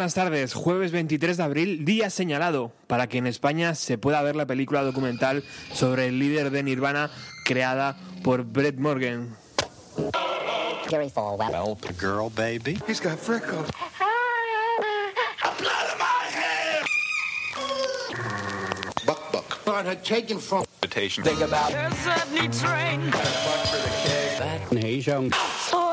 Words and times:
buenas 0.00 0.14
tardes. 0.14 0.54
Jueves 0.54 0.92
23 0.92 1.36
de 1.36 1.42
abril, 1.42 1.84
día 1.84 2.08
señalado 2.08 2.72
para 2.86 3.06
que 3.06 3.18
en 3.18 3.26
España 3.26 3.74
se 3.74 3.98
pueda 3.98 4.22
ver 4.22 4.34
la 4.34 4.46
película 4.46 4.82
documental 4.82 5.44
sobre 5.74 6.06
el 6.06 6.18
líder 6.18 6.50
de 6.50 6.62
Nirvana 6.62 7.10
creada 7.44 7.98
por 8.24 8.44
Brett 8.44 8.78
Morgan. 8.78 9.36
Gary 10.88 11.10
Falwell. 11.10 11.50
Well, 11.50 11.76
the 11.82 11.92
girl, 11.92 12.30
baby. 12.30 12.78
He's 12.88 12.98
got 12.98 13.18
freckles. 13.18 13.68
Buck 19.04 19.32
buck. 19.32 19.68
on 19.68 19.84
her 19.84 19.96
taken 19.96 20.38
from 20.38 20.64
Invitation. 20.82 21.24
think 21.24 21.42
about 21.42 21.72
Sword 21.72 22.16
of 22.22 22.32
mag- 24.40 24.72
magnificence. 24.72 25.89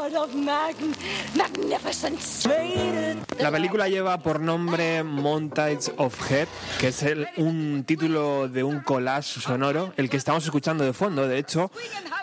La 3.39 3.51
película 3.51 3.87
lleva 3.87 4.17
por 4.19 4.39
nombre 4.39 5.03
Montage 5.03 5.91
of 5.97 6.31
Head, 6.31 6.47
que 6.79 6.87
es 6.89 7.03
el- 7.03 7.27
un 7.37 7.83
título 7.85 8.47
de 8.49 8.63
un 8.63 8.79
collage 8.81 9.39
sonoro, 9.39 9.93
el 9.97 10.09
que 10.09 10.17
estamos 10.17 10.43
escuchando 10.45 10.83
de 10.83 10.93
fondo, 10.93 11.27
de 11.27 11.37
hecho, 11.37 11.71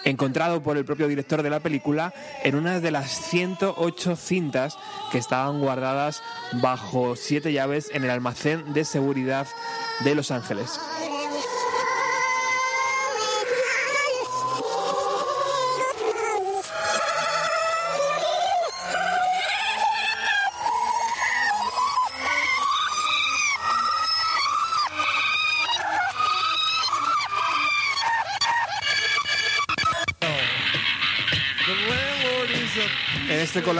encontrado 0.04 0.62
por 0.62 0.76
el 0.76 0.84
propio 0.84 1.08
director 1.08 1.42
de 1.42 1.50
la 1.50 1.60
película 1.60 2.12
en 2.42 2.56
una 2.56 2.80
de 2.80 2.90
las 2.90 3.10
108 3.30 4.16
cintas 4.16 4.76
que 5.12 5.18
estaban 5.18 5.60
guardadas 5.60 6.22
bajo 6.54 7.16
siete 7.16 7.52
llaves 7.52 7.90
en 7.92 8.04
el 8.04 8.10
almacén 8.10 8.72
de 8.74 8.84
seguridad 8.84 9.46
de 10.00 10.14
Los 10.14 10.30
Ángeles. 10.30 10.78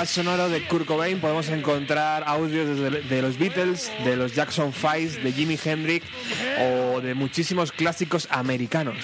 Sonoro 0.07 0.49
de 0.49 0.67
Kurt 0.67 0.87
Cobain 0.87 1.21
podemos 1.21 1.49
encontrar 1.49 2.25
audios 2.27 2.79
de, 3.09 3.23
los 3.23 3.39
Beatles, 3.39 3.91
de 4.05 4.17
los 4.17 4.35
Jackson 4.35 4.73
Five, 4.73 5.23
de 5.23 5.33
Jimi 5.33 5.59
Hendrix 5.63 6.07
o 6.61 7.01
de 7.01 7.15
muchísimos 7.15 7.73
clásicos 7.73 8.29
americanos. 8.31 8.97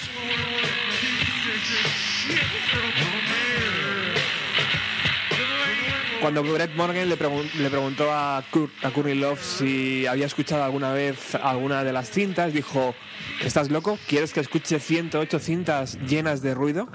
Cuando 6.21 6.43
Brett 6.43 6.75
Morgan 6.75 7.09
le, 7.09 7.17
pregun- 7.17 7.51
le 7.55 7.69
preguntó 7.69 8.11
a, 8.11 8.43
Kurt, 8.51 8.71
a 8.85 8.91
Courtney 8.91 9.15
Love 9.15 9.41
si 9.41 10.05
había 10.05 10.27
escuchado 10.27 10.63
alguna 10.63 10.93
vez 10.93 11.33
alguna 11.33 11.83
de 11.83 11.91
las 11.93 12.11
cintas, 12.11 12.53
dijo, 12.53 12.93
¿estás 13.43 13.71
loco? 13.71 13.97
¿Quieres 14.07 14.31
que 14.31 14.39
escuche 14.39 14.79
108 14.79 15.39
cintas 15.39 15.97
llenas 16.07 16.43
de 16.43 16.53
ruido? 16.53 16.87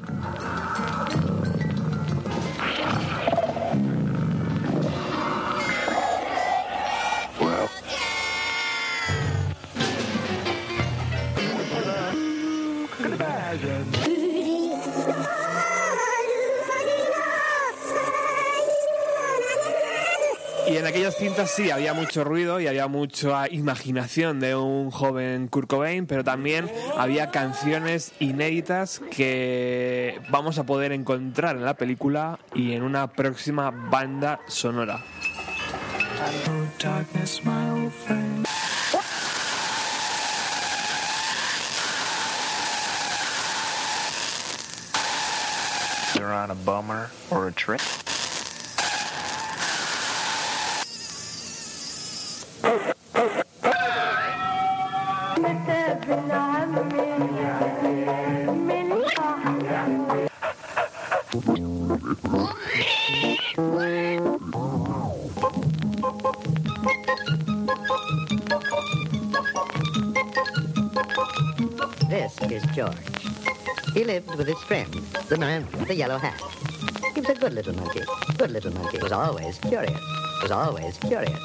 Aquellas 21.17 21.35
cintas 21.35 21.51
sí 21.51 21.71
había 21.71 21.95
mucho 21.95 22.25
ruido 22.25 22.61
y 22.61 22.67
había 22.67 22.89
mucha 22.89 23.49
imaginación 23.51 24.39
de 24.39 24.55
un 24.55 24.91
joven 24.91 25.49
Kurt 25.49 25.67
Cobain, 25.67 26.07
pero 26.07 26.23
también 26.25 26.71
había 26.97 27.31
canciones 27.31 28.13
inéditas 28.21 29.01
que 29.11 30.21
vamos 30.29 30.59
a 30.59 30.65
poder 30.65 30.93
encontrar 30.93 31.57
en 31.57 31.65
la 31.65 31.75
película 31.75 32.39
y 32.55 32.73
en 32.73 32.83
una 32.83 33.07
próxima 33.07 33.71
banda 33.71 34.41
sonora. 34.47 35.03
On 46.47 46.51
a 46.51 46.55
bummer 46.55 47.11
or 47.31 47.49
a 47.49 47.53
trip. 47.53 47.81
Man 75.39 75.67
the 75.87 75.95
yellow 75.95 76.19
hat. 76.19 76.41
He 77.15 77.21
was 77.21 77.31
a 77.31 77.35
good 77.35 77.53
little 77.53 77.75
monkey. 77.75 78.03
Good 78.37 78.51
little 78.51 78.73
monkey. 78.73 78.99
Was 79.03 79.13
always 79.13 79.59
curious. 79.59 80.01
Was 80.43 80.51
always 80.51 80.99
curious. 80.99 81.41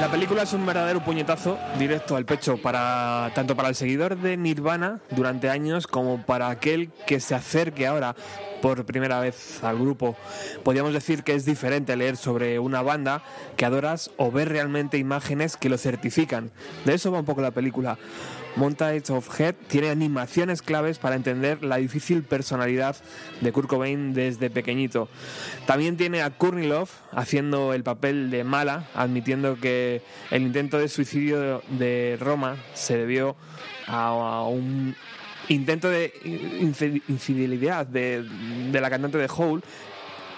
La 0.00 0.10
película 0.10 0.44
es 0.44 0.52
un 0.54 0.64
verdadero 0.64 1.04
puñetazo 1.04 1.58
directo 1.78 2.16
al 2.16 2.24
pecho 2.24 2.56
para 2.56 3.30
tanto 3.34 3.54
para 3.54 3.68
el 3.68 3.74
seguidor 3.74 4.16
de 4.16 4.38
Nirvana 4.38 5.00
durante 5.10 5.50
años 5.50 5.86
como 5.86 6.24
para 6.24 6.48
aquel 6.48 6.90
que 7.06 7.20
se 7.20 7.34
acerque 7.34 7.86
ahora 7.86 8.16
por 8.62 8.86
primera 8.86 9.20
vez 9.20 9.62
al 9.62 9.78
grupo. 9.78 10.16
Podríamos 10.64 10.94
decir 10.94 11.22
que 11.22 11.34
es 11.34 11.44
diferente 11.44 11.96
leer 11.96 12.16
sobre 12.16 12.58
una 12.58 12.80
banda 12.80 13.22
que 13.56 13.66
adoras 13.66 14.10
o 14.16 14.30
ver 14.30 14.48
realmente 14.48 14.96
imágenes 14.96 15.58
que 15.58 15.68
lo 15.68 15.76
certifican. 15.76 16.50
De 16.86 16.94
eso 16.94 17.12
va 17.12 17.18
un 17.18 17.26
poco 17.26 17.42
la 17.42 17.50
película. 17.50 17.98
Montage 18.56 19.10
of 19.10 19.40
Head 19.40 19.54
tiene 19.68 19.90
animaciones 19.90 20.60
claves 20.62 20.98
para 20.98 21.14
entender 21.14 21.62
la 21.62 21.76
difícil 21.76 22.22
personalidad 22.22 22.96
de 23.40 23.52
Kurt 23.52 23.68
Cobain 23.68 24.12
desde 24.12 24.50
pequeño. 24.50 25.08
También 25.66 25.96
tiene 25.96 26.22
a 26.22 26.30
Courtney 26.30 26.66
Love 26.66 26.90
haciendo 27.12 27.74
el 27.74 27.82
papel 27.82 28.30
de 28.30 28.44
mala, 28.44 28.88
admitiendo 28.94 29.58
que 29.60 30.02
el 30.30 30.42
intento 30.42 30.78
de 30.78 30.88
suicidio 30.88 31.62
de 31.70 32.16
Roma 32.20 32.56
se 32.74 32.96
debió 32.96 33.36
a, 33.86 34.44
un 34.44 34.94
intento 35.48 35.90
de 35.90 36.12
infi- 36.60 37.02
infidelidad 37.08 37.86
de, 37.86 38.24
de 38.70 38.80
la 38.80 38.88
cantante 38.88 39.18
de 39.18 39.28
Hole, 39.34 39.62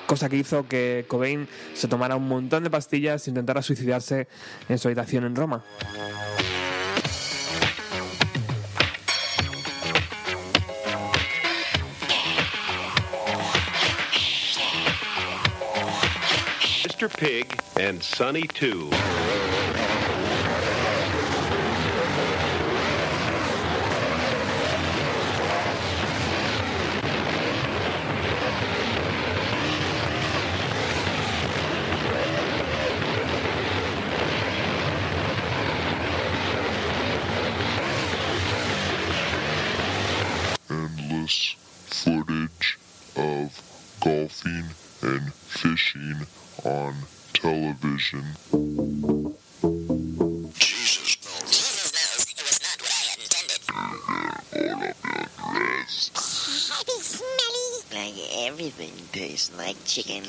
cosa 0.06 0.28
que 0.28 0.36
hizo 0.36 0.66
que 0.66 1.04
Cobain 1.08 1.46
se 1.74 1.88
tomara 1.88 2.16
un 2.16 2.26
montón 2.28 2.64
de 2.64 2.70
pastillas 2.70 3.26
e 3.26 3.30
intentara 3.30 3.62
suicidarse 3.62 4.26
en 4.68 4.78
su 4.78 4.88
habitación 4.88 5.24
en 5.24 5.36
Roma. 5.36 5.64
Mr. 17.02 17.16
Pig 17.16 17.58
and 17.80 18.00
Sonny 18.00 18.42
too. 18.46 18.88
Endless 40.70 41.56
footage 41.88 42.78
of 43.16 43.98
golfing 44.00 44.66
and 45.02 45.32
fishing 45.32 46.26
on 46.64 46.94
television. 47.32 48.22
Jesus. 50.58 51.18
Like 57.92 58.14
everything 58.46 58.92
tastes 59.12 59.56
like 59.56 59.76
chicken. 59.84 60.22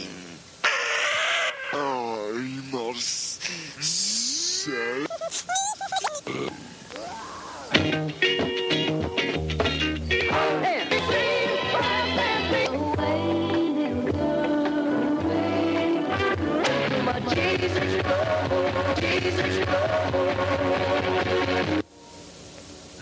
Oh, 1.74 2.34
I'm 2.36 2.76
all 2.76 2.92
s- 2.92 3.40
sad. 3.80 5.08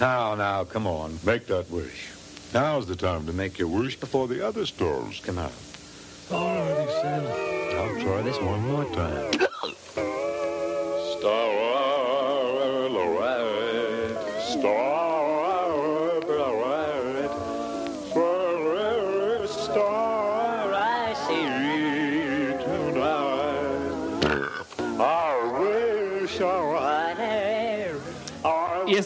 Now, 0.02 0.34
now, 0.34 0.64
come 0.64 0.88
on. 0.88 1.20
Make 1.24 1.46
that 1.46 1.70
wish. 1.70 2.10
Now's 2.56 2.88
the 2.88 2.96
time 2.96 3.28
to 3.28 3.34
make 3.34 3.60
your 3.60 3.68
wish 3.68 4.00
before 4.00 4.28
the 4.28 4.44
other 4.44 4.66
stars 4.66 5.22
come 5.24 5.38
out. 5.38 5.54
All 6.32 6.56
righty, 6.56 6.92
Sam. 6.92 7.24
I'll 7.78 8.02
try 8.02 8.24
this 8.24 8.42
one 8.42 8.68
more 8.68 8.86
time. 8.86 9.32
Starlight, 11.20 11.61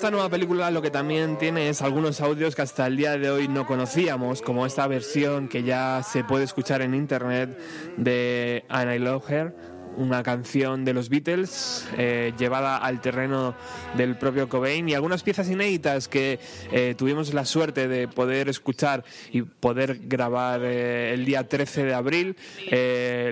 esta 0.05 0.11
nueva 0.11 0.29
película 0.29 0.69
lo 0.69 0.83
que 0.83 0.91
también 0.91 1.35
tiene 1.39 1.67
es 1.67 1.81
algunos 1.81 2.21
audios 2.21 2.55
que 2.55 2.61
hasta 2.61 2.85
el 2.85 2.95
día 2.95 3.17
de 3.17 3.31
hoy 3.31 3.47
no 3.47 3.65
conocíamos, 3.65 4.43
como 4.43 4.67
esta 4.67 4.85
versión 4.85 5.47
que 5.47 5.63
ya 5.63 6.03
se 6.03 6.23
puede 6.23 6.43
escuchar 6.43 6.83
en 6.83 6.93
internet 6.93 7.57
de 7.97 8.65
And 8.69 8.93
I 8.93 8.99
Love 8.99 9.27
Her, 9.27 9.55
una 9.97 10.23
canción 10.23 10.85
de 10.85 10.93
los 10.93 11.09
Beatles 11.09 11.87
eh, 11.97 12.33
llevada 12.37 12.77
al 12.77 13.01
terreno 13.01 13.55
del 13.95 14.17
propio 14.17 14.49
Cobain 14.49 14.87
y 14.87 14.93
algunas 14.93 15.23
piezas 15.23 15.49
inéditas 15.49 16.07
que 16.07 16.39
eh, 16.71 16.95
tuvimos 16.97 17.33
la 17.33 17.45
suerte 17.45 17.87
de 17.87 18.07
poder 18.07 18.49
escuchar 18.49 19.03
y 19.31 19.41
poder 19.41 19.99
grabar 20.03 20.61
eh, 20.63 21.13
el 21.13 21.25
día 21.25 21.47
13 21.47 21.85
de 21.85 21.93
abril. 21.93 22.35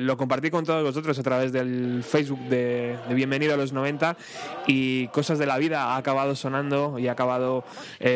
Lo 0.01 0.17
compartí 0.17 0.49
con 0.49 0.65
todos 0.65 0.83
vosotros 0.83 1.17
a 1.19 1.23
través 1.23 1.51
del 1.51 2.03
Facebook 2.03 2.39
de, 2.49 2.97
Bienvenido 3.09 3.53
a 3.53 3.57
los 3.57 3.73
90 3.73 4.17
y 4.67 5.07
Cosas 5.09 5.39
de 5.39 5.45
la 5.45 5.57
Vida 5.57 5.93
ha 5.93 5.97
acabado 5.97 6.35
sonando 6.35 6.97
y 6.99 7.07
ha 7.07 7.13
acabado 7.13 7.63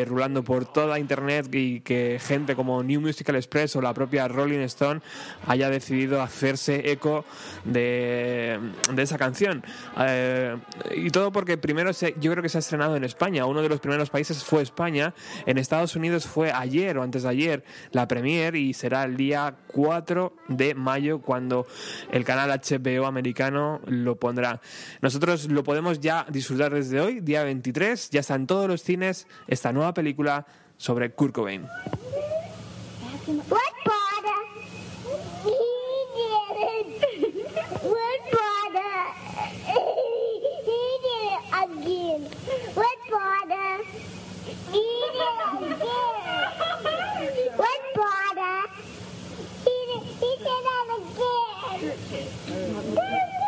rulando 0.06 0.42
por 0.42 0.64
toda 0.66 0.98
internet 0.98 1.48
y 1.52 1.80
que 1.80 2.20
gente 2.20 2.54
como 2.54 2.82
New 2.82 3.00
Musical 3.00 3.36
Express 3.36 3.76
o 3.76 3.80
la 3.80 3.94
propia 3.94 4.28
Rolling 4.28 4.58
Stone 4.60 5.00
haya 5.46 5.70
decidido 5.70 6.22
hacerse 6.22 6.90
eco 6.90 7.24
de, 7.64 8.37
de 8.92 9.02
esa 9.02 9.18
canción. 9.18 9.64
Eh, 10.00 10.56
y 10.94 11.10
todo 11.10 11.32
porque 11.32 11.58
primero 11.58 11.92
se- 11.92 12.14
yo 12.20 12.30
creo 12.32 12.42
que 12.42 12.48
se 12.48 12.58
ha 12.58 12.60
estrenado 12.60 12.96
en 12.96 13.04
España. 13.04 13.44
Uno 13.46 13.62
de 13.62 13.68
los 13.68 13.80
primeros 13.80 14.10
países 14.10 14.44
fue 14.44 14.62
España. 14.62 15.14
En 15.46 15.58
Estados 15.58 15.96
Unidos 15.96 16.26
fue 16.26 16.52
ayer 16.52 16.96
o 16.98 17.02
antes 17.02 17.22
de 17.24 17.28
ayer 17.28 17.64
la 17.92 18.06
premier 18.08 18.54
y 18.56 18.74
será 18.74 19.04
el 19.04 19.16
día 19.16 19.54
4 19.68 20.34
de 20.48 20.74
mayo 20.74 21.20
cuando 21.20 21.66
el 22.12 22.24
canal 22.24 22.50
HBO 22.50 23.06
americano 23.06 23.80
lo 23.86 24.16
pondrá. 24.16 24.60
Nosotros 25.00 25.48
lo 25.50 25.62
podemos 25.64 26.00
ya 26.00 26.26
disfrutar 26.28 26.72
desde 26.74 27.00
hoy, 27.00 27.20
día 27.20 27.42
23. 27.44 28.10
Ya 28.10 28.20
está 28.20 28.34
en 28.34 28.46
todos 28.46 28.68
los 28.68 28.82
cines 28.82 29.26
esta 29.46 29.72
nueva 29.72 29.94
película 29.94 30.46
sobre 30.76 31.10
Kurt 31.10 31.34
Cobain. 31.34 31.66
again 42.08 42.22
with 42.74 43.04
water. 43.10 43.84
Eat 44.48 44.74
it 44.74 45.16
again 45.18 45.84
with 47.56 47.84
water. 47.96 48.56
Eat 49.66 49.88
it, 49.94 50.04
eat 50.22 50.40
it 50.40 50.56
again. 52.96 53.47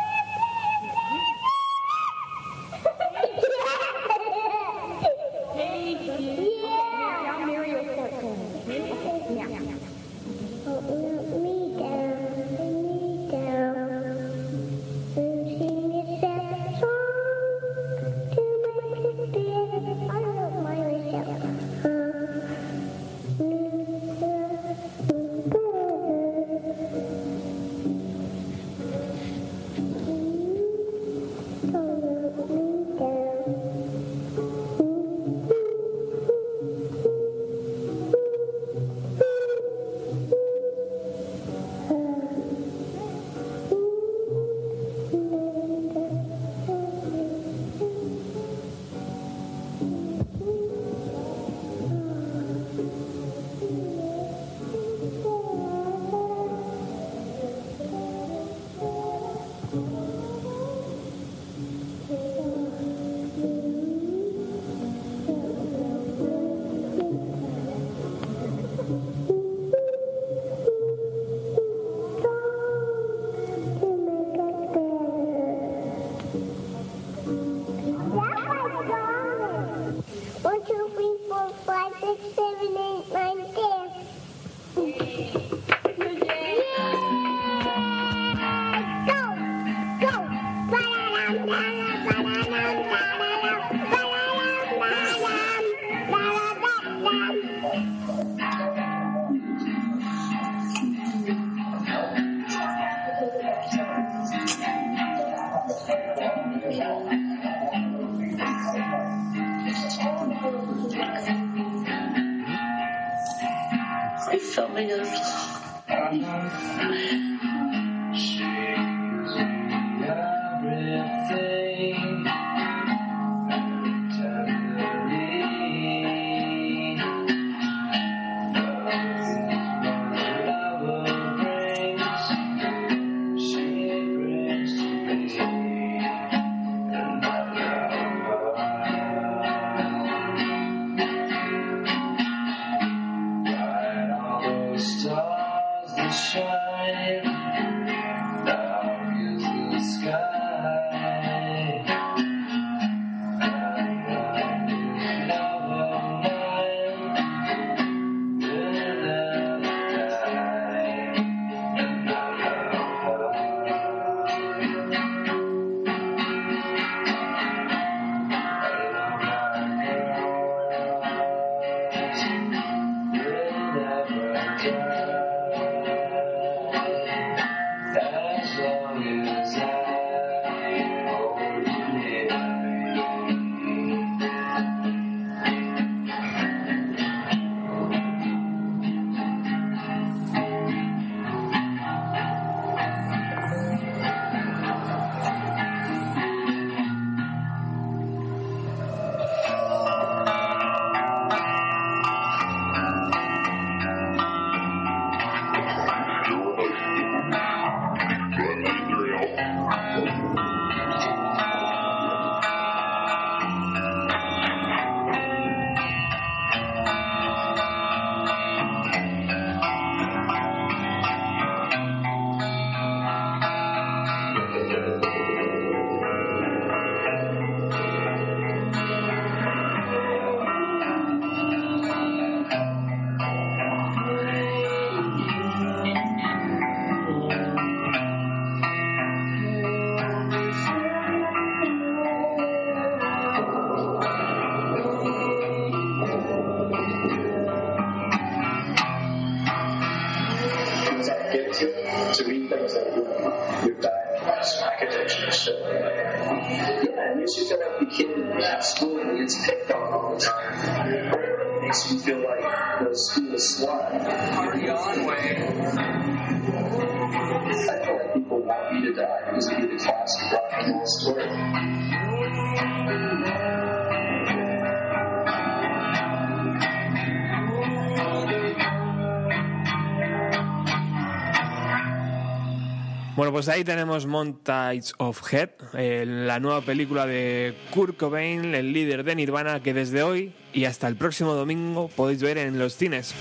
Pues 283.41 283.49
ahí 283.49 283.63
tenemos 283.63 284.05
Montage 284.05 284.93
of 284.99 285.33
Head, 285.33 285.49
eh, 285.73 286.05
la 286.05 286.39
nueva 286.39 286.61
película 286.61 287.07
de 287.07 287.57
Kurt 287.71 287.97
Cobain, 287.97 288.53
el 288.53 288.71
líder 288.71 289.03
de 289.03 289.15
Nirvana, 289.15 289.63
que 289.63 289.73
desde 289.73 290.03
hoy 290.03 290.31
y 290.53 290.65
hasta 290.65 290.87
el 290.87 290.95
próximo 290.95 291.33
domingo 291.33 291.87
podéis 291.87 292.21
ver 292.21 292.37
en 292.37 292.59
los 292.59 292.75
cines. 292.75 293.15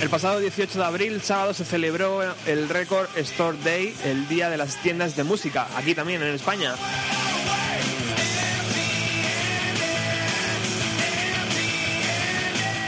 El 0.00 0.08
pasado 0.08 0.40
18 0.40 0.78
de 0.78 0.84
abril, 0.86 1.20
sábado, 1.20 1.52
se 1.52 1.66
celebró 1.66 2.22
el 2.46 2.70
Record 2.70 3.08
Store 3.18 3.58
Day, 3.64 3.94
el 4.06 4.26
día 4.28 4.48
de 4.48 4.56
las 4.56 4.80
tiendas 4.80 5.14
de 5.14 5.24
música, 5.24 5.68
aquí 5.76 5.94
también 5.94 6.22
en 6.22 6.34
España. 6.34 6.74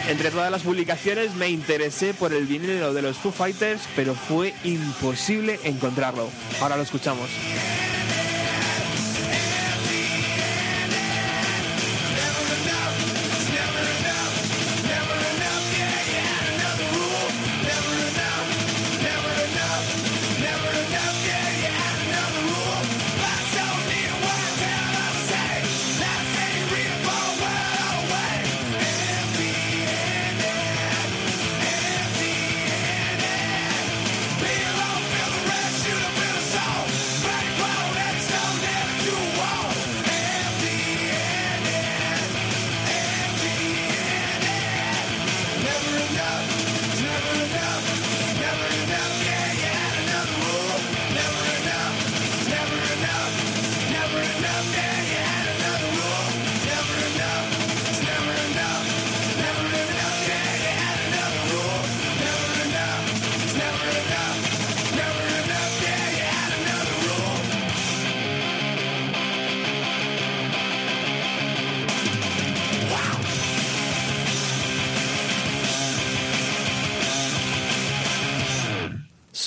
Entre 0.08 0.30
todas 0.30 0.50
las 0.50 0.62
publicaciones 0.62 1.34
me 1.34 1.50
interesé 1.50 2.14
por 2.14 2.32
el 2.32 2.46
vinilo 2.46 2.94
de 2.94 3.02
los 3.02 3.18
Foo 3.18 3.30
Fighters, 3.30 3.82
pero 3.94 4.14
fue 4.14 4.54
imposible 4.64 5.60
encontrarlo. 5.64 6.30
Ahora 6.62 6.78
lo 6.78 6.82
escuchamos. 6.82 7.28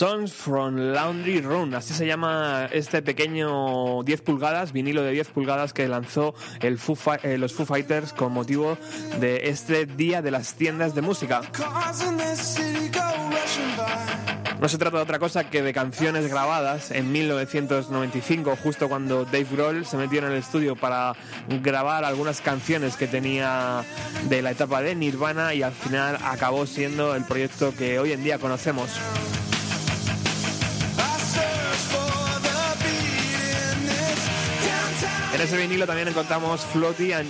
Songs 0.02 0.34
from 0.34 0.94
Laundry 0.94 1.42
Room, 1.42 1.76
así 1.76 1.94
se 1.94 2.08
llama 2.08 2.68
este 2.72 3.04
pequeño 3.04 4.02
10 4.02 4.22
pulgadas, 4.24 4.72
vinilo 4.72 5.04
de 5.04 5.12
10 5.12 5.28
pulgadas 5.28 5.74
que 5.74 5.88
lanzó 5.88 6.34
el 6.60 6.80
Foo 6.80 6.98
eh, 7.22 7.38
los 7.38 7.54
Foo 7.54 7.68
Fighters 7.68 8.12
con 8.12 8.32
motivo 8.32 8.80
de 9.20 9.50
este 9.50 9.86
día 9.86 10.24
de 10.24 10.32
las 10.32 10.56
tiendas 10.56 10.96
de 10.96 11.04
música. 11.04 11.42
No 14.60 14.70
se 14.70 14.80
trata 14.80 14.98
de 14.98 15.04
otra 15.04 15.20
cosa 15.20 15.52
que 15.52 15.62
de 15.62 15.72
canciones 15.72 16.28
grabadas 16.28 16.90
en 16.90 17.12
1995, 17.12 18.56
justo 18.56 18.90
cuando 18.90 19.26
Dave 19.26 19.46
Grohl 19.52 19.86
se 19.86 19.98
metió 19.98 20.18
en 20.18 20.32
el 20.32 20.38
estudio 20.40 20.76
para 20.76 21.16
grabar 21.62 22.06
algunas 22.06 22.42
canciones 22.42 22.98
que 22.98 23.06
tenía 23.06 23.84
de 24.28 24.42
la 24.42 24.50
etapa 24.50 24.82
de 24.82 24.96
Nirvana 24.96 25.54
y 25.54 25.62
al 25.62 25.74
final 25.74 26.18
acabó 26.24 26.66
siendo 26.66 27.14
el 27.14 27.24
proyecto 27.24 27.76
que 27.76 28.00
hoy 28.00 28.14
en 28.14 28.24
día 28.24 28.40
conocemos. 28.40 29.00
En 35.42 35.48
ese 35.48 35.58
vinilo 35.58 35.88
también 35.88 36.08
encontramos 36.08 36.62
Floaty 36.72 37.14
and, 37.14 37.28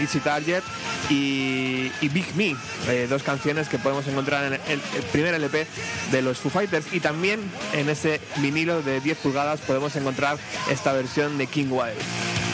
Easy 0.00 0.18
Target 0.18 0.62
y, 1.10 1.92
y 2.00 2.08
Big 2.08 2.34
Me, 2.36 2.56
eh, 2.88 3.06
dos 3.06 3.22
canciones 3.22 3.68
que 3.68 3.78
podemos 3.78 4.06
encontrar 4.06 4.44
en 4.44 4.54
el, 4.54 4.80
el 4.96 5.02
primer 5.12 5.34
LP 5.34 5.66
de 6.10 6.22
los 6.22 6.38
Foo 6.38 6.48
Fighters. 6.48 6.86
Y 6.94 7.00
también 7.00 7.40
en 7.74 7.90
ese 7.90 8.18
vinilo 8.38 8.80
de 8.80 9.02
10 9.02 9.18
pulgadas 9.18 9.60
podemos 9.60 9.94
encontrar 9.94 10.38
esta 10.70 10.94
versión 10.94 11.36
de 11.36 11.46
King 11.46 11.68
Wild. 11.68 12.53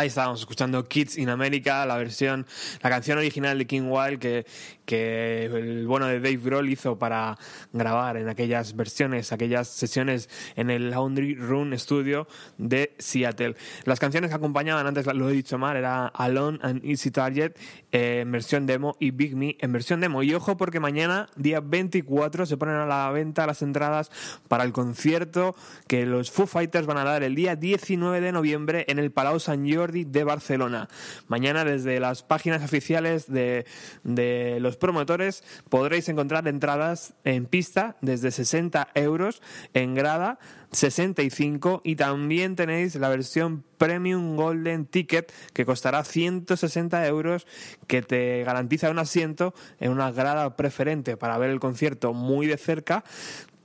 Ahí 0.00 0.06
estábamos 0.08 0.40
escuchando 0.40 0.88
Kids 0.88 1.18
in 1.18 1.28
America, 1.28 1.84
la 1.84 1.98
versión, 1.98 2.46
la 2.82 2.88
canción 2.88 3.18
original 3.18 3.58
de 3.58 3.66
King 3.66 3.82
Wild 3.90 4.18
que, 4.18 4.46
que 4.90 5.44
el 5.44 5.86
bueno 5.86 6.08
de 6.08 6.18
Dave 6.18 6.40
Grohl 6.42 6.68
hizo 6.68 6.98
para 6.98 7.38
grabar 7.72 8.16
en 8.16 8.28
aquellas 8.28 8.74
versiones, 8.74 9.32
aquellas 9.32 9.68
sesiones 9.68 10.28
en 10.56 10.68
el 10.68 10.90
Laundry 10.90 11.36
Room 11.36 11.78
Studio 11.78 12.26
de 12.58 12.96
Seattle. 12.98 13.54
Las 13.84 14.00
canciones 14.00 14.30
que 14.30 14.34
acompañaban, 14.34 14.88
antes 14.88 15.06
lo 15.06 15.30
he 15.30 15.32
dicho 15.32 15.58
mal, 15.58 15.76
era 15.76 16.08
Alone 16.08 16.58
and 16.62 16.84
Easy 16.84 17.12
Target 17.12 17.52
eh, 17.92 18.22
en 18.22 18.32
versión 18.32 18.66
demo 18.66 18.96
y 18.98 19.12
Big 19.12 19.36
Me 19.36 19.56
en 19.60 19.70
versión 19.70 20.00
demo. 20.00 20.24
Y 20.24 20.34
ojo 20.34 20.56
porque 20.56 20.80
mañana, 20.80 21.28
día 21.36 21.60
24, 21.60 22.44
se 22.44 22.56
ponen 22.56 22.74
a 22.74 22.86
la 22.86 23.12
venta 23.12 23.46
las 23.46 23.62
entradas 23.62 24.10
para 24.48 24.64
el 24.64 24.72
concierto 24.72 25.54
que 25.86 26.04
los 26.04 26.32
Foo 26.32 26.48
Fighters 26.48 26.88
van 26.88 26.96
a 26.96 27.04
dar 27.04 27.22
el 27.22 27.36
día 27.36 27.54
19 27.54 28.20
de 28.20 28.32
noviembre 28.32 28.86
en 28.88 28.98
el 28.98 29.12
Palau 29.12 29.38
Sant 29.38 29.72
Jordi 29.72 30.02
de 30.02 30.24
Barcelona. 30.24 30.88
Mañana 31.28 31.64
desde 31.64 32.00
las 32.00 32.24
páginas 32.24 32.64
oficiales 32.64 33.30
de, 33.30 33.66
de 34.02 34.58
los 34.58 34.79
promotores 34.80 35.44
podréis 35.68 36.08
encontrar 36.08 36.48
entradas 36.48 37.14
en 37.22 37.46
pista 37.46 37.96
desde 38.00 38.32
60 38.32 38.88
euros, 38.94 39.40
en 39.74 39.94
grada 39.94 40.40
65 40.72 41.82
y 41.84 41.96
también 41.96 42.56
tenéis 42.56 42.94
la 42.94 43.08
versión 43.08 43.64
Premium 43.78 44.36
Golden 44.36 44.86
Ticket 44.86 45.32
que 45.52 45.64
costará 45.64 46.04
160 46.04 47.06
euros 47.06 47.46
que 47.86 48.02
te 48.02 48.44
garantiza 48.44 48.90
un 48.90 48.98
asiento 48.98 49.54
en 49.78 49.90
una 49.90 50.12
grada 50.12 50.56
preferente 50.56 51.16
para 51.16 51.38
ver 51.38 51.50
el 51.50 51.60
concierto 51.60 52.12
muy 52.12 52.46
de 52.46 52.56
cerca. 52.56 53.04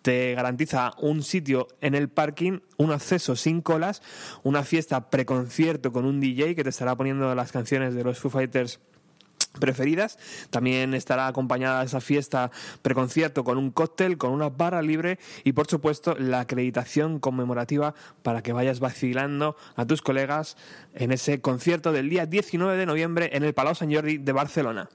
Te 0.01 0.36
garantiza 0.36 0.91
un 0.99 1.23
sitio 1.23 1.67
en 1.82 1.95
el 1.95 2.10
parking, 2.10 2.60
un 2.78 2.91
acceso 2.91 3.36
sin 3.36 3.62
colas, 3.62 4.04
una 4.43 4.63
fiesta 4.63 5.10
preconcierto 5.10 5.91
con 5.91 6.06
un 6.06 6.19
DJ 6.19 6.54
que 6.54 6.63
te 6.63 6.69
estará 6.69 6.95
poniendo 6.95 7.34
las 7.34 7.51
canciones 7.51 7.95
de 7.95 8.04
los 8.04 8.19
Foo 8.19 8.30
Fighters 8.30 8.80
preferidas. 9.60 10.18
También 10.50 10.94
estará 10.94 11.28
acompañada 11.28 11.84
esa 11.84 12.02
fiesta 12.02 12.52
preconcierto 12.82 13.44
con 13.44 13.58
un 13.58 13.72
cóctel, 13.72 14.18
con 14.18 14.32
una 14.32 14.50
barra 14.50 14.82
libre 14.82 15.20
y 15.44 15.54
por 15.54 15.68
supuesto 15.68 16.15
la 16.15 16.41
acreditación 16.41 17.20
conmemorativa 17.20 17.94
para 18.24 18.41
que 18.41 18.54
vayas 18.54 18.80
vacilando 18.80 19.56
a 19.76 19.86
tus 19.86 20.02
colegas 20.02 20.58
en 20.94 21.12
ese 21.12 21.41
concierto 21.41 21.91
del 21.91 22.10
día 22.10 22.26
19 22.26 22.78
de 22.78 22.86
noviembre 22.86 23.30
en 23.34 23.44
el 23.44 23.54
Palau 23.54 23.76
Sant 23.76 23.94
Jordi 23.94 24.18
de 24.18 24.32
Barcelona. 24.32 24.89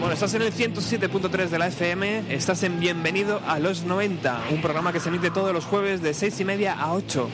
Bueno, 0.00 0.14
Estás 0.14 0.32
en 0.32 0.40
el 0.40 0.52
107.3 0.54 1.48
de 1.48 1.58
la 1.58 1.66
FM, 1.66 2.34
estás 2.34 2.62
en 2.62 2.80
Bienvenido 2.80 3.42
a 3.46 3.58
los 3.58 3.84
90, 3.84 4.44
un 4.50 4.62
programa 4.62 4.94
que 4.94 5.00
se 5.00 5.10
emite 5.10 5.30
todos 5.30 5.52
los 5.52 5.66
jueves 5.66 6.00
de 6.00 6.14
6 6.14 6.40
y 6.40 6.44
media 6.46 6.72
a 6.72 6.94
8. 6.94 7.28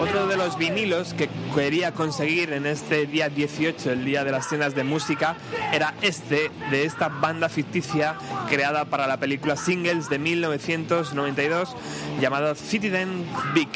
Otro 0.00 0.26
de 0.26 0.36
los 0.36 0.58
vinilos 0.58 1.14
que 1.14 1.30
quería 1.54 1.92
conseguir 1.92 2.52
en 2.52 2.66
este 2.66 3.06
día 3.06 3.28
18, 3.28 3.92
el 3.92 4.04
día 4.04 4.24
de 4.24 4.32
las 4.32 4.48
cenas 4.48 4.74
de 4.74 4.82
música, 4.82 5.36
era 5.72 5.94
este, 6.02 6.50
de 6.72 6.84
esta 6.84 7.08
banda 7.08 7.48
ficticia 7.48 8.16
creada 8.48 8.86
para 8.86 9.06
la 9.06 9.18
película 9.18 9.56
Singles 9.56 10.08
de 10.08 10.18
1992, 10.18 11.76
llamado 12.20 12.56
Citizen 12.56 13.24
Big. 13.54 13.70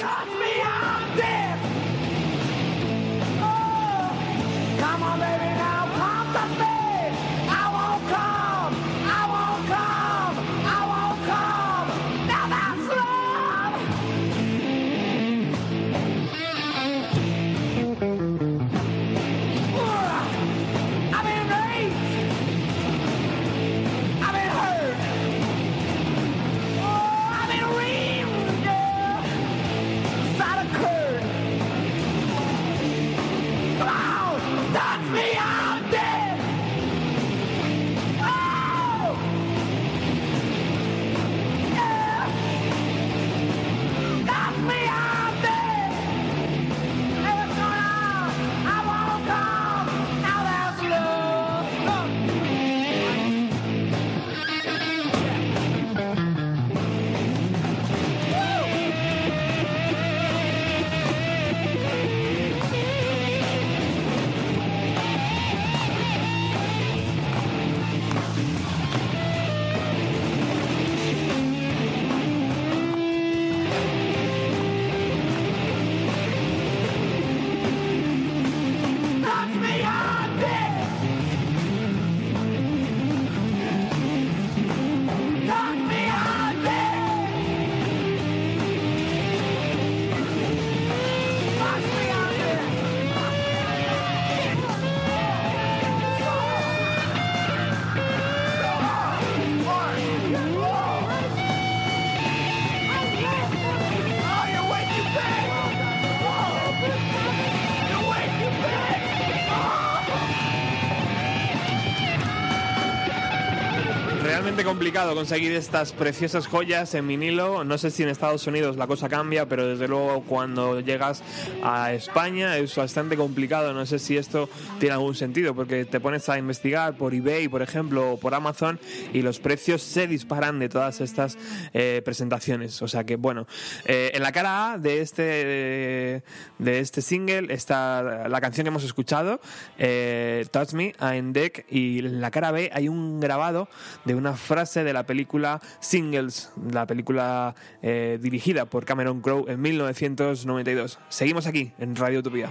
Complicado 114.89 115.15
conseguir 115.15 115.53
estas 115.53 115.93
preciosas 115.93 116.47
joyas 116.47 116.95
en 116.95 117.07
vinilo. 117.07 117.63
No 117.63 117.77
sé 117.77 117.91
si 117.91 118.05
en 118.05 118.09
Estados 118.09 118.47
Unidos 118.47 118.79
la 118.79 118.87
cosa 118.87 119.07
cambia, 119.07 119.47
pero 119.47 119.67
desde 119.67 119.87
luego 119.87 120.23
cuando 120.23 120.81
llegas 120.81 121.23
a 121.63 121.93
España 121.93 122.57
es 122.57 122.75
bastante 122.75 123.15
complicado. 123.15 123.75
No 123.75 123.85
sé 123.85 123.99
si 123.99 124.17
esto 124.17 124.49
tiene 124.81 124.95
algún 124.95 125.15
sentido, 125.15 125.55
porque 125.55 125.85
te 125.85 126.01
pones 126.01 126.31
a 126.31 126.39
investigar 126.39 126.97
por 126.97 127.13
eBay, 127.13 127.49
por 127.49 127.61
ejemplo, 127.61 128.13
o 128.13 128.17
por 128.19 128.35
Amazon, 128.35 128.81
y 129.13 129.21
los 129.21 129.41
precios 129.41 129.83
se 129.83 130.07
disparan 130.07 130.59
de 130.59 130.71
todas 130.71 131.03
estas 131.03 131.37
eh, 131.75 132.01
presentaciones. 132.03 132.81
O 132.81 132.89
sea 132.89 133.05
que, 133.05 133.17
bueno, 133.17 133.47
eh, 133.85 134.13
en 134.15 134.23
la 134.23 134.33
cara 134.33 134.73
A 134.73 134.79
de 134.79 135.03
este, 135.03 136.23
de 136.59 136.81
este 136.81 137.03
single 137.03 137.53
está 137.53 138.27
la 138.27 138.41
canción 138.41 138.65
que 138.65 138.69
hemos 138.69 138.85
escuchado, 138.85 139.39
eh, 139.77 140.47
Touch 140.51 140.73
Me, 140.73 140.95
en 140.99 141.35
Deck, 141.35 141.67
y 141.69 141.99
en 141.99 142.23
la 142.23 142.31
cara 142.31 142.53
B 142.53 142.71
hay 142.73 142.89
un 142.89 143.21
grabado 143.21 143.69
de 144.07 144.15
una 144.15 144.33
frase 144.33 144.78
de 144.85 144.93
la 144.93 145.05
película 145.05 145.61
Singles, 145.81 146.51
la 146.71 146.87
película 146.87 147.55
eh, 147.83 148.19
dirigida 148.21 148.65
por 148.67 148.85
Cameron 148.85 149.21
Crowe 149.21 149.47
en 149.49 149.61
1992. 149.61 150.99
Seguimos 151.09 151.47
aquí 151.47 151.73
en 151.79 151.97
Radio 151.97 152.21
Utopía. 152.21 152.51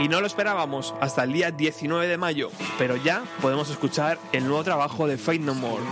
Y 0.00 0.08
no 0.08 0.22
lo 0.22 0.26
esperábamos 0.26 0.94
hasta 1.00 1.24
el 1.24 1.34
día 1.34 1.50
19 1.50 2.06
de 2.06 2.16
mayo, 2.16 2.50
pero 2.78 2.96
ya 2.96 3.22
podemos 3.42 3.68
escuchar 3.68 4.18
el 4.32 4.44
nuevo 4.46 4.64
trabajo 4.64 5.06
de 5.06 5.18
Fate 5.18 5.40
No 5.40 5.54
More. 5.54 5.82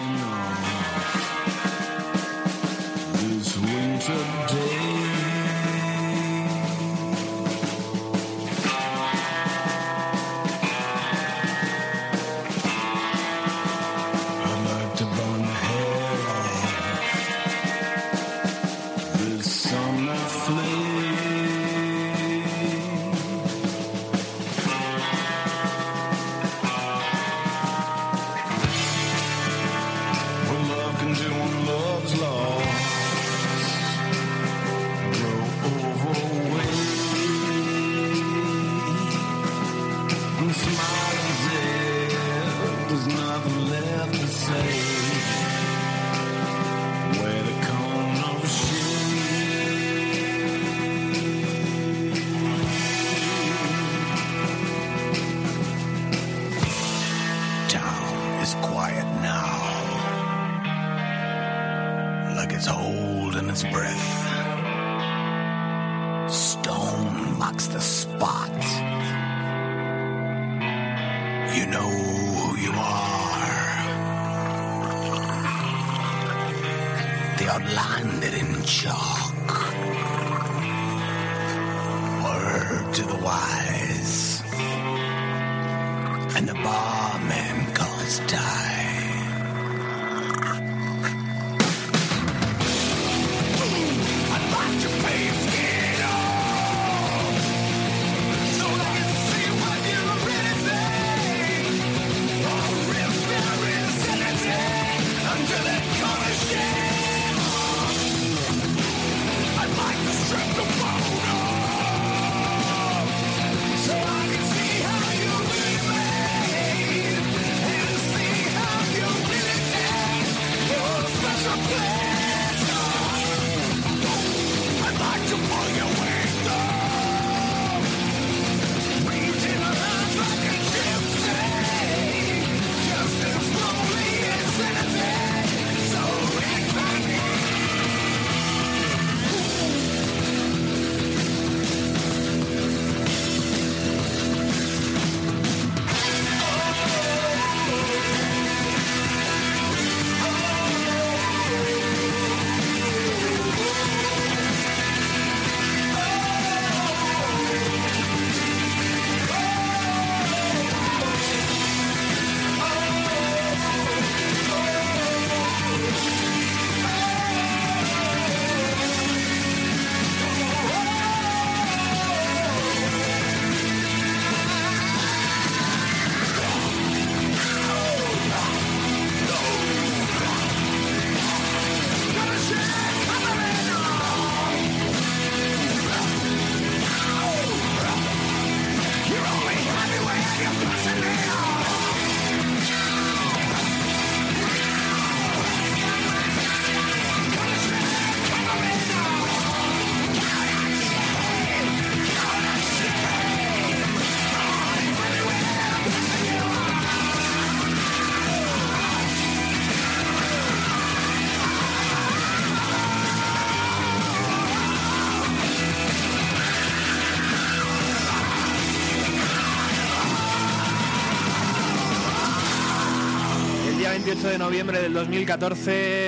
Noviembre 224.49 224.81
del 224.81 224.95
2014, 224.95 225.29
la 225.31 226.08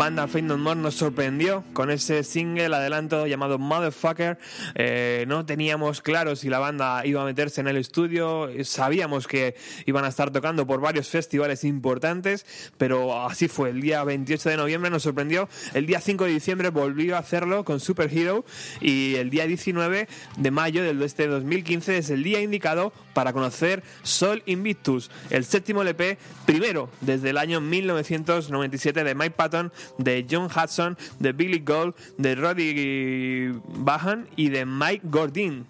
banda 0.00 0.26
Fate 0.26 0.40
No 0.40 0.56
More 0.56 0.80
nos 0.80 0.94
sorprendió 0.94 1.62
con 1.74 1.90
ese 1.90 2.24
single 2.24 2.74
adelanto 2.74 3.26
llamado 3.26 3.58
Motherfucker. 3.58 4.38
Eh, 4.74 5.26
no 5.28 5.44
teníamos 5.44 6.00
claro 6.00 6.36
si 6.36 6.48
la 6.48 6.58
banda 6.58 7.04
iba 7.04 7.20
a 7.20 7.26
meterse 7.26 7.60
en 7.60 7.68
el 7.68 7.76
estudio, 7.76 8.48
sabíamos 8.64 9.26
que 9.26 9.56
iban 9.84 10.06
a 10.06 10.08
estar 10.08 10.30
tocando 10.30 10.66
por 10.66 10.80
varios 10.80 11.10
festivales 11.10 11.64
importantes, 11.64 12.46
pero 12.78 13.26
así 13.26 13.46
fue. 13.46 13.68
El 13.68 13.82
día 13.82 14.02
28 14.02 14.48
de 14.48 14.56
noviembre 14.56 14.88
nos 14.88 15.02
sorprendió. 15.02 15.50
El 15.74 15.84
día 15.84 16.00
5 16.00 16.24
de 16.24 16.30
diciembre 16.30 16.70
volvió 16.70 17.16
a 17.16 17.18
hacerlo 17.18 17.66
con 17.66 17.78
Super 17.78 18.10
Hero 18.10 18.46
y 18.80 19.16
el 19.16 19.28
día 19.28 19.46
19 19.46 20.08
de 20.38 20.50
mayo 20.50 20.82
del 20.82 21.02
este 21.02 21.26
2015 21.26 21.98
es 21.98 22.08
el 22.08 22.22
día 22.22 22.40
indicado 22.40 22.94
para 23.12 23.34
conocer 23.34 23.82
Sol 24.02 24.42
Invictus, 24.46 25.10
el 25.28 25.44
séptimo 25.44 25.82
LP 25.82 26.16
primero 26.46 26.88
desde 27.02 27.28
el 27.28 27.36
año 27.36 27.60
1997 27.60 29.04
de 29.04 29.14
Mike 29.14 29.34
Patton, 29.36 29.70
de 29.98 30.26
John 30.30 30.46
Hudson, 30.46 30.96
de 31.18 31.32
Billy 31.32 31.60
Gold, 31.60 31.94
de 32.18 32.34
Roddy 32.34 33.60
Bahan 33.78 34.28
y 34.36 34.48
de 34.48 34.64
Mike 34.66 35.02
Gordin. 35.04 35.66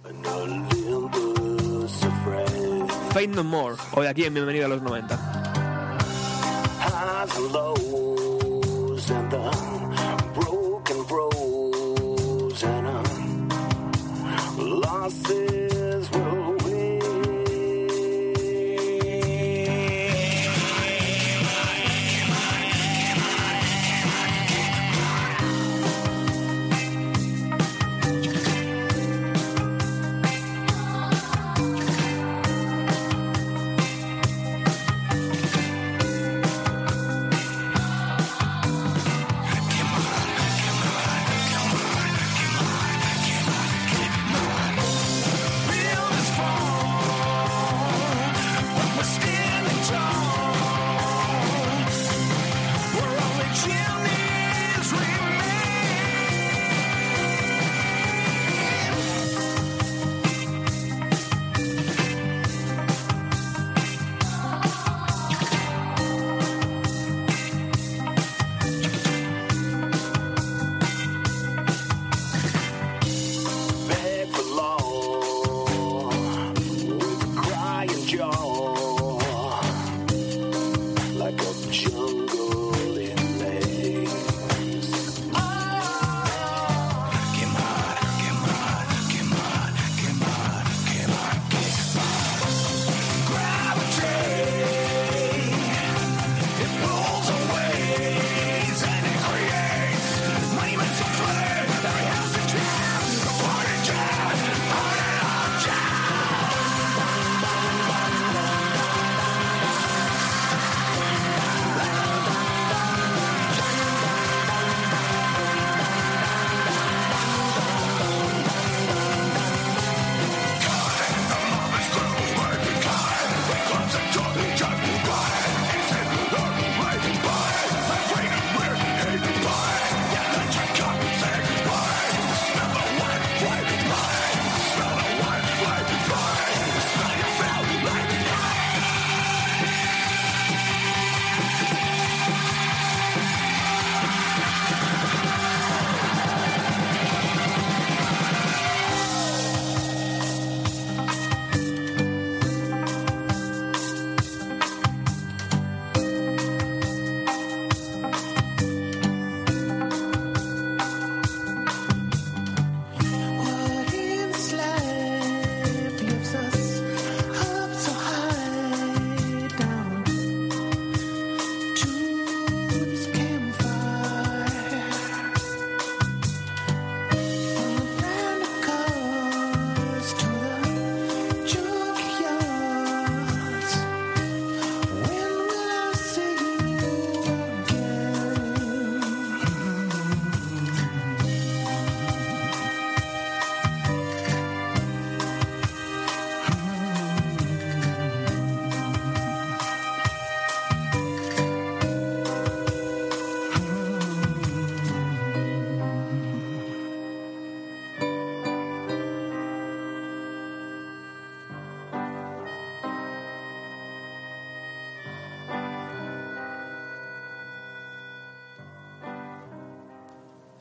Fate 3.13 3.29
No 3.29 3.45
More, 3.45 3.77
hoy 3.93 4.07
aquí 4.07 4.25
en 4.25 4.35
Bienvenido 4.35 4.67
a 4.67 4.69
los 4.69 4.83
90. 4.83 5.41
highs 15.11 15.60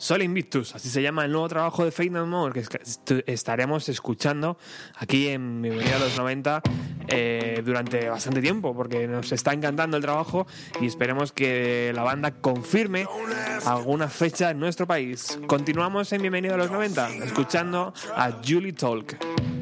Sol 0.09 0.23
Invictus, 0.23 0.73
así 0.73 0.89
se 0.89 1.03
llama 1.03 1.23
el 1.25 1.31
nuevo 1.31 1.47
trabajo 1.47 1.85
de 1.85 1.91
Fate 1.91 2.09
No 2.09 2.25
More, 2.25 2.63
que 2.63 3.21
estaremos 3.27 3.89
escuchando 3.89 4.57
aquí 4.95 5.27
en 5.27 5.61
Bienvenida 5.61 5.97
a 5.97 5.99
los 5.99 6.17
90 6.17 6.63
eh, 7.09 7.61
durante 7.63 8.09
bastante 8.09 8.41
tiempo, 8.41 8.75
porque 8.75 9.07
nos 9.07 9.31
está 9.31 9.53
encantando 9.53 9.97
el 9.97 10.01
trabajo 10.01 10.47
y 10.81 10.87
esperemos 10.87 11.31
que 11.31 11.91
la 11.93 12.01
banda 12.01 12.31
confirme 12.31 13.05
alguna 13.67 14.07
fecha 14.09 14.49
en 14.49 14.59
nuestro 14.59 14.87
país. 14.87 15.39
Continuamos 15.45 16.11
en 16.11 16.23
Bienvenido 16.23 16.55
a 16.55 16.57
los 16.57 16.71
90, 16.71 17.09
escuchando 17.17 17.93
a 18.15 18.31
Julie 18.43 18.73
Talk. 18.73 19.58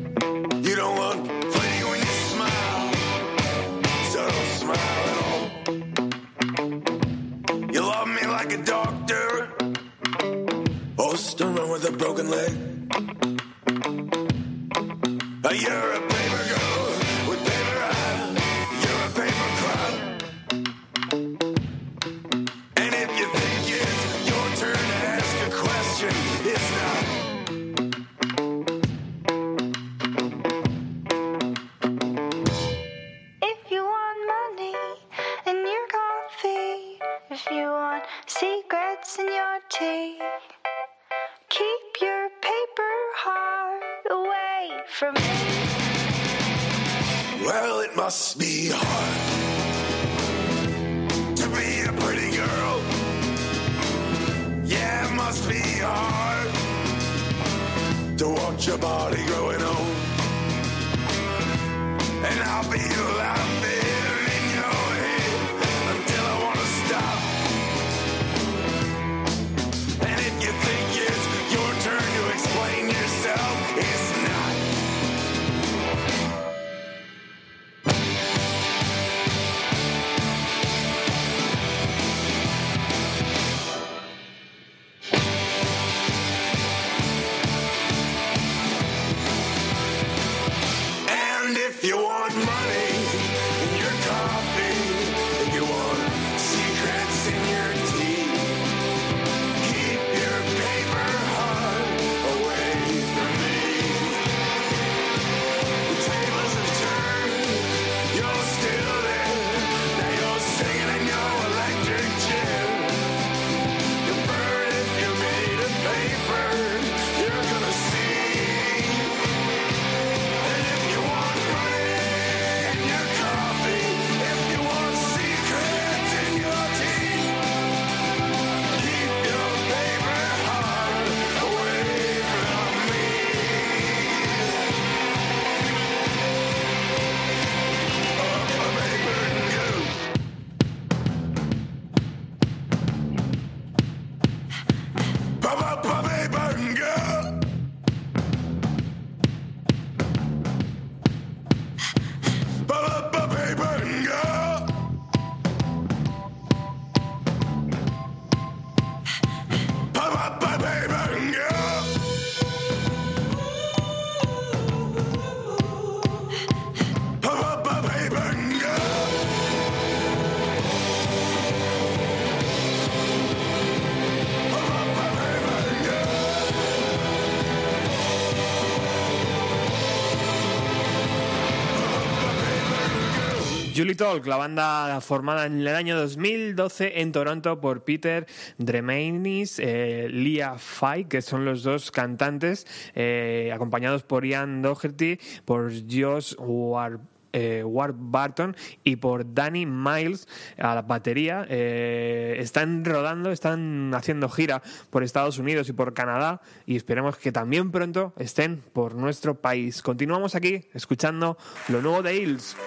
Julie 183.88 183.96
Talk, 183.96 184.28
la 184.28 184.36
banda 184.36 185.00
formada 185.00 185.46
en 185.46 185.62
el 185.62 185.68
año 185.70 185.96
2012 185.96 187.00
en 187.00 187.14
Toronto 187.14 187.62
por 187.62 187.86
Peter 187.86 188.28
Dremainis, 188.58 189.60
eh, 189.60 190.10
Leah 190.12 190.58
Fay, 190.58 191.06
que 191.06 191.22
son 191.22 191.46
los 191.46 191.64
dos 191.64 191.90
cantantes, 191.90 192.68
eh, 192.96 193.50
acompañados 193.56 194.04
por 194.04 194.26
Ian 194.26 194.62
Doherty, 194.62 195.20
por 195.46 195.72
Josh 195.90 196.36
War 196.38 197.00
eh, 197.32 197.64
Warburton 197.64 198.58
y 198.84 198.98
por 198.98 199.34
Danny 199.34 199.66
Miles 199.66 200.28
a 200.58 200.76
la 200.76 200.82
batería. 200.82 201.46
Eh, 201.48 202.36
están 202.40 202.84
rodando, 202.84 203.32
están 203.32 203.94
haciendo 203.94 204.28
gira 204.28 204.62
por 204.90 205.02
Estados 205.02 205.38
Unidos 205.38 205.70
y 205.70 205.74
por 205.74 205.94
Canadá 205.94 206.42
y 206.66 206.76
esperemos 206.76 207.16
que 207.16 207.32
también 207.32 207.72
pronto 207.72 208.14
estén 208.18 208.62
por 208.74 208.96
nuestro 208.96 209.36
país. 209.36 209.82
Continuamos 209.82 210.36
aquí 210.36 210.66
escuchando 210.74 211.38
lo 211.70 211.82
nuevo 211.82 212.02
de 212.02 212.18
Hills. 212.18 212.58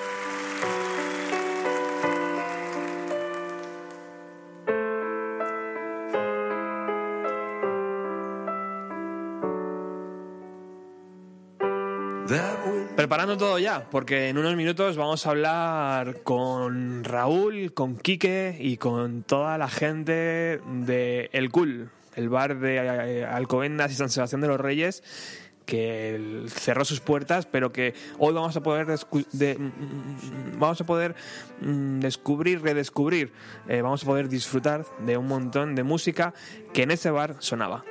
Preparando 13.01 13.39
todo 13.39 13.59
ya, 13.59 13.89
porque 13.91 14.29
en 14.29 14.37
unos 14.37 14.57
minutos 14.57 14.99
vamos 14.99 15.27
a 15.27 15.31
hablar 15.31 16.23
con 16.23 17.03
Raúl, 17.03 17.73
con 17.73 17.97
Quique 17.97 18.59
y 18.61 18.77
con 18.77 19.23
toda 19.23 19.57
la 19.57 19.69
gente 19.69 20.61
de 20.67 21.31
El 21.33 21.51
Cool, 21.51 21.89
el 22.15 22.29
bar 22.29 22.59
de 22.59 22.77
eh, 22.77 23.25
Alcobendas 23.25 23.91
y 23.91 23.95
San 23.95 24.11
Sebastián 24.11 24.43
de 24.43 24.49
los 24.49 24.61
Reyes, 24.61 25.03
que 25.65 26.45
cerró 26.49 26.85
sus 26.85 27.01
puertas, 27.01 27.47
pero 27.47 27.73
que 27.73 27.95
hoy 28.19 28.35
vamos 28.35 28.55
a 28.59 28.63
poder 28.63 28.87
mm, 28.89 30.59
poder 30.87 31.15
mm, 31.63 32.01
descubrir, 32.01 32.61
redescubrir, 32.61 33.33
eh, 33.67 33.81
vamos 33.81 34.03
a 34.03 34.07
poder 34.07 34.29
disfrutar 34.29 34.85
de 35.07 35.17
un 35.17 35.27
montón 35.27 35.75
de 35.75 35.85
música 35.85 36.35
que 36.75 36.83
en 36.83 36.91
ese 36.91 37.11
bar 37.11 37.37
sonaba. 37.39 37.83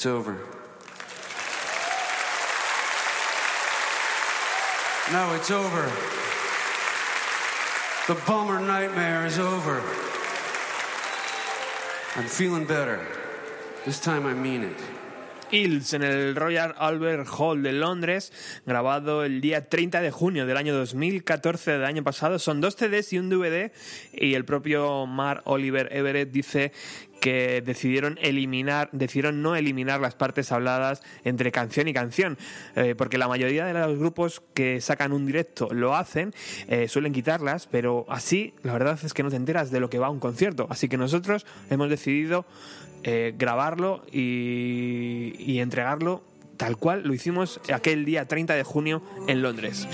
It's 0.00 0.06
over. 0.06 0.32
No, 5.12 5.34
it's 5.34 5.50
over. 5.50 5.92
The 8.08 8.18
bummer 8.26 8.60
nightmare 8.60 9.26
is 9.26 9.38
over. 9.38 9.82
I'm 12.16 12.24
feeling 12.24 12.64
better. 12.64 13.06
This 13.84 14.00
time 14.00 14.24
I 14.24 14.32
mean 14.32 14.62
it. 14.62 14.76
Hills 15.50 15.94
en 15.94 16.02
el 16.02 16.36
Royal 16.36 16.74
Albert 16.78 17.26
Hall 17.26 17.62
de 17.62 17.72
Londres, 17.72 18.32
grabado 18.66 19.24
el 19.24 19.40
día 19.40 19.68
30 19.68 20.00
de 20.00 20.10
junio 20.10 20.46
del 20.46 20.56
año 20.56 20.74
2014 20.74 21.72
del 21.72 21.84
año 21.84 22.04
pasado. 22.04 22.38
Son 22.38 22.60
dos 22.60 22.76
CDs 22.76 23.12
y 23.12 23.18
un 23.18 23.28
DVD 23.28 23.72
y 24.12 24.34
el 24.34 24.44
propio 24.44 25.06
Mark 25.06 25.42
Oliver 25.46 25.88
Everett 25.90 26.30
dice 26.30 26.72
que 27.20 27.62
decidieron 27.64 28.18
eliminar, 28.20 28.88
decidieron 28.92 29.42
no 29.42 29.54
eliminar 29.54 30.00
las 30.00 30.14
partes 30.14 30.50
habladas 30.52 31.02
entre 31.24 31.52
canción 31.52 31.88
y 31.88 31.92
canción, 31.92 32.38
eh, 32.74 32.94
porque 32.96 33.18
la 33.18 33.28
mayoría 33.28 33.64
de 33.66 33.74
los 33.74 33.98
grupos 33.98 34.42
que 34.54 34.80
sacan 34.80 35.12
un 35.12 35.26
directo 35.26 35.68
lo 35.72 35.94
hacen, 35.94 36.34
eh, 36.68 36.88
suelen 36.88 37.12
quitarlas, 37.12 37.66
pero 37.66 38.06
así 38.08 38.54
la 38.62 38.72
verdad 38.72 38.98
es 39.02 39.14
que 39.14 39.22
no 39.22 39.30
te 39.30 39.36
enteras 39.36 39.70
de 39.70 39.80
lo 39.80 39.90
que 39.90 39.98
va 39.98 40.08
a 40.08 40.10
un 40.10 40.20
concierto. 40.20 40.66
Así 40.70 40.88
que 40.88 40.96
nosotros 40.96 41.46
hemos 41.68 41.88
decidido 41.88 42.46
eh, 43.04 43.34
grabarlo 43.36 44.02
y, 44.10 45.34
y 45.38 45.60
entregarlo 45.60 46.24
tal 46.56 46.76
cual 46.76 47.02
lo 47.04 47.14
hicimos 47.14 47.58
aquel 47.72 48.04
día 48.04 48.26
30 48.26 48.54
de 48.54 48.64
junio 48.64 49.02
en 49.26 49.40
Londres. 49.40 49.88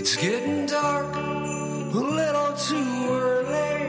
It's 0.00 0.16
getting 0.16 0.64
dark, 0.64 1.14
a 1.14 1.98
little 2.20 2.52
too 2.56 3.06
early. 3.10 3.82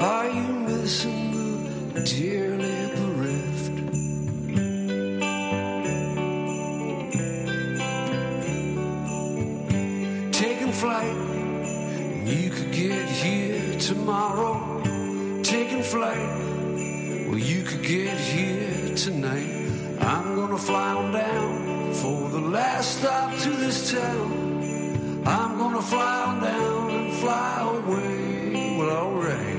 Are 0.00 0.30
you 0.30 0.52
missing 0.70 1.92
the 1.92 2.00
dearly 2.00 2.86
bereft? 2.96 3.74
Taking 10.32 10.72
flight, 10.72 11.16
you 12.24 12.48
could 12.48 12.72
get 12.72 13.06
here 13.06 13.78
tomorrow. 13.78 14.80
Taking 15.42 15.82
flight. 15.82 16.30
Well, 17.28 17.36
you 17.36 17.64
could 17.64 17.82
get 17.82 18.16
here 18.16 18.96
tonight. 18.96 20.00
I'm 20.00 20.34
gonna 20.34 20.56
fly 20.56 20.94
on 20.94 21.12
down 21.12 21.92
for 21.92 22.30
the 22.30 22.40
last 22.40 23.00
stop 23.00 23.36
to 23.40 23.50
this 23.50 23.92
town. 23.92 24.43
I'm 25.26 25.56
gonna 25.56 25.80
fly 25.80 26.38
down 26.40 26.90
and 26.90 27.12
fly 27.14 27.60
away. 27.76 28.76
Well, 28.76 28.90
alright. 28.90 29.54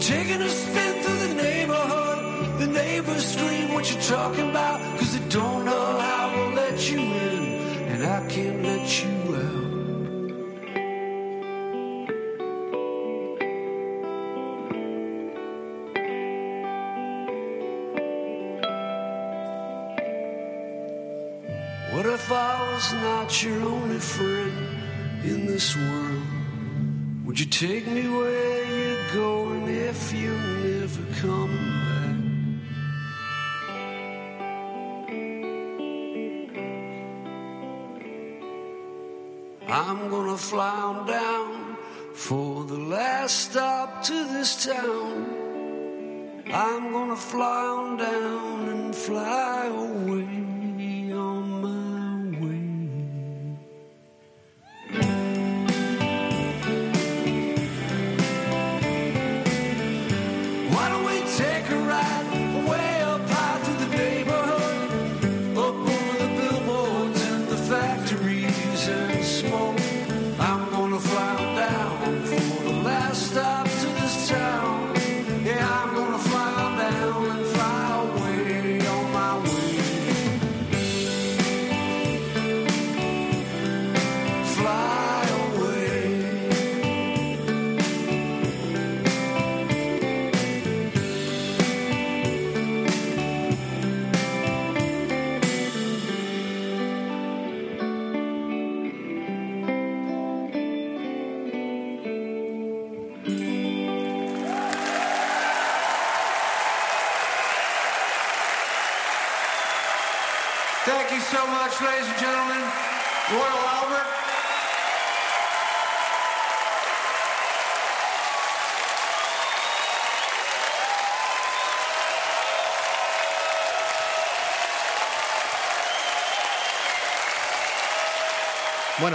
Taking 0.00 0.42
a 0.42 0.48
spin 0.50 1.02
through 1.02 1.28
the 1.28 1.34
neighborhood. 1.42 2.58
The 2.58 2.66
neighbors 2.66 3.24
scream 3.26 3.72
what 3.72 3.90
you 3.90 4.00
talking 4.02 4.50
about. 4.50 4.80
Cause 4.98 5.18
they 5.18 5.28
don't 5.30 5.64
know 5.64 5.98
how 5.98 6.30
to 6.30 6.54
let 6.54 6.90
you 6.90 7.00
in. 7.00 7.23
Take 27.60 27.86
me 27.86 28.08
where 28.08 28.64
you're 28.64 29.12
going 29.14 29.68
if 29.68 30.12
you're 30.12 30.46
never 30.66 31.02
coming 31.20 31.70
back? 31.86 32.16
I'm 39.68 40.10
gonna 40.10 40.36
fly 40.36 40.76
on 40.90 41.06
down 41.06 41.76
for 42.12 42.64
the 42.64 42.80
last 42.96 43.52
stop 43.52 44.02
to 44.08 44.16
this 44.34 44.64
town. 44.64 45.16
I'm 46.52 46.90
gonna 46.90 47.14
fly 47.14 47.66
on 47.66 47.96
down 47.98 48.68
and 48.68 48.92
fly 48.96 49.66
away 49.66 50.33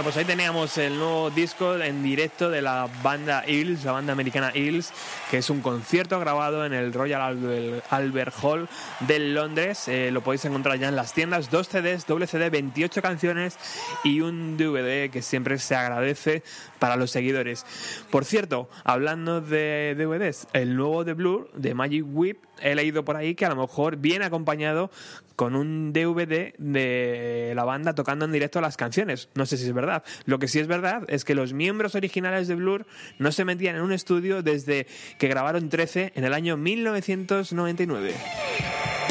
Pues 0.02 0.16
ahí 0.16 0.24
teníamos 0.24 0.76
el 0.78 0.96
nuevo 0.98 1.30
disco 1.30 1.76
en 1.76 2.02
directo 2.02 2.48
de 2.50 2.62
la 2.62 2.88
banda 3.02 3.44
Hills, 3.46 3.84
la 3.84 3.92
banda 3.92 4.12
americana 4.12 4.50
Hills, 4.54 4.92
que 5.30 5.38
es 5.38 5.50
un 5.50 5.60
concierto 5.60 6.18
grabado 6.18 6.64
en 6.64 6.72
el 6.72 6.92
Royal 6.92 7.20
Albert- 7.20 7.84
Albert 7.90 8.34
Hall 8.42 8.68
de 9.00 9.18
Londres. 9.18 9.88
Eh, 9.88 10.10
lo 10.10 10.22
podéis 10.22 10.44
encontrar 10.46 10.78
ya 10.78 10.88
en 10.88 10.96
las 10.96 11.12
tiendas, 11.12 11.50
dos 11.50 11.68
CDs, 11.68 12.06
doble 12.06 12.26
CD, 12.26 12.50
28 12.50 13.02
canciones 13.02 13.58
y 14.02 14.20
un 14.22 14.56
DVD 14.56 15.10
que 15.10 15.22
siempre 15.22 15.58
se 15.58 15.76
agradece 15.76 16.42
para 16.78 16.96
los 16.96 17.10
seguidores. 17.10 17.64
Por 18.10 18.24
cierto, 18.24 18.68
hablando 18.84 19.40
de 19.40 19.94
DVDs, 19.98 20.48
el 20.54 20.76
nuevo 20.76 21.04
de 21.04 21.12
Blur, 21.14 21.50
de 21.52 21.74
Magic 21.74 22.04
Whip, 22.08 22.38
he 22.62 22.74
leído 22.74 23.04
por 23.04 23.16
ahí 23.16 23.34
que 23.34 23.44
a 23.46 23.50
lo 23.50 23.56
mejor 23.56 23.96
viene 23.96 24.24
acompañado 24.24 24.90
con 25.40 25.56
un 25.56 25.94
DVD 25.94 26.52
de 26.58 27.54
la 27.56 27.64
banda 27.64 27.94
tocando 27.94 28.26
en 28.26 28.32
directo 28.32 28.60
las 28.60 28.76
canciones. 28.76 29.30
No 29.34 29.46
sé 29.46 29.56
si 29.56 29.64
es 29.64 29.72
verdad. 29.72 30.04
Lo 30.26 30.38
que 30.38 30.48
sí 30.48 30.58
es 30.58 30.66
verdad 30.66 31.04
es 31.08 31.24
que 31.24 31.34
los 31.34 31.54
miembros 31.54 31.94
originales 31.94 32.46
de 32.46 32.56
Blur 32.56 32.84
no 33.18 33.32
se 33.32 33.46
metían 33.46 33.76
en 33.76 33.80
un 33.80 33.94
estudio 33.94 34.42
desde 34.42 34.86
que 35.18 35.28
grabaron 35.28 35.70
13 35.70 36.12
en 36.14 36.24
el 36.24 36.34
año 36.34 36.58
1999. 36.58 39.09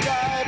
Sky 0.00 0.39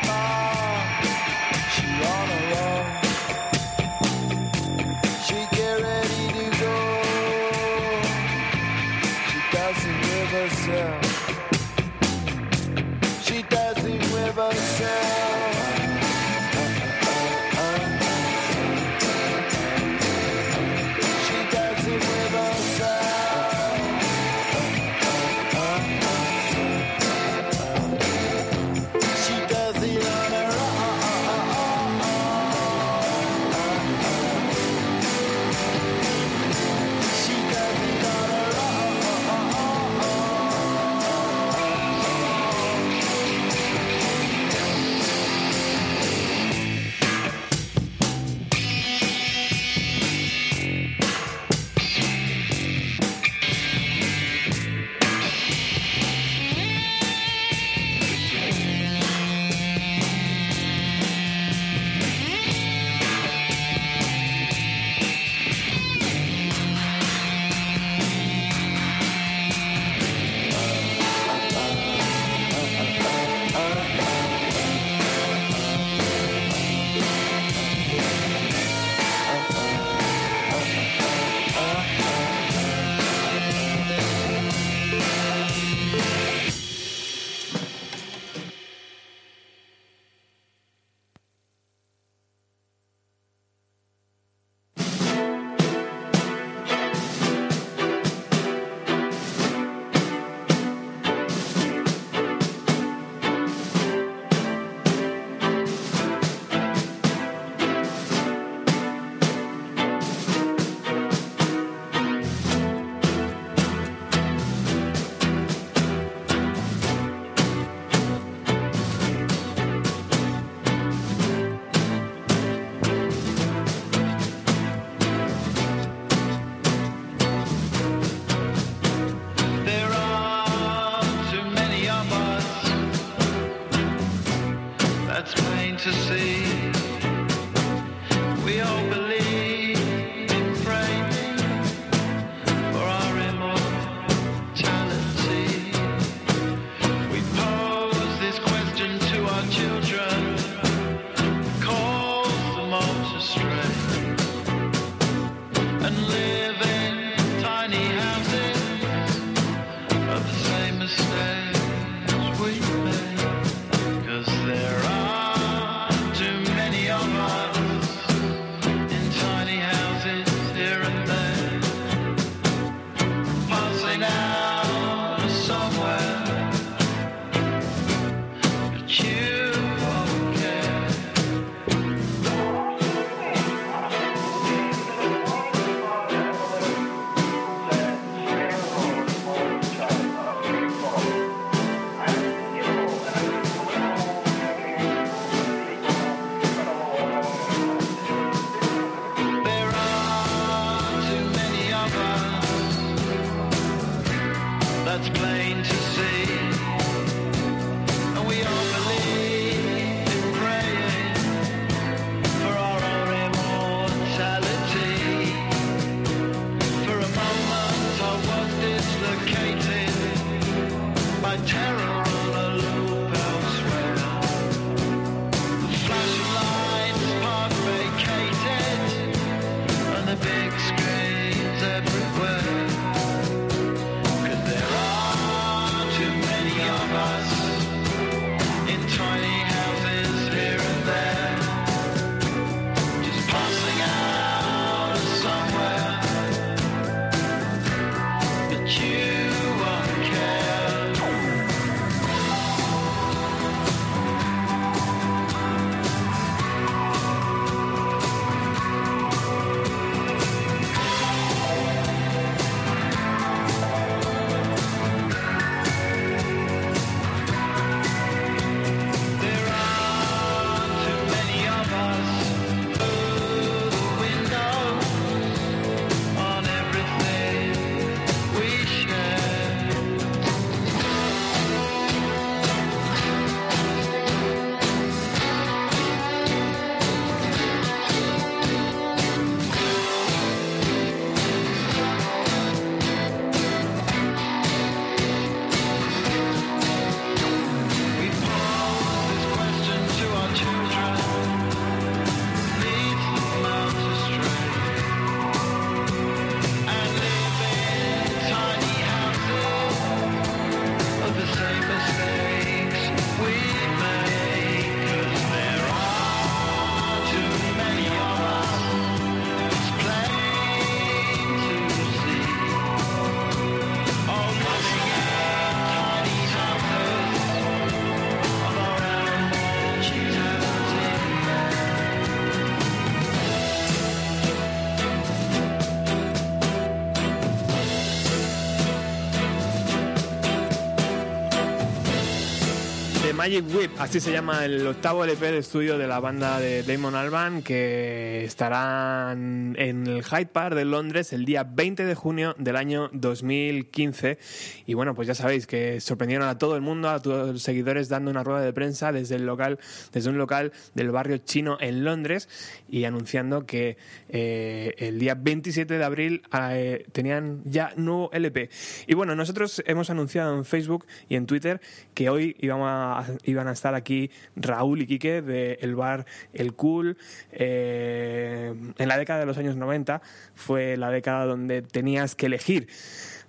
Magic 343.22 343.44
Whip, 343.54 343.70
así 343.78 344.00
se 344.00 344.10
llama 344.10 344.44
el 344.44 344.66
octavo 344.66 345.04
LP 345.04 345.30
de 345.30 345.38
estudio 345.38 345.78
de 345.78 345.86
la 345.86 346.00
banda 346.00 346.40
de 346.40 346.64
Damon 346.64 346.96
Alban, 346.96 347.42
que 347.42 348.24
estarán 348.24 349.54
en 349.60 349.86
el 349.86 350.02
Hyde 350.02 350.26
Park 350.26 350.56
de 350.56 350.64
Londres 350.64 351.12
el 351.12 351.24
día 351.24 351.44
20 351.44 351.84
de 351.84 351.94
junio 351.94 352.34
del 352.36 352.56
año 352.56 352.90
2015. 352.92 354.18
Y 354.66 354.74
bueno, 354.74 354.96
pues 354.96 355.06
ya 355.06 355.14
sabéis 355.14 355.46
que 355.46 355.80
sorprendieron 355.80 356.26
a 356.26 356.36
todo 356.36 356.56
el 356.56 356.62
mundo, 356.62 356.88
a 356.88 357.00
todos 357.00 357.30
los 357.34 357.42
seguidores, 357.44 357.88
dando 357.88 358.10
una 358.10 358.24
rueda 358.24 358.40
de 358.40 358.52
prensa 358.52 358.90
desde 358.90 359.14
el 359.14 359.24
local, 359.24 359.60
desde 359.92 360.10
un 360.10 360.18
local 360.18 360.50
del 360.74 360.90
barrio 360.90 361.18
chino 361.18 361.58
en 361.60 361.84
Londres 361.84 362.28
y 362.68 362.86
anunciando 362.86 363.46
que 363.46 363.76
eh, 364.08 364.74
el 364.78 364.98
día 364.98 365.14
27 365.14 365.78
de 365.78 365.84
abril 365.84 366.22
eh, 366.50 366.86
tenían 366.90 367.40
ya 367.44 367.72
nuevo 367.76 368.10
LP. 368.12 368.50
Y 368.88 368.94
bueno, 368.94 369.14
nosotros 369.14 369.62
hemos 369.64 369.90
anunciado 369.90 370.36
en 370.36 370.44
Facebook 370.44 370.86
y 371.08 371.14
en 371.14 371.26
Twitter 371.26 371.60
que 371.94 372.10
hoy 372.10 372.34
íbamos 372.40 372.66
a- 372.68 373.11
iban 373.24 373.48
a 373.48 373.52
estar 373.52 373.74
aquí 373.74 374.10
Raúl 374.36 374.82
y 374.82 374.86
Quique 374.86 375.22
del 375.22 375.74
bar 375.74 376.06
El 376.32 376.54
Cool. 376.54 376.96
Eh, 377.32 378.54
en 378.78 378.88
la 378.88 378.98
década 378.98 379.20
de 379.20 379.26
los 379.26 379.38
años 379.38 379.56
90 379.56 380.02
fue 380.34 380.76
la 380.76 380.90
década 380.90 381.26
donde 381.26 381.62
tenías 381.62 382.14
que 382.14 382.26
elegir. 382.26 382.68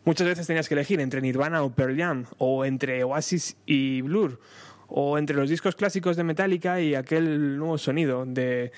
Muchas 0.05 0.27
veces 0.27 0.47
tenías 0.47 0.67
que 0.67 0.73
elegir 0.73 0.99
entre 0.99 1.21
Nirvana 1.21 1.63
o 1.63 1.69
Pearl 1.69 1.97
Jam, 1.97 2.25
o 2.37 2.65
entre 2.65 3.03
Oasis 3.05 3.55
y 3.65 4.01
Blur, 4.01 4.39
o 4.87 5.17
entre 5.17 5.35
los 5.35 5.49
discos 5.49 5.75
clásicos 5.75 6.17
de 6.17 6.25
Metallica 6.25 6.81
y 6.81 6.93
aquel 6.93 7.57
nuevo 7.57 7.77
sonido 7.77 8.25
de, 8.25 8.73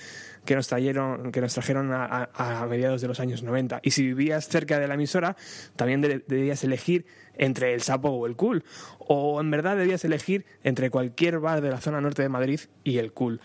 que, 0.46 0.56
nos 0.56 0.68
trajeron, 0.68 1.32
que 1.32 1.42
nos 1.42 1.54
trajeron 1.54 1.92
a, 1.94 2.30
a- 2.34 2.66
mediados 2.68 3.02
de 3.02 3.08
los 3.08 3.20
años 3.20 3.44
90. 3.44 3.80
Y 3.84 3.92
si 3.92 4.04
vivías 4.04 4.48
cerca 4.48 4.80
de 4.80 4.88
la 4.88 4.94
emisora, 4.94 5.36
también 5.76 6.02
de- 6.02 6.24
debías 6.28 6.64
elegir 6.64 7.06
entre 7.36 7.74
el 7.74 7.82
Sapo 7.82 8.10
o 8.10 8.26
el 8.28 8.36
Cool. 8.36 8.64
O 9.00 9.42
en 9.42 9.52
verdad 9.52 9.76
debías 9.78 10.06
elegir 10.06 10.46
entre 10.64 10.90
cualquier 10.90 11.40
bar 11.40 11.62
de 11.62 11.70
la 11.70 11.82
zona 11.82 12.00
norte 12.02 12.22
de 12.22 12.30
Madrid 12.30 12.60
y 12.84 12.98
el 13.00 13.12
Cool. 13.14 13.42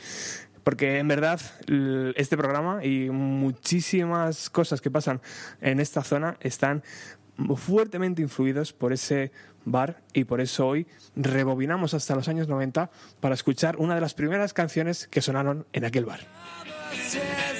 Porque 0.62 0.98
en 0.98 1.08
verdad 1.08 1.40
este 2.16 2.36
programa 2.36 2.84
y 2.84 3.08
muchísimas 3.10 4.50
cosas 4.50 4.80
que 4.80 4.90
pasan 4.90 5.20
en 5.62 5.80
esta 5.80 6.04
zona 6.04 6.36
están 6.40 6.82
fuertemente 7.56 8.20
influidos 8.20 8.74
por 8.74 8.92
ese 8.92 9.32
bar 9.64 10.02
y 10.12 10.24
por 10.24 10.40
eso 10.42 10.66
hoy 10.68 10.86
rebobinamos 11.16 11.94
hasta 11.94 12.14
los 12.14 12.28
años 12.28 12.48
90 12.48 12.90
para 13.20 13.34
escuchar 13.34 13.76
una 13.78 13.94
de 13.94 14.02
las 14.02 14.12
primeras 14.14 14.52
canciones 14.52 15.06
que 15.08 15.22
sonaron 15.22 15.66
en 15.72 15.86
aquel 15.86 16.04
bar. 16.04 16.20
Says 16.94 17.59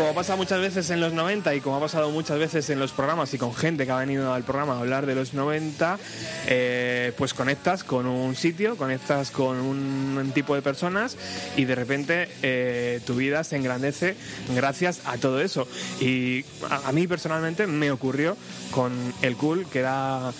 como 0.00 0.14
pasa 0.14 0.34
muchas 0.34 0.62
veces 0.62 0.88
en 0.88 0.98
los 0.98 1.12
90 1.12 1.54
y 1.54 1.60
como 1.60 1.76
ha 1.76 1.80
pasado 1.80 2.10
muchas 2.10 2.38
veces 2.38 2.70
en 2.70 2.78
los 2.78 2.90
programas 2.90 3.34
y 3.34 3.38
con 3.38 3.54
gente 3.54 3.84
que 3.84 3.92
ha 3.92 3.98
venido 3.98 4.32
al 4.32 4.44
programa 4.44 4.76
a 4.76 4.78
hablar 4.78 5.04
de 5.04 5.14
los 5.14 5.34
90, 5.34 5.98
eh, 6.46 7.12
pues 7.18 7.34
conectas 7.34 7.84
con 7.84 8.06
un 8.06 8.34
sitio, 8.34 8.78
conectas 8.78 9.30
con 9.30 9.58
un 9.58 10.32
tipo 10.32 10.54
de 10.54 10.62
personas 10.62 11.18
y 11.54 11.66
de 11.66 11.74
repente 11.74 12.30
eh, 12.40 13.00
tu 13.04 13.16
vida 13.16 13.44
se 13.44 13.56
engrandece 13.56 14.16
gracias 14.54 15.02
a 15.04 15.18
todo 15.18 15.42
eso. 15.42 15.68
Y 16.00 16.46
a, 16.70 16.90
mí 16.92 17.06
personalmente 17.06 17.66
me 17.66 17.90
ocurrió 17.90 18.38
con 18.70 18.92
el 19.20 19.36
cool, 19.36 19.66
que 19.66 19.80
era 19.80 20.32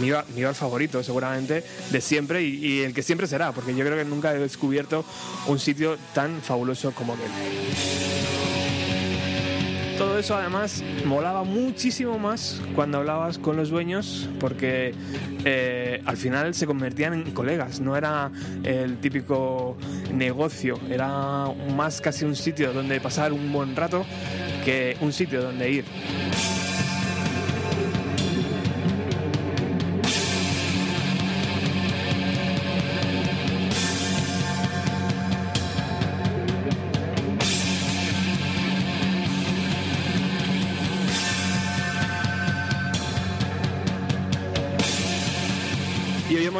mi 0.00 0.42
bar 0.42 0.54
favorito 0.56 1.04
seguramente 1.04 1.62
de 1.92 2.00
siempre 2.00 2.42
y, 2.42 2.56
y 2.56 2.80
el 2.80 2.94
que 2.94 3.04
siempre 3.04 3.28
será, 3.28 3.52
porque 3.52 3.76
yo 3.76 3.84
creo 3.84 3.96
que 3.96 4.04
nunca 4.04 4.34
he 4.34 4.38
descubierto 4.40 5.04
un 5.46 5.60
sitio 5.60 5.96
tan 6.14 6.42
fabuloso 6.42 6.90
como 6.90 7.12
aquel. 7.12 7.30
Todo 9.98 10.18
eso 10.18 10.36
además 10.36 10.82
molaba 11.04 11.44
muchísimo 11.44 12.18
más 12.18 12.60
cuando 12.74 12.98
hablabas 12.98 13.38
con 13.38 13.56
los 13.56 13.70
dueños 13.70 14.28
porque 14.40 14.94
eh, 15.44 16.02
al 16.04 16.16
final 16.16 16.54
se 16.54 16.66
convertían 16.66 17.14
en 17.14 17.30
colegas, 17.32 17.80
no 17.80 17.96
era 17.96 18.30
el 18.64 18.98
típico 18.98 19.76
negocio, 20.12 20.78
era 20.90 21.46
más 21.76 22.00
casi 22.00 22.24
un 22.24 22.36
sitio 22.36 22.72
donde 22.72 23.00
pasar 23.00 23.32
un 23.32 23.52
buen 23.52 23.76
rato 23.76 24.04
que 24.64 24.96
un 25.00 25.12
sitio 25.12 25.42
donde 25.42 25.70
ir. 25.70 25.84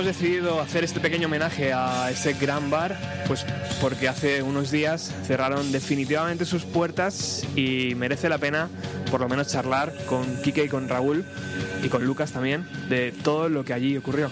Hemos 0.02 0.18
decidido 0.18 0.60
hacer 0.60 0.82
este 0.82 0.98
pequeño 0.98 1.28
homenaje 1.28 1.72
a 1.72 2.10
ese 2.10 2.32
gran 2.32 2.70
bar, 2.70 2.98
pues 3.28 3.46
porque 3.80 4.08
hace 4.08 4.42
unos 4.42 4.72
días 4.72 5.14
cerraron 5.24 5.70
definitivamente 5.70 6.44
sus 6.44 6.64
puertas 6.64 7.46
y 7.54 7.94
merece 7.94 8.28
la 8.28 8.38
pena 8.38 8.68
por 9.12 9.20
lo 9.20 9.28
menos 9.28 9.46
charlar 9.46 9.94
con 10.06 10.24
Quique 10.42 10.64
y 10.64 10.68
con 10.68 10.88
Raúl 10.88 11.24
y 11.84 11.88
con 11.88 12.04
Lucas 12.04 12.32
también 12.32 12.66
de 12.88 13.12
todo 13.12 13.48
lo 13.48 13.64
que 13.64 13.74
allí 13.74 13.96
ocurrió. 13.96 14.28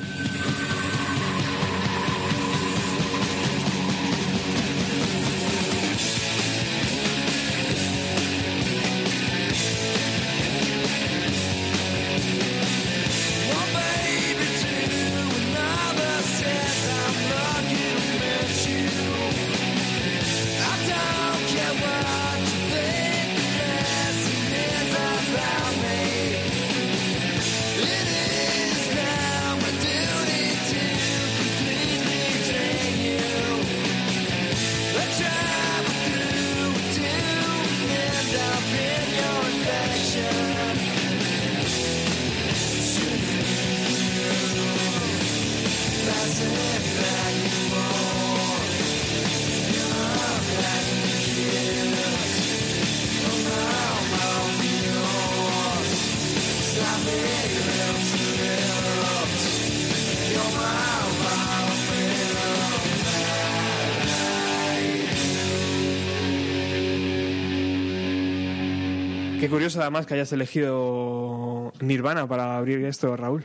Curioso 69.70 69.82
además 69.82 70.06
que 70.06 70.14
hayas 70.14 70.32
elegido 70.32 71.72
Nirvana 71.80 72.26
para 72.26 72.56
abrir 72.56 72.84
esto, 72.84 73.16
Raúl. 73.16 73.44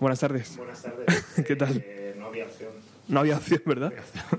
Buenas 0.00 0.18
tardes. 0.18 0.56
Buenas 0.56 0.82
tardes. 0.82 1.24
¿Qué 1.46 1.54
tal? 1.54 1.76
Eh, 1.86 2.16
no 2.18 2.26
había 2.26 2.46
opción. 2.46 2.70
no 3.06 3.20
había 3.20 3.36
opción, 3.36 3.62
¿verdad? 3.64 3.92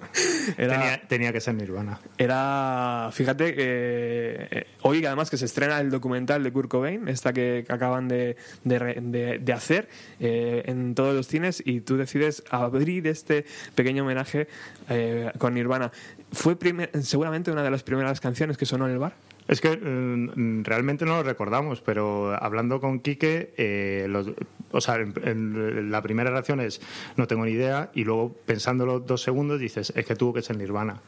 Era, 0.57 0.73
Tenía, 0.79 1.07
tenía 1.07 1.31
que 1.33 1.39
ser 1.39 1.55
Nirvana. 1.55 1.97
era 2.17 3.09
fíjate, 3.13 3.55
que 3.55 4.47
eh, 4.51 4.67
hoy 4.81 5.05
además 5.05 5.29
que 5.29 5.37
se 5.37 5.45
estrena 5.45 5.79
el 5.79 5.89
documental 5.89 6.43
de 6.43 6.51
Kurt 6.51 6.67
Cobain, 6.69 7.07
esta 7.07 7.31
que, 7.31 7.63
acaban 7.69 8.09
de, 8.09 8.35
de 8.65 8.79
de- 9.01 9.39
de 9.39 9.53
hacer 9.53 9.87
eh, 10.19 10.63
en 10.65 10.93
todos 10.95 11.15
los 11.15 11.27
cines 11.27 11.63
y 11.65 11.79
tú 11.79 11.95
decides 11.95 12.43
abrir 12.49 13.07
este 13.07 13.45
pequeño 13.75 14.03
homenaje 14.03 14.47
eh, 14.89 15.31
con 15.37 15.53
Nirvana. 15.53 15.91
Fue 16.33 16.57
primer- 16.57 16.91
seguramente 17.01 17.49
una 17.51 17.63
de 17.63 17.71
las 17.71 17.83
primeras 17.83 18.19
canciones 18.19 18.57
que 18.57 18.65
sonó 18.65 18.85
en 18.87 18.91
el 18.93 18.99
bar. 18.99 19.13
Es 19.47 19.59
que 19.61 19.75
mm, 19.77 20.63
realmente 20.63 21.05
no 21.05 21.17
lo 21.17 21.23
recordamos, 21.23 21.81
pero 21.81 22.33
hablando 22.41 22.79
con 22.79 22.99
Quique, 22.99 23.53
eh, 23.57 24.05
los- 24.09 24.31
o 24.71 24.81
sea, 24.81 24.95
en- 24.95 25.13
en- 25.23 25.91
la 25.91 26.01
primera 26.01 26.31
reacción 26.31 26.59
es 26.61 26.81
no 27.17 27.27
tengo 27.27 27.45
ni 27.45 27.51
idea, 27.51 27.91
y 27.93 28.03
luego 28.05 28.35
pensándolo 28.45 28.99
dos 29.01 29.21
segundos 29.21 29.59
dices 29.59 29.91
es 29.95 30.05
que 30.05 30.15
tuvo 30.15 30.33
que 30.33 30.41
ser 30.41 30.57
Nirvana. 30.57 31.01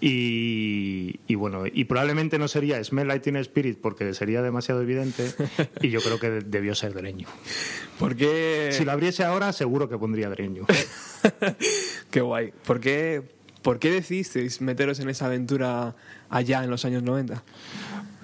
Y, 0.00 1.20
y 1.26 1.34
bueno, 1.34 1.64
y 1.66 1.84
probablemente 1.84 2.38
no 2.38 2.46
sería 2.48 2.82
Smell 2.84 3.20
Teen 3.20 3.36
Spirit 3.36 3.78
porque 3.80 4.12
sería 4.14 4.42
demasiado 4.42 4.82
evidente, 4.82 5.24
y 5.82 5.88
yo 5.88 6.00
creo 6.00 6.18
que 6.20 6.30
debió 6.30 6.74
ser 6.74 6.92
Dreño. 6.94 7.26
Porque 7.98 8.68
Si 8.72 8.84
lo 8.84 8.92
abriese 8.92 9.24
ahora, 9.24 9.52
seguro 9.52 9.88
que 9.88 9.96
pondría 9.98 10.28
Dreño. 10.28 10.64
Qué 12.10 12.20
guay. 12.20 12.52
¿Por 12.66 12.80
qué, 12.80 13.22
¿Por 13.62 13.78
qué 13.78 13.90
decidisteis 13.90 14.60
meteros 14.60 15.00
en 15.00 15.08
esa 15.08 15.26
aventura 15.26 15.94
allá 16.30 16.64
en 16.64 16.70
los 16.70 16.84
años 16.84 17.02
90? 17.02 17.42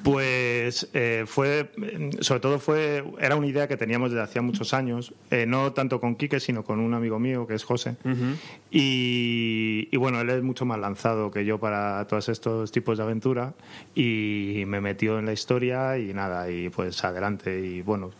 Pues 0.05 0.91
eh, 0.93 1.25
fue, 1.27 1.71
sobre 2.21 2.41
todo 2.41 2.59
fue, 2.59 3.03
era 3.19 3.37
una 3.37 3.47
idea 3.47 3.67
que 3.67 3.79
teníamos 3.79 4.11
desde 4.11 4.23
hacía 4.23 4.43
muchos 4.43 4.75
años, 4.75 5.15
eh, 5.31 5.47
no 5.47 5.73
tanto 5.73 5.99
con 5.99 6.15
Quique, 6.17 6.41
sino 6.41 6.63
con 6.63 6.79
un 6.79 6.93
amigo 6.93 7.19
mío 7.19 7.47
que 7.47 7.55
es 7.55 7.65
José. 7.65 7.97
Y, 8.71 9.89
y 9.91 9.97
bueno, 9.97 10.21
él 10.21 10.29
es 10.29 10.43
mucho 10.43 10.67
más 10.67 10.79
lanzado 10.79 11.31
que 11.31 11.47
yo 11.47 11.59
para 11.59 12.07
todos 12.07 12.29
estos 12.29 12.71
tipos 12.71 12.99
de 12.99 13.05
aventura 13.05 13.55
y 13.95 14.65
me 14.67 14.83
metió 14.83 15.19
en 15.19 15.25
la 15.25 15.33
historia 15.33 15.97
y 15.97 16.13
nada, 16.13 16.51
y 16.51 16.69
pues 16.69 17.03
adelante. 17.03 17.61
Y 17.61 17.81
bueno, 17.81 18.11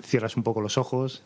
cierras 0.00 0.36
un 0.36 0.44
poco 0.44 0.60
los 0.60 0.78
ojos, 0.78 1.24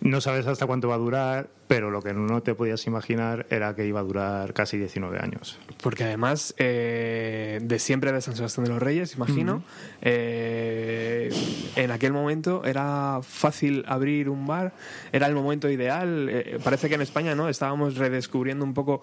no 0.00 0.20
sabes 0.20 0.48
hasta 0.48 0.66
cuánto 0.66 0.88
va 0.88 0.96
a 0.96 0.98
durar, 0.98 1.48
pero 1.74 1.90
lo 1.90 2.02
que 2.02 2.14
no 2.14 2.40
te 2.40 2.54
podías 2.54 2.86
imaginar 2.86 3.46
era 3.50 3.74
que 3.74 3.84
iba 3.84 3.98
a 3.98 4.04
durar 4.04 4.52
casi 4.52 4.78
19 4.78 5.18
años. 5.18 5.58
Porque 5.82 6.04
además, 6.04 6.54
eh, 6.56 7.58
de 7.60 7.80
siempre 7.80 8.12
de 8.12 8.20
San 8.20 8.36
Sebastián 8.36 8.66
de 8.66 8.70
los 8.70 8.80
Reyes, 8.80 9.16
imagino, 9.16 9.64
eh, 10.00 11.30
en 11.74 11.90
aquel 11.90 12.12
momento 12.12 12.64
era 12.64 13.18
fácil 13.24 13.82
abrir 13.88 14.28
un 14.28 14.46
bar, 14.46 14.72
era 15.10 15.26
el 15.26 15.34
momento 15.34 15.68
ideal. 15.68 16.28
eh, 16.30 16.60
parece 16.62 16.88
que 16.88 16.94
en 16.94 17.02
España 17.02 17.34
no 17.34 17.48
estábamos 17.48 17.96
redescubriendo 17.96 18.64
un 18.64 18.72
poco 18.72 19.02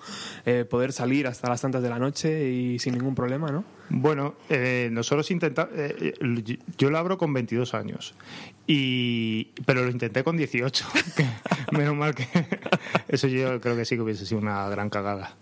poder 0.69 0.93
salir 0.93 1.27
hasta 1.27 1.49
las 1.49 1.59
tantas 1.59 1.83
de 1.83 1.89
la 1.89 1.99
noche 1.99 2.49
y 2.49 2.79
sin 2.79 2.93
ningún 2.93 3.15
problema, 3.15 3.51
¿no? 3.51 3.65
Bueno, 3.93 4.35
eh, 4.49 4.87
nosotros 4.89 5.29
intentamos. 5.31 5.73
yo 6.77 6.89
lo 6.89 6.97
abro 6.97 7.17
con 7.17 7.33
22 7.33 7.73
años, 7.73 8.15
y, 8.65 9.49
pero 9.65 9.83
lo 9.83 9.91
intenté 9.91 10.23
con 10.23 10.37
18. 10.37 10.85
que 11.17 11.25
menos 11.77 11.95
mal 11.95 12.15
que. 12.15 12.25
Eso 13.07 13.27
yo 13.27 13.59
creo 13.61 13.75
que 13.75 13.85
sí 13.85 13.95
que 13.95 14.01
hubiese 14.01 14.25
sido 14.25 14.41
una 14.41 14.67
gran 14.69 14.89
cagada. 14.89 15.37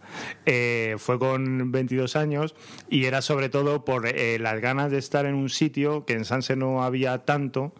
Eh, 0.45 0.95
fue 0.97 1.19
con 1.19 1.71
22 1.71 2.15
años 2.15 2.55
y 2.89 3.05
era 3.05 3.21
sobre 3.21 3.49
todo 3.49 3.85
por 3.85 4.07
eh, 4.07 4.39
las 4.39 4.59
ganas 4.61 4.91
de 4.91 4.97
estar 4.97 5.25
en 5.25 5.35
un 5.35 5.49
sitio 5.49 6.05
que 6.05 6.13
en 6.13 6.25
Sanse 6.25 6.55
no 6.55 6.83
había 6.83 7.19
tanto. 7.19 7.73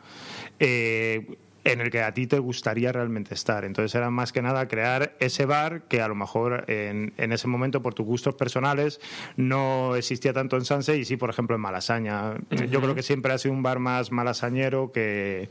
eh, 0.60 1.38
en 1.72 1.82
el 1.82 1.89
que 1.89 2.01
a 2.01 2.13
ti 2.13 2.28
te 2.28 2.39
gustaría 2.39 2.91
realmente 2.91 3.34
estar. 3.34 3.65
Entonces 3.65 3.93
era 3.95 4.09
más 4.09 4.32
que 4.34 4.41
nada 4.41 4.67
crear 4.67 5.15
ese 5.20 5.45
bar 5.45 5.84
que 5.88 6.01
a 6.01 6.07
lo 6.07 6.15
mejor 6.15 6.65
en, 6.67 7.13
en 7.17 7.32
ese 7.32 7.47
momento 7.47 7.82
por 7.82 7.93
tus 7.93 8.05
gustos 8.05 8.36
personales 8.36 8.99
no 9.38 9.95
existía 9.95 10.34
tanto 10.34 10.55
en 10.57 10.65
Sanse 10.65 10.97
y 10.97 11.05
sí, 11.05 11.17
por 11.17 11.30
ejemplo, 11.30 11.55
en 11.55 11.61
Malasaña. 11.61 12.36
Yo 12.70 12.82
creo 12.82 12.95
que 12.95 13.03
siempre 13.03 13.34
ha 13.34 13.38
sido 13.38 13.53
un 13.53 13.63
bar 13.63 13.80
más 13.80 14.11
malasañero 14.11 14.91
que, 14.91 15.49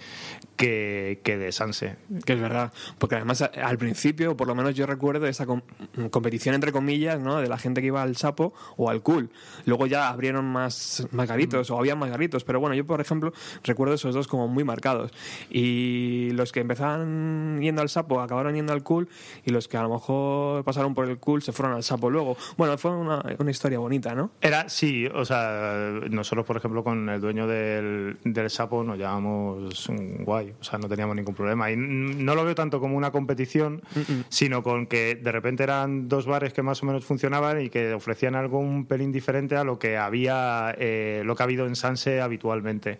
que, 0.56 1.20
que 1.22 1.36
de 1.38 1.52
Sanse. 1.52 1.96
Que 2.24 2.34
es 2.34 2.40
verdad, 2.40 2.72
porque 2.98 3.16
además 3.16 3.42
a- 3.42 3.46
al 3.64 3.78
principio, 3.78 4.36
por 4.36 4.46
lo 4.48 4.54
menos 4.54 4.74
yo 4.74 4.86
recuerdo 4.86 5.26
esa 5.26 5.46
com- 5.46 5.62
competición 6.10 6.54
entre 6.54 6.72
comillas, 6.72 7.20
¿no? 7.20 7.40
De 7.40 7.48
la 7.48 7.58
gente 7.58 7.80
que 7.80 7.88
iba 7.88 8.02
al 8.02 8.16
sapo 8.16 8.52
o 8.76 8.90
al 8.90 9.02
cool. 9.02 9.30
Luego 9.66 9.86
ya 9.86 10.08
abrieron 10.08 10.44
más, 10.46 11.06
más 11.12 11.28
garitos 11.28 11.70
o 11.70 11.78
había 11.78 11.94
más 11.94 12.10
garitos, 12.10 12.44
pero 12.44 12.60
bueno, 12.60 12.74
yo 12.74 12.84
por 12.86 13.00
ejemplo 13.00 13.32
recuerdo 13.64 13.94
esos 13.94 14.14
dos 14.14 14.26
como 14.28 14.48
muy 14.48 14.64
marcados. 14.64 15.12
Y 15.50 16.07
los 16.32 16.52
que 16.52 16.60
empezaban 16.60 17.60
yendo 17.60 17.82
al 17.82 17.88
sapo 17.88 18.20
acabaron 18.20 18.54
yendo 18.54 18.72
al 18.72 18.82
cool 18.82 19.08
y 19.44 19.50
los 19.50 19.68
que 19.68 19.76
a 19.76 19.82
lo 19.82 19.90
mejor 19.90 20.64
pasaron 20.64 20.94
por 20.94 21.08
el 21.08 21.18
cool 21.18 21.42
se 21.42 21.52
fueron 21.52 21.74
al 21.74 21.82
sapo 21.82 22.10
luego. 22.10 22.36
Bueno, 22.56 22.76
fue 22.78 22.90
una, 22.90 23.22
una 23.38 23.50
historia 23.50 23.78
bonita, 23.78 24.14
¿no? 24.14 24.30
Era, 24.40 24.68
sí, 24.68 25.06
o 25.06 25.24
sea, 25.24 26.00
nosotros, 26.10 26.46
por 26.46 26.56
ejemplo, 26.56 26.84
con 26.84 27.08
el 27.08 27.20
dueño 27.20 27.46
del, 27.46 28.18
del 28.24 28.50
sapo 28.50 28.82
nos 28.84 28.98
llamamos 28.98 29.88
guay, 30.20 30.54
o 30.60 30.64
sea, 30.64 30.78
no 30.78 30.88
teníamos 30.88 31.16
ningún 31.16 31.34
problema. 31.34 31.70
Y 31.70 31.76
no 31.76 32.34
lo 32.34 32.44
veo 32.44 32.54
tanto 32.54 32.80
como 32.80 32.96
una 32.96 33.10
competición, 33.10 33.82
sino 34.28 34.62
con 34.62 34.86
que 34.86 35.14
de 35.16 35.32
repente 35.32 35.62
eran 35.62 36.08
dos 36.08 36.26
bares 36.26 36.52
que 36.52 36.62
más 36.62 36.82
o 36.82 36.86
menos 36.86 37.04
funcionaban 37.04 37.60
y 37.60 37.70
que 37.70 37.92
ofrecían 37.92 38.34
algo 38.34 38.58
un 38.58 38.86
pelín 38.86 39.12
diferente 39.12 39.56
a 39.56 39.64
lo 39.64 39.78
que 39.78 39.96
había, 39.96 40.74
eh, 40.78 41.22
lo 41.24 41.36
que 41.36 41.42
ha 41.42 41.44
habido 41.44 41.66
en 41.66 41.76
Sanse 41.76 42.20
habitualmente. 42.20 42.98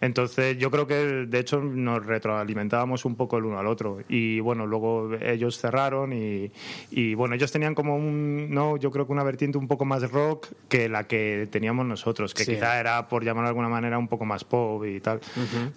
Entonces, 0.00 0.58
yo 0.58 0.70
creo 0.70 0.86
que 0.86 0.94
de 1.26 1.38
hecho 1.38 1.60
nos 1.60 2.04
retroalimentábamos 2.50 3.04
un 3.04 3.14
poco 3.16 3.38
el 3.38 3.44
uno 3.44 3.58
al 3.58 3.66
otro. 3.66 3.98
Y 4.08 4.40
bueno, 4.40 4.66
luego 4.66 5.10
ellos 5.20 5.58
cerraron 5.58 6.12
y, 6.12 6.50
y, 6.90 7.14
bueno, 7.14 7.34
ellos 7.34 7.52
tenían 7.52 7.74
como 7.74 7.96
un, 7.96 8.48
no, 8.50 8.76
yo 8.76 8.90
creo 8.90 9.06
que 9.06 9.12
una 9.12 9.22
vertiente 9.22 9.58
un 9.58 9.68
poco 9.68 9.84
más 9.84 10.10
rock 10.10 10.48
que 10.68 10.88
la 10.88 11.06
que 11.06 11.48
teníamos 11.50 11.86
nosotros, 11.86 12.34
que 12.34 12.44
Sí. 12.44 12.54
quizá 12.54 12.80
era, 12.80 13.06
por 13.08 13.24
llamarlo 13.24 13.46
de 13.46 13.50
alguna 13.50 13.68
manera, 13.68 13.98
un 13.98 14.08
poco 14.08 14.24
más 14.24 14.44
pop 14.44 14.84
y 14.84 15.00
tal. 15.00 15.20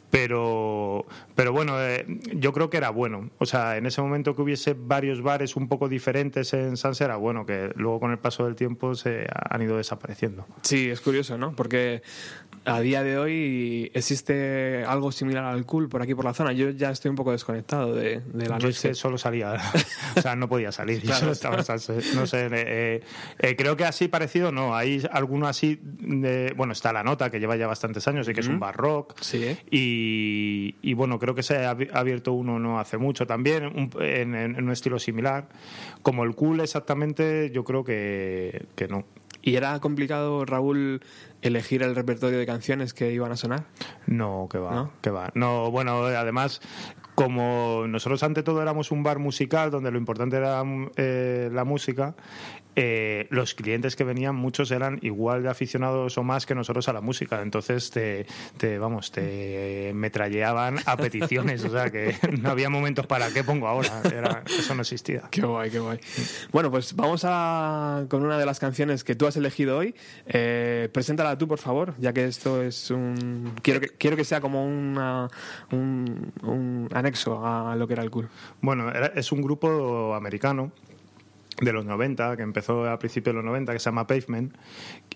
Pero, 0.09 1.05
pero 1.35 1.51
bueno, 1.51 1.73
eh, 1.79 2.05
yo 2.33 2.53
creo 2.53 2.69
que 2.69 2.77
era 2.77 2.89
bueno. 2.89 3.29
O 3.37 3.45
sea, 3.45 3.77
en 3.77 3.85
ese 3.85 4.01
momento 4.01 4.35
que 4.35 4.41
hubiese 4.41 4.75
varios 4.77 5.21
bares 5.21 5.55
un 5.55 5.67
poco 5.67 5.89
diferentes 5.89 6.53
en 6.53 6.77
Sanse 6.77 7.03
era 7.03 7.15
bueno, 7.17 7.45
que 7.45 7.71
luego 7.75 7.99
con 7.99 8.11
el 8.11 8.17
paso 8.19 8.45
del 8.45 8.55
tiempo 8.55 8.95
se 8.95 9.27
han 9.49 9.61
ido 9.61 9.77
desapareciendo. 9.77 10.45
Sí, 10.61 10.89
es 10.89 11.01
curioso, 11.01 11.37
¿no? 11.37 11.53
Porque 11.55 12.01
a 12.65 12.79
día 12.79 13.03
de 13.03 13.17
hoy 13.17 13.91
existe 13.93 14.85
algo 14.87 15.11
similar 15.11 15.43
al 15.43 15.65
cool 15.65 15.89
por 15.89 16.01
aquí 16.01 16.15
por 16.15 16.23
la 16.25 16.33
zona. 16.33 16.53
Yo 16.53 16.69
ya 16.69 16.91
estoy 16.91 17.09
un 17.09 17.15
poco 17.15 17.31
desconectado 17.33 17.93
de, 17.93 18.21
de 18.21 18.47
la 18.49 18.57
Yo 18.57 18.67
noche. 18.67 18.89
que 18.89 18.93
solo 18.95 19.17
salía, 19.17 19.55
o 20.17 20.21
sea, 20.21 20.35
no 20.35 20.47
podía 20.47 20.71
salir, 20.71 20.99
yo 21.01 21.07
Claro. 21.07 21.19
solo 21.19 21.31
estaba. 21.57 21.57
No 22.15 22.25
sé, 22.25 22.47
eh, 22.51 23.01
eh, 23.39 23.55
creo 23.57 23.75
que 23.75 23.83
así 23.85 24.07
parecido 24.07 24.51
no, 24.51 24.75
hay 24.75 25.05
alguno 25.11 25.47
así, 25.47 25.79
de, 25.83 26.53
bueno, 26.55 26.73
está 26.73 26.93
La 26.93 27.03
Nota, 27.03 27.29
que 27.29 27.39
lleva 27.39 27.55
ya 27.57 27.67
bastantes 27.67 28.07
años 28.07 28.27
y 28.29 28.33
que 28.33 28.39
es 28.39 28.47
un 28.47 28.53
Ujú. 28.55 28.61
bar 28.61 28.75
rock, 28.77 29.15
Sí. 29.21 29.57
y, 29.69 30.75
y 30.81 30.93
bueno, 30.93 31.19
creo 31.19 31.35
que 31.35 31.43
se 31.43 31.57
ha 31.65 31.71
abi- 31.75 31.89
abierto 31.93 32.33
uno 32.33 32.59
no 32.59 32.79
hace 32.79 32.97
mucho 32.97 33.27
también, 33.27 33.65
un- 33.65 33.89
en, 34.01 34.35
en- 34.35 34.55
en 34.55 34.63
un 34.63 34.71
estilo 34.71 34.99
similar. 34.99 35.49
Como 36.01 36.23
el 36.23 36.35
cool 36.35 36.59
exactamente, 36.61 37.51
yo 37.51 37.63
creo 37.63 37.83
que, 37.83 38.65
que 38.75 38.87
no. 38.87 39.03
¿Y 39.45 39.57
era 39.57 39.77
complicado, 39.81 40.45
Raúl, 40.45 41.01
elegir 41.41 41.83
el 41.83 41.95
repertorio 41.95 42.39
de 42.39 42.45
canciones 42.45 42.93
que 42.93 43.11
iban 43.11 43.33
a 43.33 43.35
sonar? 43.35 43.65
No, 44.07 44.47
que 44.49 44.57
va, 44.57 44.73
¿No? 44.73 44.93
que 45.01 45.09
va. 45.09 45.31
No, 45.35 45.69
bueno, 45.69 46.05
además, 46.05 46.61
como 47.13 47.83
nosotros 47.87 48.23
ante 48.23 48.41
todo 48.41 48.61
éramos 48.61 48.89
un 48.91 49.03
bar 49.03 49.19
musical 49.19 49.69
donde 49.69 49.91
lo 49.91 49.97
importante 49.97 50.37
era 50.37 50.63
eh, 50.95 51.49
la 51.51 51.65
música, 51.65 52.15
eh, 52.75 53.27
los 53.29 53.53
clientes 53.53 53.95
que 53.95 54.03
venían, 54.03 54.35
muchos 54.35 54.71
eran 54.71 54.99
igual 55.01 55.43
de 55.43 55.49
aficionados 55.49 56.17
o 56.17 56.23
más 56.23 56.45
que 56.45 56.55
nosotros 56.55 56.87
a 56.89 56.93
la 56.93 57.01
música. 57.01 57.41
Entonces, 57.41 57.89
te, 57.91 58.25
te 58.57 58.77
vamos, 58.79 59.11
te 59.11 59.91
metralleaban 59.93 60.77
a 60.85 60.97
peticiones. 60.97 61.63
o 61.65 61.69
sea, 61.69 61.89
que 61.91 62.15
no 62.41 62.49
había 62.49 62.69
momentos 62.69 63.05
para 63.07 63.29
qué 63.31 63.43
pongo 63.43 63.67
ahora. 63.67 64.01
Era- 64.05 64.43
eso 64.45 64.73
no 64.75 64.81
existía. 64.81 65.23
Qué 65.31 65.41
guay, 65.41 65.69
qué 65.69 65.79
guay. 65.79 65.99
Bueno, 66.51 66.71
pues 66.71 66.95
vamos 66.95 67.23
a 67.25 68.05
con 68.09 68.23
una 68.23 68.37
de 68.37 68.45
las 68.45 68.59
canciones 68.59 69.03
que 69.03 69.15
tú 69.15 69.27
has 69.27 69.35
elegido 69.37 69.77
hoy. 69.77 69.95
Eh, 70.25 70.89
preséntala 70.93 71.37
tú, 71.37 71.47
por 71.47 71.59
favor, 71.59 71.93
ya 71.99 72.13
que 72.13 72.25
esto 72.25 72.61
es 72.63 72.89
un... 72.91 73.53
Quiero 73.61 73.79
que, 73.79 73.89
quiero 73.89 74.15
que 74.17 74.23
sea 74.25 74.41
como 74.41 74.65
una, 74.65 75.27
un, 75.71 76.31
un 76.41 76.89
anexo 76.93 77.45
a 77.45 77.75
lo 77.75 77.87
que 77.87 77.93
era 77.93 78.03
el 78.03 78.09
cool. 78.09 78.29
Bueno, 78.61 78.89
era- 78.89 79.07
es 79.15 79.31
un 79.31 79.41
grupo 79.41 80.13
americano 80.15 80.71
de 81.61 81.73
los 81.73 81.85
90, 81.85 82.37
que 82.37 82.43
empezó 82.43 82.89
a 82.89 82.97
principios 82.99 83.33
de 83.33 83.37
los 83.37 83.45
90, 83.45 83.73
que 83.73 83.79
se 83.79 83.85
llama 83.85 84.07
Pavement, 84.07 84.55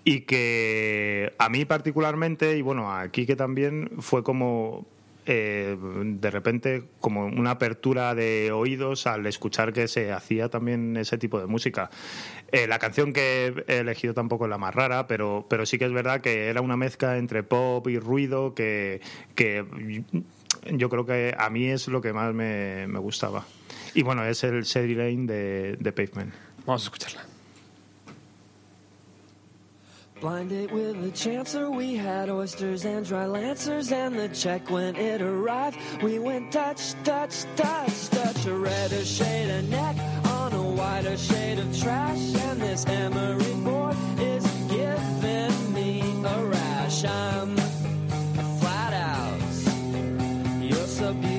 y 0.03 0.21
que 0.21 1.33
a 1.37 1.49
mí 1.49 1.65
particularmente, 1.65 2.57
y 2.57 2.61
bueno, 2.61 2.93
aquí 2.93 3.25
que 3.25 3.35
también 3.35 3.89
fue 3.99 4.23
como 4.23 4.85
eh, 5.29 5.75
de 5.81 6.31
repente 6.31 6.83
como 7.01 7.25
una 7.25 7.51
apertura 7.51 8.15
de 8.15 8.53
oídos 8.53 9.07
al 9.07 9.25
escuchar 9.25 9.73
que 9.73 9.89
se 9.89 10.13
hacía 10.13 10.47
también 10.47 10.95
ese 10.95 11.17
tipo 11.17 11.37
de 11.37 11.47
música. 11.47 11.89
Eh, 12.53 12.65
la 12.65 12.79
canción 12.79 13.11
que 13.11 13.65
he 13.67 13.79
elegido 13.79 14.13
tampoco 14.13 14.45
es 14.45 14.49
la 14.49 14.57
más 14.57 14.73
rara, 14.73 15.05
pero, 15.05 15.45
pero 15.49 15.65
sí 15.65 15.77
que 15.77 15.83
es 15.83 15.91
verdad 15.91 16.21
que 16.21 16.47
era 16.47 16.61
una 16.61 16.77
mezcla 16.77 17.17
entre 17.17 17.43
pop 17.43 17.85
y 17.89 17.99
ruido 17.99 18.55
que, 18.55 19.01
que 19.35 19.65
yo 20.71 20.89
creo 20.89 21.05
que 21.05 21.35
a 21.37 21.49
mí 21.49 21.65
es 21.65 21.89
lo 21.89 21.99
que 21.99 22.13
más 22.13 22.33
me, 22.33 22.87
me 22.87 22.99
gustaba. 22.99 23.45
Y 23.97 24.03
bueno, 24.03 24.23
es 24.23 24.43
el 24.43 24.63
Shady 24.63 24.93
Lane 24.93 25.25
de, 25.25 25.75
de 25.79 25.91
Pavement. 25.91 26.31
Vamos 26.67 26.83
a 26.83 26.85
escucharla. 26.85 27.21
Blind 30.21 30.51
date 30.51 30.71
with 30.71 31.03
a 31.03 31.09
chancer, 31.11 31.67
we 31.75 31.95
had 31.95 32.29
oysters 32.29 32.85
and 32.85 33.03
dry 33.03 33.25
lancers, 33.25 33.91
and 33.91 34.15
the 34.15 34.29
check 34.29 34.69
when 34.69 34.95
it 34.95 35.23
arrived, 35.23 35.79
we 36.03 36.19
went 36.19 36.51
touch, 36.51 36.93
touch, 37.03 37.45
touch, 37.55 38.09
touch. 38.09 38.45
A 38.45 38.53
redder 38.53 39.03
shade 39.03 39.49
of 39.49 39.67
neck 39.67 39.95
on 40.25 40.53
a 40.53 40.61
whiter 40.61 41.17
shade 41.17 41.57
of 41.57 41.75
trash, 41.75 42.35
and 42.35 42.61
this 42.61 42.85
emery 42.85 43.53
board 43.63 43.95
is 44.19 44.45
giving 44.69 45.73
me 45.73 46.01
a 46.23 46.45
rash. 46.45 47.03
I'm 47.03 47.57
flat 48.59 48.93
out. 48.93 49.41
You're 50.61 50.85
so 50.85 51.13
beautiful 51.13 51.36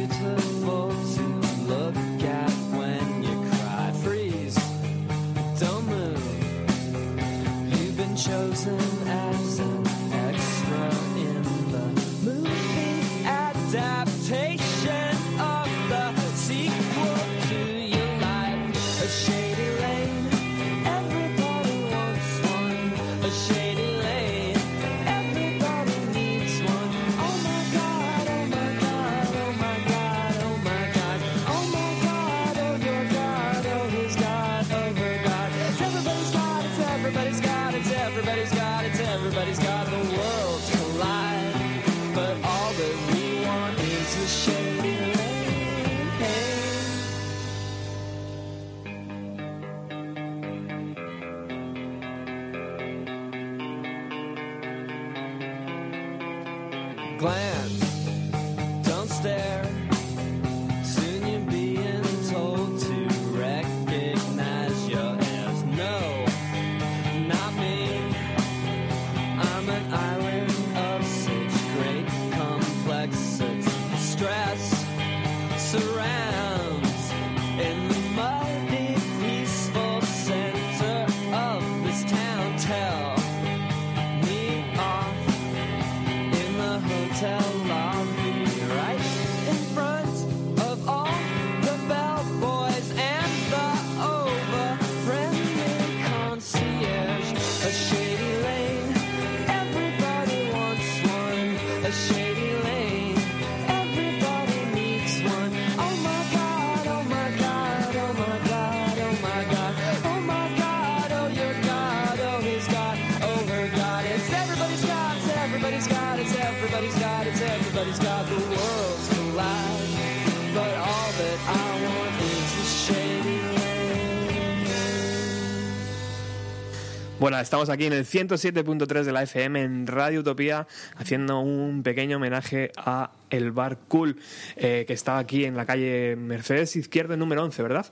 Bueno, 127.21 127.39
estamos 127.41 127.69
aquí 127.69 127.85
en 127.87 127.93
el 127.93 128.05
107.3 128.05 129.03
de 129.03 129.11
la 129.12 129.25
FM 129.25 129.61
en 129.62 129.87
Radio 129.89 130.21
Utopía 130.21 130.69
haciendo 130.97 131.41
un 131.41 131.83
pequeño 131.83 132.19
homenaje 132.19 132.71
a 132.77 133.11
el 133.31 133.51
bar 133.51 133.79
Cool 133.89 134.16
eh, 134.57 134.85
que 134.87 134.93
está 134.93 135.19
aquí 135.19 135.45
en 135.45 135.57
la 135.57 135.66
calle 135.66 136.14
Mercedes 136.14 136.77
Izquierda 136.77 137.16
número 137.16 137.43
11, 137.43 137.62
¿verdad? 137.62 137.87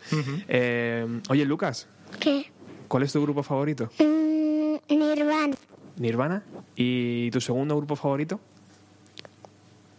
Eh, 0.48 1.20
oye, 1.28 1.44
Lucas, 1.44 1.88
¿Qué? 2.20 2.52
¿cuál 2.86 3.02
es 3.02 3.12
tu 3.12 3.20
grupo 3.20 3.42
favorito? 3.42 3.90
Mm, 3.98 4.76
Nirvana. 4.90 5.56
Nirvana. 5.96 6.42
¿Y 6.76 7.30
tu 7.32 7.40
segundo 7.40 7.76
grupo 7.76 7.96
favorito? 7.96 8.38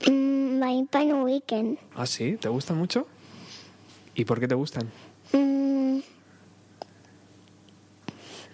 Mm, 0.10 0.60
Vampire 0.62 1.14
Weekend. 1.16 1.78
Ah, 1.96 2.06
sí, 2.06 2.38
¿te 2.40 2.48
gustan 2.48 2.78
mucho? 2.78 3.06
¿Y 4.16 4.24
por 4.24 4.40
qué 4.40 4.48
te 4.48 4.56
gustan? 4.56 4.90
Mm, 5.34 6.00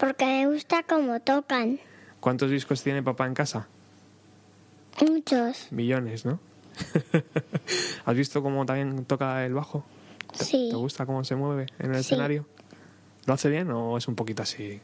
porque 0.04 0.26
me 0.26 0.48
gusta 0.48 0.84
cómo 0.84 1.18
tocan. 1.22 1.80
¿Cuántos 2.20 2.52
discos 2.52 2.84
tiene 2.84 3.02
papá 3.02 3.26
en 3.26 3.34
casa? 3.34 3.70
Muchos. 5.02 5.72
Millones, 5.72 6.26
¿no? 6.26 6.40
¿Has 8.06 8.16
visto 8.16 8.44
cómo 8.44 8.66
también 8.66 9.06
toca 9.06 9.46
el 9.46 9.54
bajo? 9.54 9.86
¿Te, 10.38 10.44
Sí. 10.44 10.68
¿Te 10.70 10.76
gusta 10.76 11.06
cómo 11.06 11.24
se 11.24 11.38
mueve 11.38 11.68
en 11.80 11.92
el 11.92 12.04
Sí. 12.04 12.14
escenario? 12.16 12.46
¿Lo 13.28 13.34
hace 13.34 13.48
bien 13.50 13.72
o 13.72 13.98
es 13.98 14.10
un 14.10 14.16
poquito 14.16 14.44
así? 14.44 14.82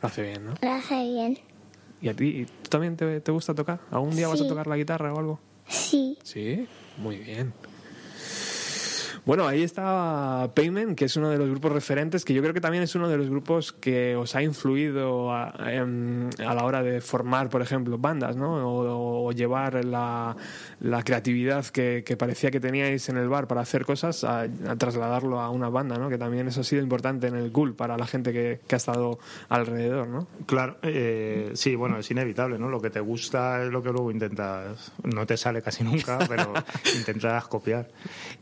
Lo 0.00 0.06
hace 0.06 0.22
bien, 0.22 0.44
¿no? 0.46 0.54
Lo 0.62 0.70
hace 0.70 0.94
bien. 1.02 1.38
¿Y 2.00 2.08
a 2.08 2.14
ti 2.14 2.46
también 2.68 2.96
te, 2.96 3.20
te 3.20 3.32
gusta 3.32 3.52
tocar? 3.52 3.80
¿Algún 3.90 4.14
día 4.14 4.28
vas 4.28 4.40
a 4.40 4.46
tocar 4.46 4.68
la 4.68 4.76
guitarra 4.76 5.12
o 5.12 5.18
algo? 5.18 5.40
Sí. 5.66 6.18
Sí, 6.22 6.68
muy 6.98 7.16
bien. 7.16 7.52
Bueno, 9.26 9.48
ahí 9.48 9.64
está 9.64 10.52
Payment, 10.54 10.96
que 10.96 11.06
es 11.06 11.16
uno 11.16 11.30
de 11.30 11.36
los 11.36 11.50
grupos 11.50 11.72
referentes, 11.72 12.24
que 12.24 12.32
yo 12.32 12.42
creo 12.42 12.54
que 12.54 12.60
también 12.60 12.84
es 12.84 12.94
uno 12.94 13.08
de 13.08 13.16
los 13.16 13.28
grupos 13.28 13.72
que 13.72 14.14
os 14.14 14.36
ha 14.36 14.42
influido 14.44 15.32
a, 15.32 15.48
a 15.48 16.54
la 16.54 16.64
hora 16.64 16.84
de 16.84 17.00
formar, 17.00 17.50
por 17.50 17.60
ejemplo, 17.60 17.98
bandas, 17.98 18.36
¿no? 18.36 18.54
O, 18.68 19.26
o 19.26 19.32
llevar 19.32 19.84
la, 19.84 20.36
la 20.78 21.02
creatividad 21.02 21.66
que, 21.66 22.04
que 22.06 22.16
parecía 22.16 22.52
que 22.52 22.60
teníais 22.60 23.08
en 23.08 23.16
el 23.16 23.28
bar 23.28 23.48
para 23.48 23.62
hacer 23.62 23.84
cosas 23.84 24.22
a, 24.22 24.42
a 24.42 24.76
trasladarlo 24.76 25.40
a 25.40 25.50
una 25.50 25.70
banda, 25.70 25.98
¿no? 25.98 26.08
Que 26.08 26.18
también 26.18 26.46
eso 26.46 26.60
ha 26.60 26.64
sido 26.64 26.80
importante 26.80 27.26
en 27.26 27.34
el 27.34 27.50
cool 27.50 27.74
para 27.74 27.98
la 27.98 28.06
gente 28.06 28.32
que, 28.32 28.60
que 28.64 28.76
ha 28.76 28.78
estado 28.78 29.18
alrededor, 29.48 30.06
¿no? 30.06 30.28
Claro, 30.46 30.76
eh, 30.82 31.50
sí, 31.54 31.74
bueno, 31.74 31.98
es 31.98 32.08
inevitable, 32.12 32.60
¿no? 32.60 32.68
Lo 32.68 32.80
que 32.80 32.90
te 32.90 33.00
gusta 33.00 33.64
es 33.64 33.72
lo 33.72 33.82
que 33.82 33.90
luego 33.90 34.12
intentas, 34.12 34.92
no 35.02 35.26
te 35.26 35.36
sale 35.36 35.62
casi 35.62 35.82
nunca, 35.82 36.20
pero 36.28 36.52
intentas 36.96 37.48
copiar. 37.48 37.88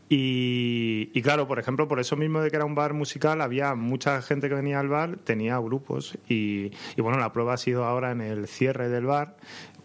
Y, 0.09 0.74
y 1.13 1.21
claro, 1.21 1.47
por 1.47 1.59
ejemplo, 1.59 1.87
por 1.87 1.99
eso 1.99 2.15
mismo 2.15 2.41
de 2.41 2.49
que 2.49 2.55
era 2.55 2.65
un 2.65 2.75
bar 2.75 2.93
musical, 2.93 3.41
había 3.41 3.75
mucha 3.75 4.21
gente 4.21 4.49
que 4.49 4.55
venía 4.55 4.79
al 4.79 4.87
bar, 4.87 5.17
tenía 5.23 5.57
grupos 5.59 6.17
y, 6.27 6.71
y 6.95 7.01
bueno, 7.01 7.17
la 7.17 7.31
prueba 7.31 7.53
ha 7.53 7.57
sido 7.57 7.85
ahora 7.85 8.11
en 8.11 8.21
el 8.21 8.47
cierre 8.47 8.89
del 8.89 9.05
bar, 9.05 9.37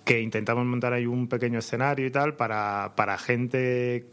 que 0.05 0.21
intentamos 0.21 0.65
montar 0.65 0.93
ahí 0.93 1.07
un 1.07 1.29
pequeño 1.29 1.59
escenario 1.59 2.07
y 2.07 2.11
tal 2.11 2.35
para, 2.35 2.95
para 2.97 3.19
gente 3.19 4.07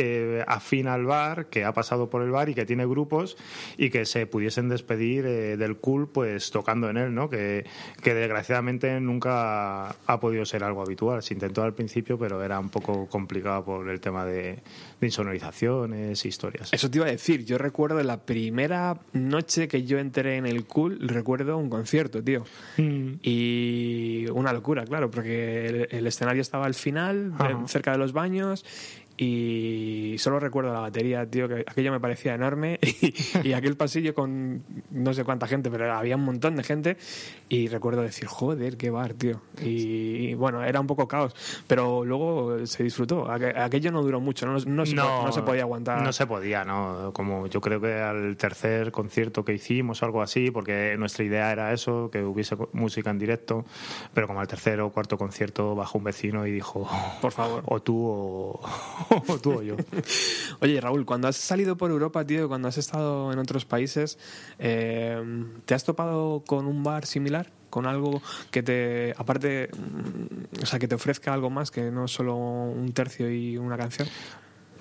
eh, 0.00 0.44
afín 0.46 0.86
al 0.86 1.04
bar, 1.04 1.46
que 1.46 1.64
ha 1.64 1.72
pasado 1.72 2.08
por 2.08 2.22
el 2.22 2.30
bar 2.30 2.48
y 2.48 2.54
que 2.54 2.64
tiene 2.64 2.86
grupos 2.86 3.36
y 3.76 3.90
que 3.90 4.04
se 4.04 4.26
pudiesen 4.26 4.68
despedir 4.68 5.26
eh, 5.26 5.56
del 5.56 5.76
cool 5.76 6.08
pues 6.08 6.50
tocando 6.50 6.88
en 6.88 6.96
él, 6.96 7.14
¿no? 7.14 7.28
Que, 7.28 7.64
que 8.02 8.14
desgraciadamente 8.14 9.00
nunca 9.00 9.88
ha 9.88 10.20
podido 10.20 10.44
ser 10.44 10.64
algo 10.64 10.82
habitual. 10.82 11.22
Se 11.22 11.34
intentó 11.34 11.62
al 11.62 11.74
principio, 11.74 12.18
pero 12.18 12.42
era 12.42 12.58
un 12.58 12.68
poco 12.68 13.06
complicado 13.08 13.64
por 13.64 13.88
el 13.88 14.00
tema 14.00 14.24
de, 14.24 14.60
de 15.00 15.06
insonorizaciones 15.06 16.24
historias. 16.24 16.72
Eso 16.72 16.90
te 16.90 16.98
iba 16.98 17.06
a 17.06 17.10
decir, 17.10 17.44
yo 17.44 17.58
recuerdo 17.58 18.02
la 18.02 18.18
primera 18.18 18.98
noche 19.12 19.68
que 19.68 19.84
yo 19.84 19.98
entré 19.98 20.36
en 20.36 20.46
el 20.46 20.64
cool, 20.64 20.98
recuerdo 21.00 21.58
un 21.58 21.70
concierto, 21.70 22.22
tío. 22.22 22.44
Mm. 22.76 23.14
Y 23.22 24.26
una 24.32 24.52
locura, 24.52 24.84
claro, 24.84 25.10
porque 25.10 25.66
el, 25.66 25.88
el 25.90 26.06
escenario 26.06 26.42
estaba 26.42 26.66
al 26.66 26.74
final, 26.74 27.32
Ajá. 27.38 27.66
cerca 27.66 27.92
de 27.92 27.98
los 27.98 28.12
baños, 28.12 28.64
y 29.20 30.16
solo 30.18 30.38
recuerdo 30.40 30.72
la 30.72 30.80
batería, 30.80 31.26
tío, 31.28 31.48
que 31.48 31.64
aquello 31.66 31.90
me 31.92 32.00
parecía 32.00 32.34
enorme 32.34 32.78
y, 33.42 33.48
y 33.48 33.52
aquel 33.52 33.76
pasillo 33.76 34.14
con 34.14 34.62
no 34.90 35.12
sé 35.12 35.24
cuánta 35.24 35.46
gente, 35.46 35.70
pero 35.70 35.92
había 35.92 36.16
un 36.16 36.24
montón 36.24 36.56
de 36.56 36.62
gente 36.62 36.96
y 37.48 37.66
recuerdo 37.68 38.02
decir, 38.02 38.26
joder, 38.28 38.76
qué 38.76 38.90
bar, 38.90 39.14
tío. 39.14 39.40
Y, 39.62 40.34
bueno, 40.34 40.62
era 40.62 40.80
un 40.80 40.86
poco 40.86 41.08
caos, 41.08 41.34
pero 41.66 42.04
luego 42.04 42.64
se 42.66 42.82
disfrutó. 42.84 43.26
Aqu- 43.26 43.56
Aquello 43.58 43.90
no 43.90 44.02
duró 44.02 44.20
mucho, 44.20 44.46
no, 44.46 44.52
no, 44.52 44.86
se, 44.86 44.94
po- 44.94 45.24
no 45.24 45.32
se 45.32 45.42
podía 45.42 45.62
aguantar. 45.62 46.00
No 46.02 46.12
se 46.12 46.26
podía, 46.26 46.64
¿no? 46.64 47.10
Como 47.12 47.46
yo 47.48 47.60
creo 47.60 47.80
que 47.80 47.94
al 47.94 48.36
tercer 48.36 48.92
concierto 48.92 49.44
que 49.44 49.54
hicimos, 49.54 50.02
algo 50.02 50.22
así, 50.22 50.50
porque 50.50 50.94
nuestra 50.98 51.24
idea 51.24 51.50
era 51.50 51.72
eso, 51.72 52.08
que 52.10 52.22
hubiese 52.22 52.56
música 52.72 53.10
en 53.10 53.18
directo, 53.18 53.64
pero 54.14 54.26
como 54.28 54.40
al 54.40 54.46
tercer 54.46 54.80
o 54.80 54.90
cuarto 54.90 55.18
concierto 55.18 55.74
bajó 55.74 55.98
un 55.98 56.04
vecino 56.04 56.46
y 56.46 56.52
dijo, 56.52 56.88
por 57.20 57.32
favor, 57.32 57.62
o 57.66 57.80
tú 57.80 57.98
o 58.06 58.60
tú 59.42 59.58
o 59.58 59.62
yo. 59.62 59.76
Oye, 60.60 60.80
Raúl, 60.80 61.04
cuando 61.04 61.28
has 61.28 61.36
salido 61.36 61.76
por 61.76 61.90
Europa, 61.90 62.26
tío, 62.26 62.48
cuando 62.48 62.68
has 62.68 62.78
estado 62.78 63.32
en 63.32 63.38
otros 63.38 63.64
países, 63.64 64.18
eh, 64.58 65.20
¿te 65.64 65.74
has 65.74 65.84
topado 65.84 66.42
con 66.46 66.66
un 66.66 66.82
bar 66.82 67.06
similar? 67.06 67.50
¿Con 67.70 67.86
algo 67.86 68.22
que 68.50 68.62
te, 68.62 69.14
aparte, 69.16 69.68
mm, 69.72 70.62
o 70.62 70.66
sea, 70.66 70.78
que 70.78 70.88
te 70.88 70.94
ofrezca 70.94 71.34
algo 71.34 71.50
más 71.50 71.70
que 71.70 71.90
no 71.90 72.08
solo 72.08 72.36
un 72.36 72.92
tercio 72.92 73.30
y 73.30 73.58
una 73.58 73.76
canción? 73.76 74.08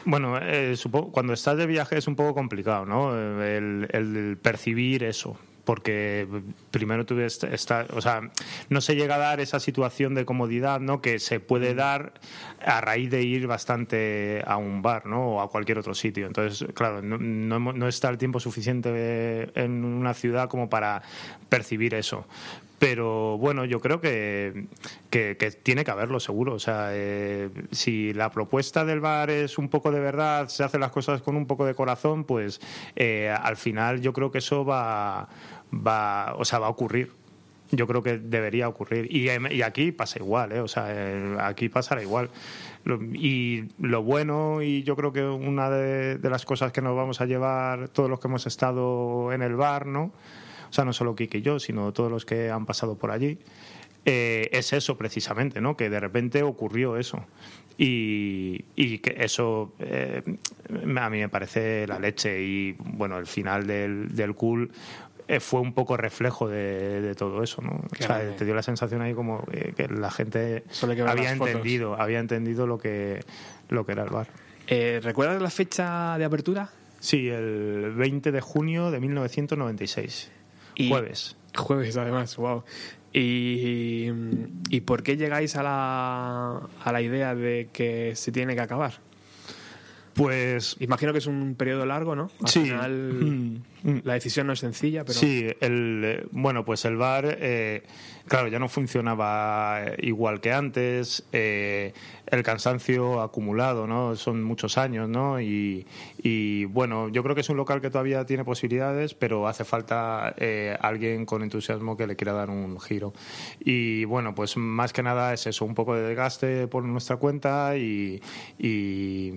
Bueno, 0.05 0.37
eh, 0.37 0.77
supongo, 0.77 1.11
cuando 1.11 1.33
estás 1.33 1.57
de 1.57 1.65
viaje 1.65 1.97
es 1.97 2.07
un 2.07 2.15
poco 2.15 2.33
complicado, 2.33 2.85
¿no? 2.85 3.13
El, 3.43 3.87
el 3.91 4.37
percibir 4.41 5.03
eso. 5.03 5.37
Porque 5.67 6.25
primero 6.71 7.05
tú 7.05 7.19
est- 7.19 7.43
estás, 7.43 7.89
o 7.89 7.99
sea, 7.99 8.21
no 8.69 8.79
se 8.79 8.95
llega 8.95 9.15
a 9.15 9.17
dar 9.17 9.41
esa 9.41 9.59
situación 9.59 10.15
de 10.15 10.23
comodidad, 10.23 10.79
¿no? 10.79 11.01
Que 11.01 11.19
se 11.19 11.41
puede 11.41 11.75
dar 11.75 12.13
a 12.65 12.79
raíz 12.79 13.11
de 13.11 13.23
ir 13.23 13.47
bastante 13.47 14.41
a 14.47 14.55
un 14.55 14.81
bar, 14.81 15.05
¿no? 15.07 15.35
O 15.35 15.41
a 15.41 15.49
cualquier 15.51 15.77
otro 15.79 15.93
sitio. 15.93 16.25
Entonces, 16.25 16.65
claro, 16.73 17.01
no, 17.01 17.17
no, 17.17 17.59
no 17.73 17.87
está 17.89 18.07
el 18.07 18.17
tiempo 18.17 18.39
suficiente 18.39 19.51
en 19.61 19.83
una 19.83 20.13
ciudad 20.13 20.47
como 20.47 20.69
para 20.69 21.01
percibir 21.49 21.93
eso. 21.95 22.25
Pero 22.79 23.39
bueno, 23.39 23.65
yo 23.65 23.79
creo 23.79 23.99
que, 24.01 24.67
que, 25.09 25.35
que 25.35 25.49
tiene 25.49 25.83
que 25.83 25.89
haberlo 25.89 26.19
seguro. 26.19 26.53
O 26.53 26.59
sea, 26.59 26.89
eh, 26.91 27.49
si 27.71 28.13
la 28.13 28.29
propuesta 28.29 28.85
del 28.85 28.99
bar 28.99 29.31
es 29.31 29.57
un 29.57 29.67
poco 29.67 29.91
de 29.91 29.99
verdad, 29.99 30.47
se 30.49 30.63
hacen 30.63 30.81
las 30.81 30.91
cosas 30.91 31.23
con 31.23 31.35
un 31.35 31.47
poco 31.47 31.65
de 31.65 31.73
corazón, 31.73 32.23
pues 32.23 32.61
eh, 32.95 33.29
al 33.35 33.57
final 33.57 33.99
yo 34.01 34.13
creo 34.13 34.29
que 34.29 34.37
eso 34.37 34.63
va, 34.63 35.27
va, 35.73 36.35
o 36.37 36.45
sea, 36.45 36.59
va 36.59 36.67
a 36.67 36.69
ocurrir. 36.69 37.11
Yo 37.71 37.85
creo 37.85 38.01
que 38.01 38.17
debería 38.17 38.69
ocurrir. 38.69 39.13
Y, 39.13 39.27
em- 39.29 39.51
y 39.51 39.61
aquí 39.61 39.91
pasa 39.91 40.19
igual, 40.19 40.53
¿eh? 40.53 40.61
O 40.61 40.67
sea, 40.69 40.85
eh, 40.89 41.35
aquí 41.39 41.67
pasará 41.69 42.01
igual. 42.01 42.29
Y 43.13 43.63
lo 43.79 44.01
bueno, 44.03 44.61
y 44.61 44.83
yo 44.83 44.95
creo 44.95 45.11
que 45.11 45.23
una 45.25 45.69
de, 45.69 46.29
las 46.29 46.45
cosas 46.45 46.71
que 46.71 46.81
nos 46.81 46.95
vamos 46.95 47.19
a 47.19 47.25
llevar 47.25 47.89
todos 47.89 48.09
los 48.09 48.21
que 48.21 48.27
hemos 48.29 48.47
estado 48.47 49.33
en 49.33 49.41
el 49.41 49.55
bar, 49.57 49.85
¿no? 49.87 50.13
O 50.69 50.73
sea, 50.73 50.85
no 50.85 50.93
solo 50.93 51.13
Kike 51.15 51.39
y 51.39 51.41
yo, 51.41 51.59
sino 51.59 51.91
todos 51.91 52.09
los 52.09 52.23
que 52.25 52.49
han 52.49 52.65
pasado 52.65 52.95
por 52.97 53.11
allí. 53.11 53.37
eh, 54.05 54.47
es 54.53 54.71
eso 54.71 54.97
precisamente, 54.97 55.59
¿no? 55.59 55.75
Que 55.75 55.89
de 55.89 55.99
repente 55.99 56.43
ocurrió 56.43 56.95
eso. 56.95 57.25
Y, 57.77 58.63
y 58.75 58.99
que 58.99 59.15
eso 59.23 59.73
eh, 59.79 60.23
a 60.97 61.09
mí 61.09 61.19
me 61.19 61.29
parece 61.29 61.85
la 61.87 61.99
leche. 61.99 62.41
Y 62.41 62.75
bueno, 62.79 63.17
el 63.17 63.27
final 63.27 63.67
del, 63.67 64.15
del 64.15 64.33
cool 64.33 64.71
fue 65.39 65.59
un 65.59 65.73
poco 65.73 65.97
reflejo 65.97 66.47
de, 66.47 67.01
de 67.01 67.15
todo 67.15 67.43
eso, 67.43 67.61
¿no? 67.61 67.71
O 67.91 67.95
sea, 68.03 68.35
te 68.35 68.45
dio 68.45 68.55
la 68.55 68.63
sensación 68.63 69.01
ahí 69.01 69.13
como 69.13 69.43
eh, 69.51 69.73
que 69.75 69.87
la 69.87 70.09
gente 70.09 70.63
había 71.05 71.35
fotos. 71.35 71.49
entendido, 71.49 71.99
había 71.99 72.19
entendido 72.19 72.65
lo 72.65 72.77
que, 72.77 73.19
lo 73.69 73.85
que 73.85 73.91
era 73.91 74.03
el 74.03 74.09
bar. 74.09 74.27
Eh, 74.67 74.99
¿Recuerdas 75.03 75.41
la 75.41 75.49
fecha 75.49 76.17
de 76.17 76.25
apertura? 76.25 76.69
Sí, 76.99 77.27
el 77.29 77.93
20 77.95 78.31
de 78.31 78.41
junio 78.41 78.89
de 78.91 78.99
1996. 78.99 80.31
Y- 80.75 80.89
Jueves. 80.89 81.35
Jueves, 81.55 81.97
además, 81.97 82.35
wow. 82.37 82.63
¿Y, 83.13 84.11
¿Y 84.69 84.81
por 84.81 85.01
qué 85.03 85.17
llegáis 85.17 85.55
a 85.55 85.63
la, 85.63 86.61
a 86.83 86.91
la 86.91 87.01
idea 87.01 87.33
de 87.35 87.69
que 87.73 88.15
se 88.15 88.31
tiene 88.31 88.53
que 88.55 88.61
acabar? 88.61 88.93
Pues. 90.17 90.75
Imagino 90.79 91.11
que 91.13 91.19
es 91.19 91.27
un 91.27 91.55
periodo 91.55 91.85
largo, 91.85 92.15
¿no? 92.15 92.29
Al 92.41 92.47
Sí. 92.49 92.63
final, 92.63 93.61
la 94.03 94.13
decisión 94.13 94.47
no 94.47 94.53
es 94.53 94.59
sencilla, 94.59 95.05
pero. 95.05 95.17
Sí, 95.17 95.45
el, 95.61 96.01
eh, 96.03 96.25
bueno, 96.31 96.65
pues 96.65 96.83
el 96.85 96.97
bar, 96.97 97.37
eh, 97.39 97.83
claro, 98.27 98.47
ya 98.47 98.59
no 98.59 98.69
funcionaba 98.69 99.83
eh, 99.83 99.95
igual 99.99 100.41
que 100.41 100.51
antes. 100.51 101.23
eh, 101.31 101.93
el 102.27 102.43
cansancio 102.43 103.21
acumulado, 103.21 103.87
¿no? 103.87 104.15
Son 104.15 104.43
muchos 104.43 104.77
años, 104.77 105.07
¿no? 105.07 105.39
Y, 105.39 105.85
bueno, 106.65 107.07
yo 107.09 107.23
creo 107.23 107.35
que 107.35 107.41
es 107.41 107.49
un 107.49 107.57
local 107.57 107.79
que 107.81 107.89
todavía 107.89 108.25
tiene 108.25 108.43
posibilidades, 108.43 109.13
pero 109.13 109.47
hace 109.47 109.63
falta 109.63 110.33
eh, 110.37 110.77
alguien 110.81 111.25
con 111.25 111.41
entusiasmo 111.41 111.95
que 111.95 112.05
le 112.05 112.15
quiera 112.15 112.33
dar 112.33 112.49
un 112.49 112.79
giro. 112.79 113.13
Y 113.59 114.03
bueno, 114.05 114.35
pues 114.35 114.57
más 114.57 114.91
que 114.91 115.03
nada 115.03 115.33
es 115.33 115.47
eso, 115.47 115.63
un 115.63 115.73
poco 115.73 115.95
de 115.95 116.01
desgaste 116.01 116.67
por 116.67 116.83
nuestra 116.83 117.15
cuenta 117.15 117.77
y, 117.77 118.21
y, 118.59 119.31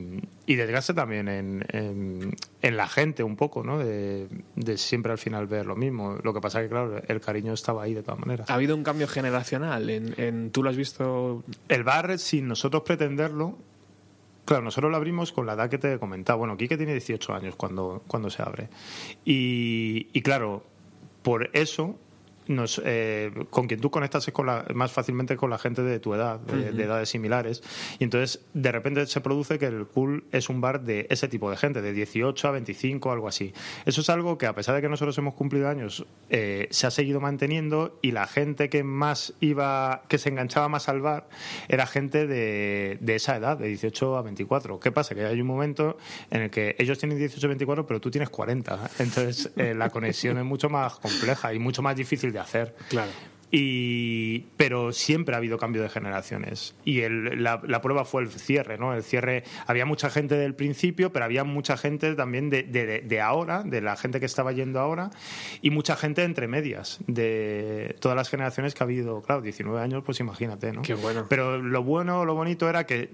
y 0.46 0.54
desgaste 0.56 0.92
también 0.92 1.28
en, 1.28 2.36
en 2.62 2.76
la 2.76 2.86
gente 2.88 3.22
un 3.22 3.36
poco, 3.36 3.62
¿no? 3.64 3.78
De, 3.78 4.28
de 4.56 4.76
siempre 4.76 5.12
al 5.12 5.18
final 5.18 5.46
ver 5.46 5.64
lo 5.66 5.76
mismo. 5.76 6.18
Lo 6.22 6.34
que 6.34 6.40
pasa 6.40 6.60
que, 6.60 6.68
claro, 6.68 7.00
el 7.06 7.20
cariño 7.20 7.52
estaba 7.54 7.82
ahí 7.84 7.94
de 7.94 8.02
todas 8.02 8.20
maneras. 8.20 8.50
¿Ha 8.50 8.54
habido 8.54 8.76
un 8.76 8.82
cambio 8.84 9.08
generacional? 9.08 9.88
En, 9.88 10.14
en- 10.18 10.50
¿Tú 10.50 10.62
lo 10.62 10.68
has 10.70 10.76
visto? 10.76 11.42
El 11.68 11.84
bar, 11.84 12.18
sin 12.18 12.48
nosotros 12.48 12.82
pretenderlo, 12.82 13.56
claro, 14.44 14.62
nosotros 14.64 14.90
lo 14.90 14.96
abrimos 14.98 15.32
con 15.32 15.46
la 15.46 15.54
edad 15.54 15.70
que 15.70 15.78
te 15.78 15.94
he 15.94 15.98
comentado. 15.98 16.38
Bueno, 16.40 16.56
Quique 16.56 16.76
tiene 16.76 16.92
18 16.92 17.32
años 17.34 17.56
cuando, 17.56 18.02
cuando 18.06 18.28
se 18.28 18.42
abre. 18.42 18.68
Y, 19.24 20.08
y 20.12 20.20
claro, 20.22 20.62
por 21.22 21.48
eso, 21.54 21.96
nos, 22.50 22.80
eh, 22.84 23.30
con 23.50 23.66
quien 23.66 23.80
tú 23.80 23.90
conectas 23.90 24.26
es 24.26 24.34
con 24.34 24.46
la, 24.46 24.64
más 24.74 24.92
fácilmente 24.92 25.36
con 25.36 25.50
la 25.50 25.58
gente 25.58 25.82
de 25.82 26.00
tu 26.00 26.14
edad, 26.14 26.40
de, 26.40 26.68
edades 26.82 27.08
similares. 27.08 27.62
Y 27.98 28.04
entonces, 28.04 28.44
de 28.52 28.72
repente 28.72 29.06
se 29.06 29.20
produce 29.20 29.58
que 29.58 29.66
el 29.66 29.86
cool 29.86 30.24
es 30.32 30.48
un 30.48 30.60
bar 30.60 30.82
de 30.82 31.06
ese 31.10 31.28
tipo 31.28 31.50
de 31.50 31.56
gente, 31.56 31.80
de 31.80 31.92
18 31.92 32.48
a 32.48 32.50
25, 32.50 33.12
algo 33.12 33.28
así. 33.28 33.52
Eso 33.86 34.00
es 34.00 34.10
algo 34.10 34.36
que, 34.36 34.46
a 34.46 34.54
pesar 34.54 34.74
de 34.74 34.82
que 34.82 34.88
nosotros 34.88 35.16
hemos 35.18 35.34
cumplido 35.34 35.68
años, 35.68 36.04
eh, 36.28 36.66
se 36.70 36.86
ha 36.86 36.90
seguido 36.90 37.20
manteniendo 37.20 37.98
y 38.02 38.10
la 38.10 38.26
gente 38.26 38.68
que 38.68 38.82
más 38.82 39.34
iba, 39.40 40.02
que 40.08 40.18
se 40.18 40.28
enganchaba 40.28 40.68
más 40.68 40.88
al 40.88 41.00
bar, 41.00 41.28
era 41.68 41.86
gente 41.86 42.26
de, 42.26 42.98
de 43.00 43.14
esa 43.14 43.36
edad, 43.36 43.58
de 43.58 43.68
18 43.68 44.16
a 44.16 44.22
24. 44.22 44.80
¿Qué 44.80 44.90
pasa? 44.90 45.14
Que 45.14 45.24
hay 45.24 45.40
un 45.40 45.46
momento 45.46 45.96
en 46.30 46.42
el 46.42 46.50
que 46.50 46.74
ellos 46.78 46.98
tienen 46.98 47.18
18 47.18 47.46
a 47.46 47.48
24, 47.48 47.86
pero 47.86 48.00
tú 48.00 48.10
tienes 48.10 48.30
40. 48.30 48.90
Entonces, 48.98 49.52
eh, 49.56 49.74
la 49.74 49.90
conexión 49.90 50.38
es 50.38 50.44
mucho 50.44 50.68
más 50.68 50.98
compleja 50.98 51.54
y 51.54 51.58
mucho 51.58 51.82
más 51.82 51.96
difícil 51.96 52.32
de 52.32 52.39
hacer. 52.40 52.74
Claro. 52.88 53.10
Y, 53.52 54.46
pero 54.56 54.92
siempre 54.92 55.34
ha 55.34 55.38
habido 55.38 55.58
cambio 55.58 55.82
de 55.82 55.88
generaciones. 55.88 56.76
Y 56.84 57.00
el- 57.00 57.42
la, 57.42 57.60
la 57.66 57.82
prueba 57.82 58.04
fue 58.04 58.22
el 58.22 58.28
cierre, 58.30 58.78
¿no? 58.78 58.94
El 58.94 59.02
cierre, 59.02 59.42
había 59.66 59.84
mucha 59.86 60.08
gente 60.08 60.36
del 60.36 60.54
principio, 60.54 61.12
pero 61.12 61.24
había 61.24 61.42
mucha 61.42 61.76
gente 61.76 62.14
también 62.14 62.48
de, 62.48 62.62
de- 62.62 63.00
de 63.00 63.20
ahora, 63.20 63.64
de 63.64 63.80
la 63.80 63.96
gente 63.96 64.20
que 64.20 64.26
estaba 64.26 64.52
yendo 64.52 64.78
ahora, 64.78 65.10
y 65.62 65.70
mucha 65.70 65.96
gente 65.96 66.22
entre 66.22 66.46
medias, 66.46 67.00
de 67.08 67.96
todas 67.98 68.14
las 68.14 68.28
generaciones 68.30 68.74
que 68.74 68.84
ha 68.84 68.86
habido, 68.86 69.20
claro, 69.22 69.40
19 69.42 69.80
años, 69.80 70.04
pues 70.06 70.20
imagínate, 70.20 70.72
¿no? 70.72 70.82
Qué 70.82 70.94
bueno. 70.94 71.26
Pero 71.28 71.58
lo 71.58 71.82
bueno, 71.82 72.24
lo 72.24 72.34
bonito 72.36 72.68
era 72.68 72.86
que 72.86 73.10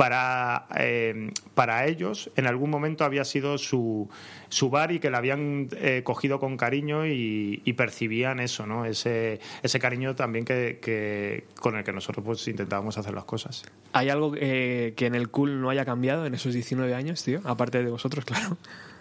para, 0.00 0.64
eh, 0.76 1.30
para 1.54 1.84
ellos 1.84 2.30
en 2.36 2.46
algún 2.46 2.70
momento 2.70 3.04
había 3.04 3.22
sido 3.26 3.58
su, 3.58 4.08
su 4.48 4.70
bar 4.70 4.92
y 4.92 4.98
que 4.98 5.10
la 5.10 5.18
habían 5.18 5.68
eh, 5.76 6.00
cogido 6.04 6.40
con 6.40 6.56
cariño 6.56 7.06
y, 7.06 7.60
y 7.66 7.72
percibían 7.74 8.40
eso, 8.40 8.66
¿no? 8.66 8.86
Ese, 8.86 9.40
ese 9.62 9.78
cariño 9.78 10.14
también 10.16 10.46
que, 10.46 10.78
que- 10.80 11.44
con 11.60 11.76
el 11.76 11.84
que 11.84 11.92
nosotros 11.92 12.24
pues 12.24 12.48
intentábamos 12.48 12.96
hacer 12.96 13.12
las 13.12 13.24
cosas. 13.24 13.62
¿Hay 13.92 14.08
algo 14.08 14.32
eh, 14.38 14.94
que 14.96 15.04
en 15.04 15.14
el 15.14 15.28
cool 15.28 15.60
no 15.60 15.68
haya 15.68 15.84
cambiado 15.84 16.24
en 16.24 16.32
esos 16.32 16.54
19 16.54 16.94
años, 16.94 17.22
tío? 17.22 17.42
Aparte 17.44 17.84
de 17.84 17.90
vosotros, 17.90 18.24
claro. 18.24 18.56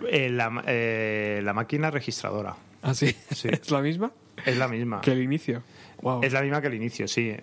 Eh, 0.06 0.28
la, 0.30 0.66
eh, 0.68 1.40
la 1.46 1.54
máquina 1.54 1.92
registradora. 1.92 2.58
¿Ah, 2.82 2.94
sí? 2.94 3.16
¿Es 3.30 3.72
la 3.72 3.80
misma? 3.82 4.12
Es 4.46 4.58
la 4.58 4.68
misma. 4.68 5.00
Que 5.00 5.14
el 5.14 5.22
inicio. 5.22 5.64
Wow. 6.02 6.24
Es 6.26 6.34
la 6.34 6.42
misma 6.42 6.60
que 6.60 6.68
el 6.68 6.74
inicio, 6.74 7.08
sí. 7.08 7.38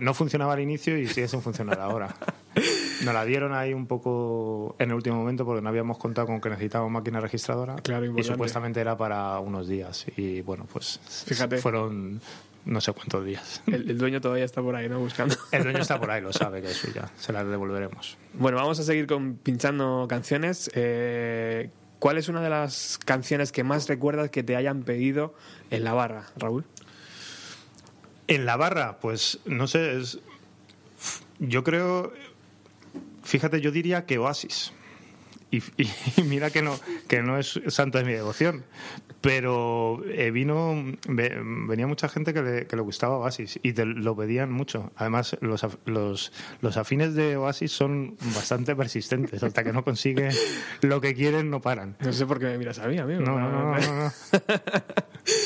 No 0.00 0.14
funcionaba 0.14 0.54
al 0.54 0.60
inicio 0.60 0.96
y 0.96 1.06
sigue 1.06 1.28
sin 1.28 1.42
funcionar 1.42 1.78
ahora. 1.80 2.14
Nos 3.02 3.14
la 3.14 3.24
dieron 3.24 3.54
ahí 3.54 3.74
un 3.74 3.86
poco 3.86 4.76
en 4.78 4.90
el 4.90 4.94
último 4.96 5.16
momento 5.16 5.44
porque 5.44 5.62
no 5.62 5.68
habíamos 5.68 5.98
contado 5.98 6.26
con 6.26 6.40
que 6.40 6.48
necesitábamos 6.50 6.92
máquina 6.92 7.20
registradora 7.20 7.76
Claro, 7.76 8.06
y 8.18 8.24
supuestamente 8.24 8.80
era 8.80 8.96
para 8.96 9.38
unos 9.40 9.68
días 9.68 10.06
y 10.16 10.42
bueno, 10.42 10.66
pues 10.72 11.00
Fíjate. 11.26 11.58
fueron 11.58 12.20
no 12.64 12.80
sé 12.80 12.92
cuántos 12.92 13.24
días. 13.24 13.62
El, 13.66 13.90
el 13.90 13.98
dueño 13.98 14.20
todavía 14.20 14.44
está 14.44 14.62
por 14.62 14.74
ahí, 14.74 14.88
¿no? 14.88 14.98
Buscando. 14.98 15.36
El 15.52 15.64
dueño 15.64 15.80
está 15.80 16.00
por 16.00 16.10
ahí, 16.10 16.22
lo 16.22 16.32
sabe 16.32 16.62
que 16.62 16.68
es 16.70 16.76
suya, 16.76 17.10
se 17.16 17.32
la 17.32 17.44
devolveremos. 17.44 18.16
Bueno, 18.34 18.56
vamos 18.56 18.78
a 18.80 18.84
seguir 18.84 19.06
con, 19.06 19.36
pinchando 19.36 20.06
canciones. 20.08 20.70
Eh, 20.74 21.70
¿Cuál 21.98 22.18
es 22.18 22.28
una 22.28 22.40
de 22.42 22.50
las 22.50 22.98
canciones 23.04 23.52
que 23.52 23.64
más 23.64 23.88
recuerdas 23.88 24.30
que 24.30 24.42
te 24.42 24.56
hayan 24.56 24.82
pedido 24.82 25.34
en 25.70 25.84
la 25.84 25.94
barra, 25.94 26.26
Raúl? 26.36 26.64
En 28.26 28.46
la 28.46 28.56
barra, 28.56 28.98
pues 29.00 29.38
no 29.44 29.66
sé, 29.66 29.98
es, 29.98 30.18
yo 31.38 31.64
creo, 31.64 32.12
fíjate, 33.24 33.60
yo 33.60 33.70
diría 33.72 34.06
que 34.06 34.18
Oasis. 34.18 34.72
Y, 35.50 35.58
y- 35.76 35.88
y 36.16 36.22
mira 36.22 36.50
que 36.50 36.62
no, 36.62 36.78
que 37.08 37.22
no 37.22 37.38
es 37.38 37.60
santo 37.68 37.98
de 37.98 38.04
mi 38.04 38.12
devoción. 38.12 38.64
Pero 39.20 40.02
eh, 40.06 40.30
vino, 40.30 40.74
ve- 41.08 41.40
venía 41.66 41.86
mucha 41.86 42.10
gente 42.10 42.34
que 42.34 42.42
le, 42.42 42.66
que 42.66 42.76
le 42.76 42.82
gustaba 42.82 43.16
Oasis 43.16 43.58
y 43.62 43.72
te 43.72 43.86
lo 43.86 44.14
pedían 44.14 44.52
mucho. 44.52 44.92
Además, 44.96 45.38
los, 45.40 45.66
los, 45.86 46.30
los 46.60 46.76
afines 46.76 47.14
de 47.14 47.36
Oasis 47.38 47.72
son 47.72 48.16
bastante 48.34 48.76
persistentes. 48.76 49.42
Hasta 49.42 49.64
que 49.64 49.72
no 49.72 49.82
consiguen 49.82 50.30
lo 50.82 51.00
que 51.00 51.14
quieren, 51.14 51.48
no 51.48 51.62
paran. 51.62 51.96
No 52.00 52.12
sé 52.12 52.26
por 52.26 52.38
qué 52.38 52.46
me 52.46 52.58
miras 52.58 52.78
a 52.80 52.86
mí, 52.88 52.98
amigo. 52.98 53.22
No, 53.22 53.38
no, 53.38 53.48
no, 53.50 53.78
no, 53.80 54.04
no. 54.04 54.12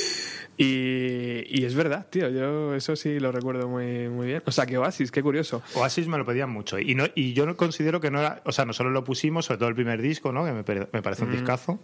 Y, 0.61 1.45
y 1.49 1.65
es 1.65 1.75
verdad, 1.77 2.07
tío, 2.11 2.29
yo 2.31 2.75
eso 2.75 2.97
sí 2.97 3.21
lo 3.21 3.31
recuerdo 3.31 3.69
muy, 3.69 4.09
muy 4.09 4.27
bien. 4.27 4.43
O 4.45 4.51
sea, 4.51 4.67
que 4.67 4.77
Oasis, 4.77 5.13
qué 5.13 5.23
curioso. 5.23 5.63
Oasis 5.77 6.09
me 6.09 6.19
lo 6.19 6.25
pedían 6.27 6.51
mucho. 6.51 6.79
Y, 6.81 6.97
no, 6.97 7.05
y 7.15 7.33
yo 7.33 7.47
no 7.47 7.57
considero 7.57 8.01
que 8.01 8.11
no 8.11 8.19
era. 8.19 8.43
O 8.45 8.51
sea, 8.51 8.65
nosotros 8.65 8.93
lo 8.93 9.05
pusimos, 9.05 9.45
sobre 9.47 9.59
todo 9.59 9.69
el 9.69 9.77
primer 9.77 10.03
disco, 10.03 10.33
¿no? 10.33 10.45
Que 10.45 10.53
me 10.53 10.65
parece 11.03 11.23
un 11.23 11.31
Mm. 11.31 11.33
discazo. 11.33 11.79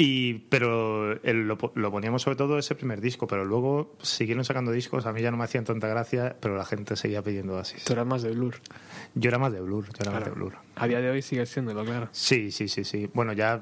Y, 0.00 0.34
pero 0.48 1.20
el- 1.24 1.48
lo, 1.48 1.58
lo 1.74 1.90
poníamos 1.90 2.22
sobre 2.22 2.36
todo 2.36 2.56
ese 2.56 2.76
primer 2.76 3.00
disco, 3.00 3.26
pero 3.26 3.44
luego 3.44 3.96
siguieron 4.00 4.44
sacando 4.44 4.70
discos, 4.70 5.06
a 5.06 5.12
mí 5.12 5.20
ya 5.22 5.32
no 5.32 5.36
me 5.36 5.42
hacían 5.42 5.64
tanta 5.64 5.88
gracia, 5.88 6.36
pero 6.40 6.56
la 6.56 6.64
gente 6.64 6.94
seguía 6.94 7.20
pidiendo 7.20 7.54
Oasis. 7.56 7.82
Tú 7.82 7.94
eras 7.94 8.06
más 8.06 8.22
de 8.22 8.30
Blur. 8.30 8.54
Yo 9.16 9.28
era 9.28 9.38
más 9.38 9.52
de 9.52 9.60
Blur, 9.60 9.86
yo 9.86 9.92
era 10.00 10.12
más 10.12 10.24
de 10.24 10.30
Blur. 10.30 10.54
A 10.76 10.86
día 10.86 11.00
de 11.00 11.10
hoy 11.10 11.20
sigue 11.20 11.44
siéndolo, 11.46 11.84
claro. 11.84 12.08
Sí, 12.12 12.52
sí, 12.52 12.68
sí, 12.68 12.84
sí. 12.84 13.10
Bueno, 13.12 13.32
ya 13.32 13.60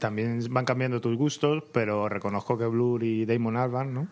también 0.00 0.40
van 0.50 0.64
cambiando 0.64 1.00
tus 1.00 1.16
gustos, 1.16 1.62
pero 1.72 2.08
reconozco 2.08 2.58
que 2.58 2.66
Blur 2.66 3.04
y 3.04 3.24
Damon 3.24 3.56
Albarn, 3.56 3.94
¿no? 3.94 4.08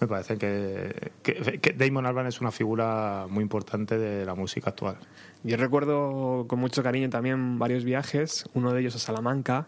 Me 0.00 0.08
parece 0.08 0.36
que, 0.36 1.12
que, 1.22 1.60
que 1.60 1.72
Damon 1.74 2.06
Albarn 2.06 2.26
es 2.26 2.40
una 2.40 2.50
figura 2.50 3.26
muy 3.30 3.42
importante 3.42 3.98
de 3.98 4.24
la 4.26 4.34
música 4.34 4.70
actual. 4.70 4.96
Yo 5.44 5.56
recuerdo 5.56 6.46
con 6.48 6.58
mucho 6.58 6.82
cariño 6.82 7.08
también 7.10 7.58
varios 7.58 7.84
viajes, 7.84 8.44
uno 8.54 8.72
de 8.72 8.80
ellos 8.80 8.96
a 8.96 8.98
Salamanca, 8.98 9.66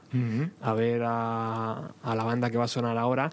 a 0.60 0.74
ver 0.74 1.02
a, 1.04 1.92
a 2.02 2.14
la 2.14 2.24
banda 2.24 2.50
que 2.50 2.58
va 2.58 2.64
a 2.64 2.68
sonar 2.68 2.98
ahora. 2.98 3.30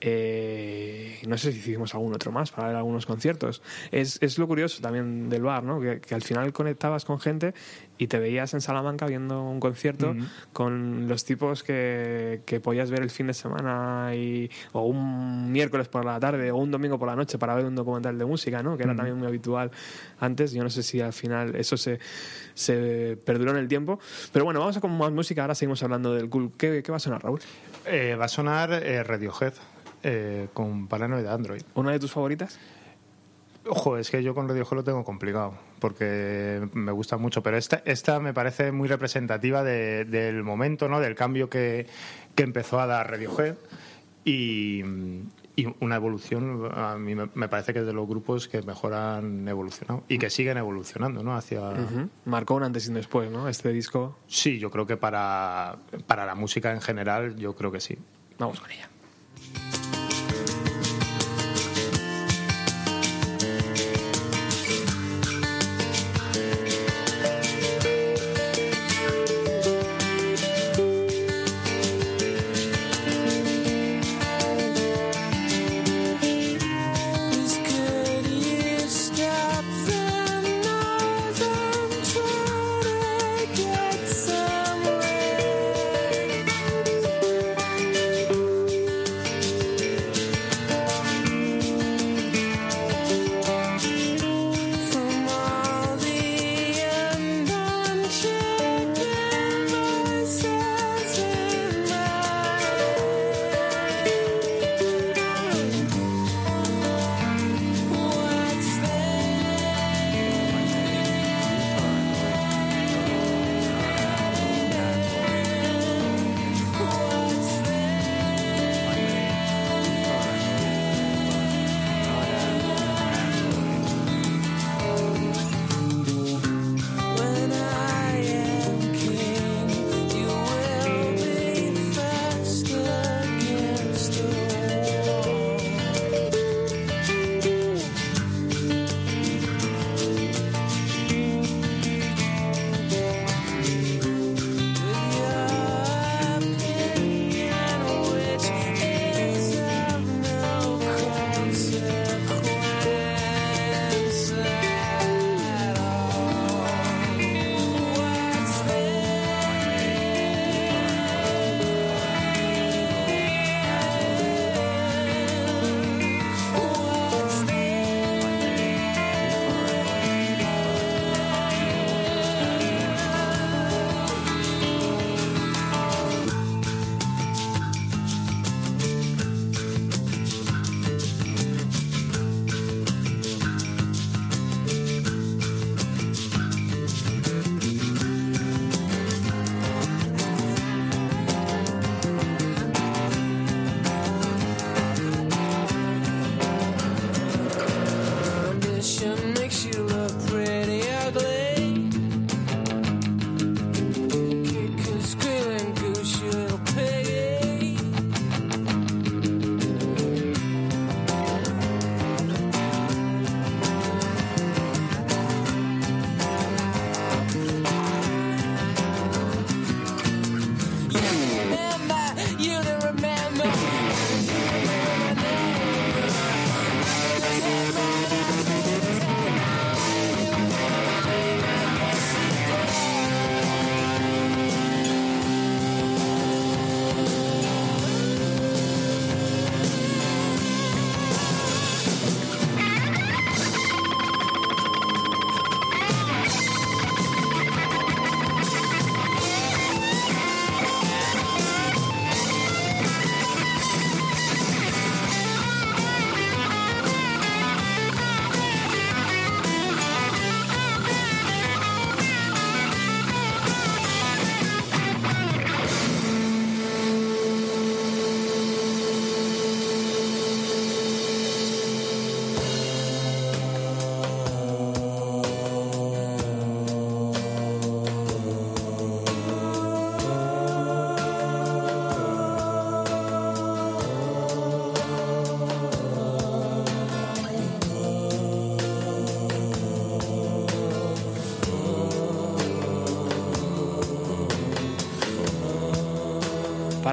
Eh, 0.00 1.20
no 1.26 1.36
sé 1.36 1.52
si 1.52 1.58
hicimos 1.58 1.94
algún 1.94 2.14
otro 2.14 2.32
más 2.32 2.50
para 2.50 2.68
ver 2.68 2.76
algunos 2.76 3.06
conciertos. 3.06 3.62
Es, 3.90 4.18
es 4.22 4.38
lo 4.38 4.46
curioso 4.46 4.80
también 4.80 5.28
del 5.28 5.42
bar, 5.42 5.62
¿no? 5.62 5.80
Que, 5.80 6.00
que 6.00 6.14
al 6.14 6.22
final 6.22 6.52
conectabas 6.52 7.04
con 7.04 7.20
gente 7.20 7.54
y 7.98 8.06
te 8.06 8.18
veías 8.18 8.54
en 8.54 8.62
Salamanca 8.62 9.06
viendo 9.06 9.42
un 9.42 9.60
concierto 9.60 10.16
con 10.54 11.06
los 11.06 11.26
tipos 11.26 11.62
que, 11.62 12.40
que 12.46 12.58
podías 12.58 12.90
ver 12.90 13.02
el 13.02 13.10
fin 13.10 13.26
de 13.26 13.34
semana 13.34 14.14
y, 14.14 14.50
o 14.72 14.86
un 14.86 15.52
miércoles 15.52 15.88
por 15.88 16.06
la 16.06 16.18
tarde 16.18 16.50
o 16.50 16.56
un 16.56 16.70
domingo 16.70 16.98
por 16.98 17.08
la 17.08 17.14
noche 17.14 17.36
para 17.36 17.54
ver 17.54 17.66
un 17.66 17.74
documental 17.74 18.16
de 18.16 18.24
música, 18.24 18.62
¿no? 18.62 18.78
Que 18.78 18.84
era 18.84 18.96
también 18.96 19.18
muy 19.18 19.26
habitual 19.26 19.70
antes. 20.18 20.52
Yo 20.52 20.62
no 20.62 20.70
sé 20.70 20.82
si 20.82 21.02
al 21.02 21.12
final 21.12 21.54
eso 21.56 21.76
se, 21.76 21.98
se 22.54 23.18
perduró 23.22 23.50
en 23.50 23.58
el 23.58 23.68
tiempo. 23.68 24.00
Pero 24.32 24.46
bueno, 24.46 24.60
vamos 24.60 24.78
a 24.78 24.80
con 24.80 24.96
más 24.96 25.12
música. 25.12 25.42
Ahora 25.42 25.54
seguimos 25.54 25.82
hablando 25.82 26.14
del 26.14 26.30
cool. 26.30 26.52
¿Qué, 26.56 26.82
qué 26.82 26.90
va 26.90 26.96
a 26.96 27.00
sonar, 27.00 27.22
Raúl? 27.22 27.40
Eh, 27.84 28.16
va 28.18 28.24
a 28.24 28.28
sonar 28.28 28.72
eh, 28.72 29.02
Radiohead 29.02 29.52
eh, 30.02 30.48
con 30.52 30.86
Paranoid 30.88 31.26
Android. 31.26 31.62
¿Una 31.74 31.92
de 31.92 31.98
tus 32.00 32.12
favoritas? 32.12 32.58
Ojo, 33.66 33.98
es 33.98 34.10
que 34.10 34.22
yo 34.22 34.34
con 34.34 34.48
Radiohead 34.48 34.72
lo 34.74 34.84
tengo 34.84 35.04
complicado 35.04 35.52
porque 35.80 36.66
me 36.72 36.92
gusta 36.92 37.18
mucho, 37.18 37.42
pero 37.42 37.56
esta, 37.58 37.82
esta 37.84 38.18
me 38.20 38.32
parece 38.34 38.72
muy 38.72 38.88
representativa 38.88 39.62
de- 39.62 40.04
del 40.06 40.42
momento, 40.42 40.88
¿no? 40.88 40.98
del 41.00 41.14
cambio 41.14 41.48
que, 41.50 41.86
que 42.34 42.42
empezó 42.42 42.80
a 42.80 42.86
dar 42.86 43.10
Radiohead 43.10 43.54
y, 44.24 44.82
y 45.56 45.66
una 45.80 45.96
evolución, 45.96 46.70
a 46.74 46.96
mí 46.96 47.14
me, 47.14 47.48
parece 47.48 47.72
que 47.72 47.80
es 47.80 47.86
de 47.86 47.92
los 47.94 48.06
grupos 48.06 48.48
que 48.48 48.60
mejor 48.62 48.92
han 48.94 49.46
evolucionado 49.48 50.04
y 50.08 50.18
que 50.18 50.28
siguen 50.30 50.56
evolucionando 50.58 51.22
¿no? 51.22 51.34
hacia... 51.34 51.60
Ujú. 51.70 52.08
Marcó 52.26 52.54
un 52.54 52.62
antes 52.64 52.86
y 52.86 52.88
un 52.88 52.94
después, 52.96 53.30
¿no? 53.30 53.48
Este 53.48 53.70
disco. 53.72 54.18
Sí, 54.26 54.58
yo 54.58 54.70
creo 54.70 54.86
que 54.86 54.96
para, 54.98 55.76
para 56.06 56.26
la 56.26 56.34
música 56.34 56.72
en 56.72 56.80
general, 56.82 57.36
yo 57.36 57.54
creo 57.54 57.72
que 57.72 57.80
sí. 57.80 57.96
Vamos 58.38 58.60
con 58.60 58.70
ella. 58.70 58.89
Thank 59.52 59.94
you. 59.94 59.99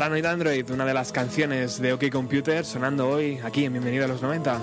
Paranoid 0.08 0.26
Android, 0.26 0.72
una 0.72 0.86
de 0.86 0.94
las 0.94 1.12
canciones 1.12 1.82
de 1.82 1.92
OK 1.92 2.10
Computer 2.10 2.64
sonando 2.64 3.10
hoy 3.10 3.42
aquí 3.44 3.66
en 3.66 3.74
Bienvenido 3.74 4.06
a 4.06 4.08
los 4.08 4.22
90. 4.22 4.58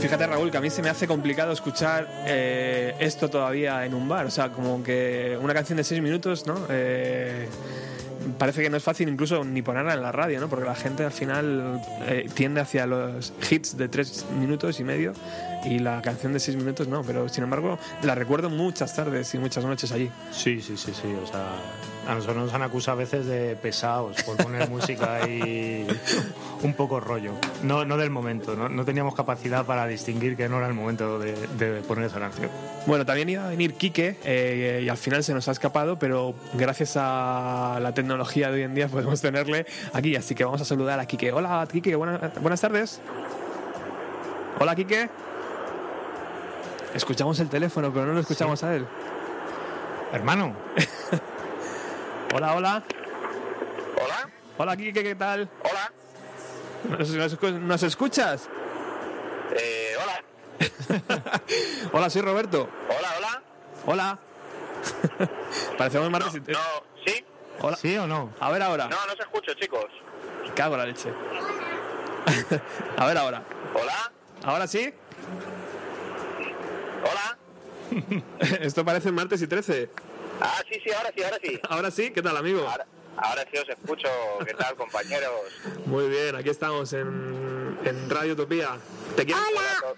Fíjate 0.00 0.26
Raúl, 0.26 0.50
que 0.50 0.56
a 0.56 0.60
mí 0.60 0.70
se 0.70 0.82
me 0.82 0.88
hace 0.88 1.06
complicado 1.06 1.52
escuchar 1.52 2.08
eh, 2.26 2.96
esto 2.98 3.30
todavía 3.30 3.86
en 3.86 3.94
un 3.94 4.08
bar. 4.08 4.26
O 4.26 4.30
sea, 4.32 4.48
como 4.48 4.82
que 4.82 5.38
una 5.40 5.54
canción 5.54 5.76
de 5.76 5.84
seis 5.84 6.02
minutos, 6.02 6.48
¿no? 6.48 6.66
Eh, 6.68 7.46
parece 8.38 8.62
que 8.62 8.70
no 8.70 8.76
es 8.76 8.82
fácil 8.82 9.08
incluso 9.08 9.44
ni 9.44 9.62
ponerla 9.62 9.94
en 9.94 10.02
la 10.02 10.12
radio, 10.12 10.40
¿no? 10.40 10.48
Porque 10.48 10.64
la 10.64 10.74
gente 10.74 11.04
al 11.04 11.12
final 11.12 11.80
eh, 12.06 12.28
tiende 12.34 12.60
hacia 12.60 12.86
los 12.86 13.32
hits 13.50 13.76
de 13.76 13.88
tres 13.88 14.24
minutos 14.38 14.80
y 14.80 14.84
medio 14.84 15.12
y 15.64 15.78
la 15.78 16.02
canción 16.02 16.32
de 16.32 16.40
seis 16.40 16.56
minutos 16.56 16.88
no. 16.88 17.02
Pero 17.02 17.28
sin 17.28 17.44
embargo, 17.44 17.78
la 18.02 18.14
recuerdo 18.14 18.50
muchas 18.50 18.94
tardes 18.94 19.34
y 19.34 19.38
muchas 19.38 19.64
noches 19.64 19.92
allí. 19.92 20.10
Sí, 20.30 20.60
sí, 20.60 20.76
sí, 20.76 20.92
sí. 20.92 21.08
O 21.22 21.26
sea, 21.26 21.46
a 22.08 22.14
nosotros 22.14 22.36
nos 22.36 22.54
han 22.54 22.62
acusado 22.62 22.96
a 22.96 23.00
veces 23.00 23.26
de 23.26 23.56
pesados 23.56 24.22
por 24.22 24.36
poner 24.36 24.68
música 24.70 25.16
ahí 25.16 25.86
un 26.62 26.74
poco 26.74 27.00
rollo. 27.00 27.32
No, 27.62 27.84
no 27.84 27.96
del 27.96 28.10
momento, 28.10 28.54
¿no? 28.54 28.68
no 28.68 28.84
teníamos 28.84 29.14
capacidad 29.14 29.64
para 29.66 29.86
distinguir 29.86 30.36
que 30.36 30.48
no 30.48 30.58
era 30.58 30.68
el 30.68 30.74
momento 30.74 31.18
de, 31.18 31.34
de 31.58 31.80
poner 31.82 32.04
esa 32.04 32.18
canción. 32.20 32.48
Bueno, 32.86 33.04
también 33.04 33.28
iba 33.28 33.44
a 33.44 33.48
venir 33.48 33.74
Quique 33.74 34.16
eh, 34.24 34.82
y 34.84 34.88
al 34.88 34.96
final 34.96 35.24
se 35.24 35.34
nos 35.34 35.48
ha 35.48 35.52
escapado, 35.52 35.98
pero 35.98 36.34
gracias 36.54 36.94
a 36.96 37.78
la 37.82 37.92
tecnología 37.92 38.48
de 38.50 38.54
hoy 38.54 38.62
en 38.62 38.74
día 38.74 38.88
podemos 38.88 39.20
tenerle 39.20 39.66
aquí. 39.92 40.14
Así 40.16 40.34
que 40.34 40.44
vamos 40.44 40.60
a 40.60 40.64
saludar 40.64 41.00
a 41.00 41.06
Quique. 41.06 41.32
Hola, 41.32 41.66
Quique, 41.70 41.94
buena- 41.96 42.30
buenas 42.40 42.60
tardes. 42.60 43.00
Hola, 44.60 44.74
Quique. 44.74 45.10
Escuchamos 46.94 47.38
el 47.40 47.48
teléfono, 47.48 47.92
pero 47.92 48.06
no 48.06 48.14
lo 48.14 48.20
escuchamos 48.20 48.62
a 48.62 48.74
él. 48.74 48.86
Hermano. 50.12 50.54
hola, 52.34 52.54
hola. 52.54 52.82
Hola. 54.02 54.30
Hola, 54.58 54.76
Quique, 54.76 55.02
¿qué 55.02 55.14
tal? 55.14 55.48
Hola. 55.62 55.92
¿Nos, 56.98 57.10
nos- 57.10 57.52
nos 57.60 57.82
escuchas? 57.82 58.48
Eh, 59.52 59.94
hola. 60.02 60.22
Hola, 61.92 62.10
soy 62.10 62.22
Roberto. 62.22 62.68
Hola, 62.88 63.08
hola. 63.18 63.42
Hola. 63.86 64.18
Parecemos 65.78 66.10
martes 66.10 66.34
y... 66.36 66.40
No, 66.52 66.58
¿sí? 67.04 67.24
Hola. 67.60 67.76
¿Sí 67.76 67.96
o 67.96 68.06
no? 68.06 68.32
A 68.40 68.50
ver 68.50 68.62
ahora. 68.62 68.88
No, 68.88 68.96
no 69.06 69.12
se 69.14 69.22
escucha, 69.22 69.52
chicos. 69.56 69.84
Cago 70.54 70.74
en 70.74 70.80
la 70.80 70.86
leche. 70.86 71.10
a 72.96 73.06
ver 73.06 73.18
ahora. 73.18 73.42
Hola. 73.74 74.12
¿Ahora 74.44 74.66
sí? 74.66 74.92
Hola. 77.02 77.38
Esto 78.60 78.84
parece 78.84 79.12
martes 79.12 79.40
y 79.42 79.46
13. 79.46 79.90
Ah, 80.40 80.62
sí, 80.70 80.80
sí, 80.84 80.90
ahora 80.92 81.12
sí, 81.16 81.22
ahora 81.22 81.38
sí. 81.42 81.60
Ahora 81.68 81.90
sí, 81.90 82.10
¿qué 82.10 82.22
tal, 82.22 82.36
amigo? 82.36 82.66
Ahora, 82.68 82.86
ahora 83.16 83.44
sí 83.50 83.58
os 83.58 83.68
escucho. 83.68 84.08
¿Qué 84.46 84.54
tal, 84.54 84.76
compañeros? 84.76 85.30
Muy 85.86 86.08
bien, 86.08 86.36
aquí 86.36 86.50
estamos 86.50 86.92
en, 86.92 87.78
en 87.84 88.10
Radio 88.10 88.34
Utopía. 88.34 88.76
¿Te 89.16 89.24
quieres? 89.24 89.42
Hola. 89.50 89.94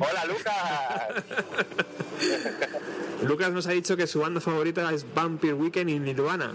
Hola, 0.00 0.24
Lucas. 0.26 1.24
Lucas 3.22 3.50
nos 3.50 3.66
ha 3.66 3.70
dicho 3.72 3.96
que 3.96 4.06
su 4.06 4.20
banda 4.20 4.40
favorita 4.40 4.92
es 4.92 5.06
Vampire 5.14 5.54
Weekend 5.54 5.90
y 5.90 5.98
Nirvana. 5.98 6.54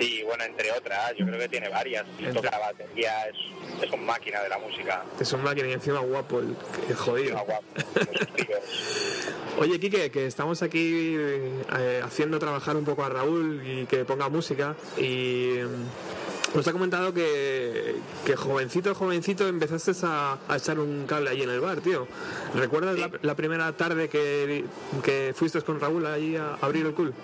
Sí, 0.00 0.22
bueno, 0.24 0.44
entre 0.44 0.72
otras. 0.72 1.14
Yo 1.16 1.26
creo 1.26 1.38
que 1.38 1.48
tiene 1.48 1.68
varias. 1.68 2.04
Entre- 2.18 2.32
toca 2.32 2.50
la 2.50 2.58
batería. 2.58 3.28
Es, 3.28 3.36
es 3.84 3.90
un 3.92 4.04
máquina 4.04 4.40
de 4.42 4.48
la 4.48 4.58
música. 4.58 5.04
Es 5.20 5.32
un 5.32 5.42
máquina 5.42 5.68
y 5.68 5.72
encima 5.72 6.00
guapo, 6.00 6.40
el, 6.40 6.56
el 6.88 6.94
jodido. 6.96 7.32
Encima 7.38 7.42
guapo. 7.42 7.64
Oye, 9.58 9.78
Quique, 9.78 10.10
que 10.10 10.26
estamos 10.26 10.62
aquí 10.62 11.14
eh, 11.16 12.00
haciendo 12.04 12.38
trabajar 12.38 12.76
un 12.76 12.84
poco 12.84 13.04
a 13.04 13.08
Raúl 13.08 13.62
y 13.64 13.86
que 13.86 14.04
ponga 14.04 14.28
música 14.28 14.74
y 14.98 15.58
mm, 15.62 16.56
nos 16.56 16.66
ha 16.66 16.72
comentado 16.72 17.14
que, 17.14 17.94
que 18.26 18.34
jovencito, 18.34 18.94
jovencito 18.96 19.46
empezaste 19.46 19.92
a, 20.04 20.38
a 20.48 20.56
echar 20.56 20.80
un 20.80 21.06
cable 21.06 21.30
allí 21.30 21.42
en 21.42 21.50
el 21.50 21.60
bar, 21.60 21.80
tío. 21.80 22.08
¿Recuerdas 22.54 22.98
la, 22.98 23.10
la 23.22 23.34
primera 23.36 23.70
tarde 23.72 24.08
que, 24.08 24.64
que 25.04 25.32
fuiste 25.36 25.60
con 25.62 25.78
Raúl 25.80 26.04
allí 26.06 26.36
a 26.36 26.54
abrir 26.60 26.86
el 26.86 26.94
cool? 26.94 27.14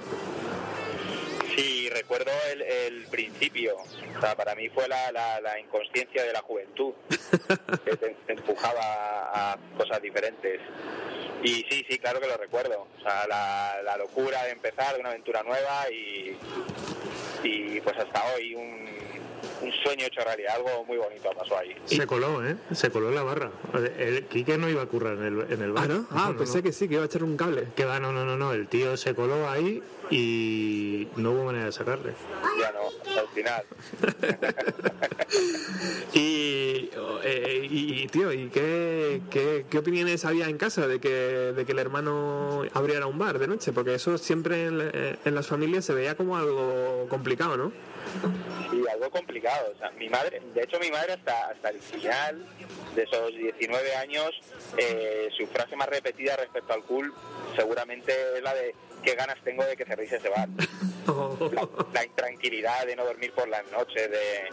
Recuerdo 2.11 2.33
el, 2.51 2.63
el 2.63 3.07
principio. 3.07 3.77
O 3.77 4.21
sea, 4.21 4.35
para 4.35 4.57
mí 4.57 4.69
fue 4.69 4.89
la, 4.89 5.13
la, 5.13 5.41
la 5.41 5.61
inconsciencia 5.61 6.25
de 6.25 6.33
la 6.33 6.41
juventud 6.41 6.93
que 7.85 7.97
te, 7.97 8.17
te 8.27 8.33
empujaba 8.33 8.81
a, 8.83 9.53
a 9.53 9.57
cosas 9.79 10.03
diferentes. 10.03 10.61
Y 11.45 11.65
sí, 11.71 11.87
sí, 11.89 11.99
claro 12.01 12.19
que 12.21 12.27
lo 12.27 12.37
recuerdo. 12.37 12.89
O 12.99 13.01
sea, 13.01 13.29
la, 13.29 13.81
la 13.85 13.97
locura 13.97 14.43
de 14.43 14.51
empezar, 14.51 14.95
de 14.95 15.01
una 15.01 15.11
aventura 15.11 15.45
nueva 15.45 15.89
y, 15.89 16.37
y 17.45 17.81
pues 17.81 17.97
hasta 17.97 18.35
hoy 18.35 18.57
un, 18.57 18.89
un 19.61 19.73
sueño 19.85 20.07
hecho 20.07 20.21
realidad. 20.23 20.55
Algo 20.57 20.85
muy 20.85 20.97
bonito 20.97 21.31
pasó 21.37 21.59
ahí. 21.59 21.75
Se 21.85 22.07
coló, 22.07 22.45
¿eh? 22.47 22.57
Se 22.73 22.91
coló 22.91 23.09
en 23.09 23.15
la 23.15 23.23
barra. 23.23 23.51
El 23.99 24.25
Quique 24.27 24.59
no 24.59 24.69
iba 24.69 24.83
a 24.83 24.87
currar 24.87 25.17
en 25.19 25.25
el, 25.25 25.53
en 25.53 25.63
el 25.63 25.73
bar. 25.73 25.85
Ah, 25.85 25.95
¿no? 25.95 26.07
Ah, 26.11 26.35
pensé 26.37 26.63
que 26.63 26.73
sí, 26.73 26.89
que 26.89 26.95
iba 26.95 27.03
a 27.03 27.07
echar 27.07 27.25
un 27.25 27.37
cable. 27.37 27.69
Que 27.77 27.85
va, 27.85 28.01
no, 28.01 28.13
no, 28.13 28.25
no, 28.25 28.37
no. 28.37 28.53
El 28.53 28.69
tío 28.69 28.97
se 28.97 29.15
coló 29.15 29.49
ahí 29.49 29.83
y 30.11 31.09
no 31.17 31.33
hubo 31.33 31.45
manera 31.45 31.67
de 31.67 31.73
sacarle. 31.73 32.15
Ya 32.61 32.73
no, 32.73 32.89
hasta 32.89 33.21
el 33.21 33.29
final. 33.29 33.65
Y, 36.13 36.91
eh, 37.23 37.69
y, 37.71 38.03
y, 38.03 38.07
tío, 38.09 38.33
¿y 38.33 38.49
qué, 38.49 39.21
qué, 39.31 39.65
qué 39.71 39.79
opiniones 39.79 40.25
había 40.25 40.49
en 40.49 40.59
casa 40.59 40.89
de 40.89 41.01
que, 41.01 41.09
de 41.09 41.65
que 41.65 41.73
el 41.73 41.79
hermano 41.79 42.65
abriera 42.75 43.07
un 43.07 43.19
bar 43.19 43.39
de 43.39 43.47
noche? 43.47 43.73
Porque 43.73 43.95
eso 43.95 44.19
siempre 44.19 44.67
en, 44.67 45.19
en 45.25 45.35
las 45.35 45.47
familias 45.47 45.85
se 45.85 45.95
veía 45.95 46.17
como 46.17 46.37
algo 46.37 47.07
complicado, 47.09 47.57
¿no? 47.57 47.73
Sí, 48.71 48.83
algo 48.91 49.11
complicado. 49.11 49.73
O 49.75 49.79
sea, 49.79 49.91
mi 49.93 50.09
madre, 50.09 50.41
de 50.55 50.63
hecho, 50.63 50.79
mi 50.79 50.91
madre 50.91 51.15
hasta, 51.15 51.49
hasta 51.49 51.71
el 51.71 51.81
final 51.81 52.47
de 52.95 53.03
esos 53.03 53.35
19 53.35 53.97
años, 53.97 54.31
eh, 54.77 55.29
su 55.37 55.47
frase 55.47 55.77
más 55.77 55.89
repetida 55.89 56.37
respecto 56.37 56.73
al 56.73 56.83
cool 56.85 57.13
seguramente 57.57 58.13
es 58.37 58.43
la 58.43 58.55
de 58.55 58.75
qué 59.03 59.15
ganas 59.15 59.39
tengo 59.45 59.65
de 59.65 59.77
que 59.77 59.85
cerréis 59.85 60.13
ese 60.13 60.29
bar. 60.29 60.49
La, 61.53 61.69
la 61.93 62.05
intranquilidad 62.05 62.87
de 62.87 62.95
no 62.95 63.05
dormir 63.05 63.33
por 63.33 63.49
las 63.49 63.69
noches, 63.73 64.09
de, 64.11 64.49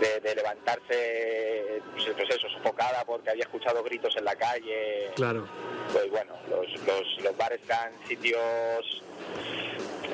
de, 0.00 0.20
de 0.20 0.34
levantarse, 0.34 1.82
pues, 1.92 2.06
pues 2.16 2.30
eso, 2.30 2.48
sofocada 2.50 3.04
porque 3.04 3.30
había 3.30 3.44
escuchado 3.44 3.82
gritos 3.82 4.14
en 4.16 4.24
la 4.24 4.36
calle. 4.36 5.10
Claro. 5.16 5.48
Pues 5.92 6.08
bueno, 6.10 6.34
los, 6.48 6.66
los, 6.86 7.24
los 7.24 7.36
bares 7.36 7.60
eran 7.64 7.92
sitios 8.06 9.02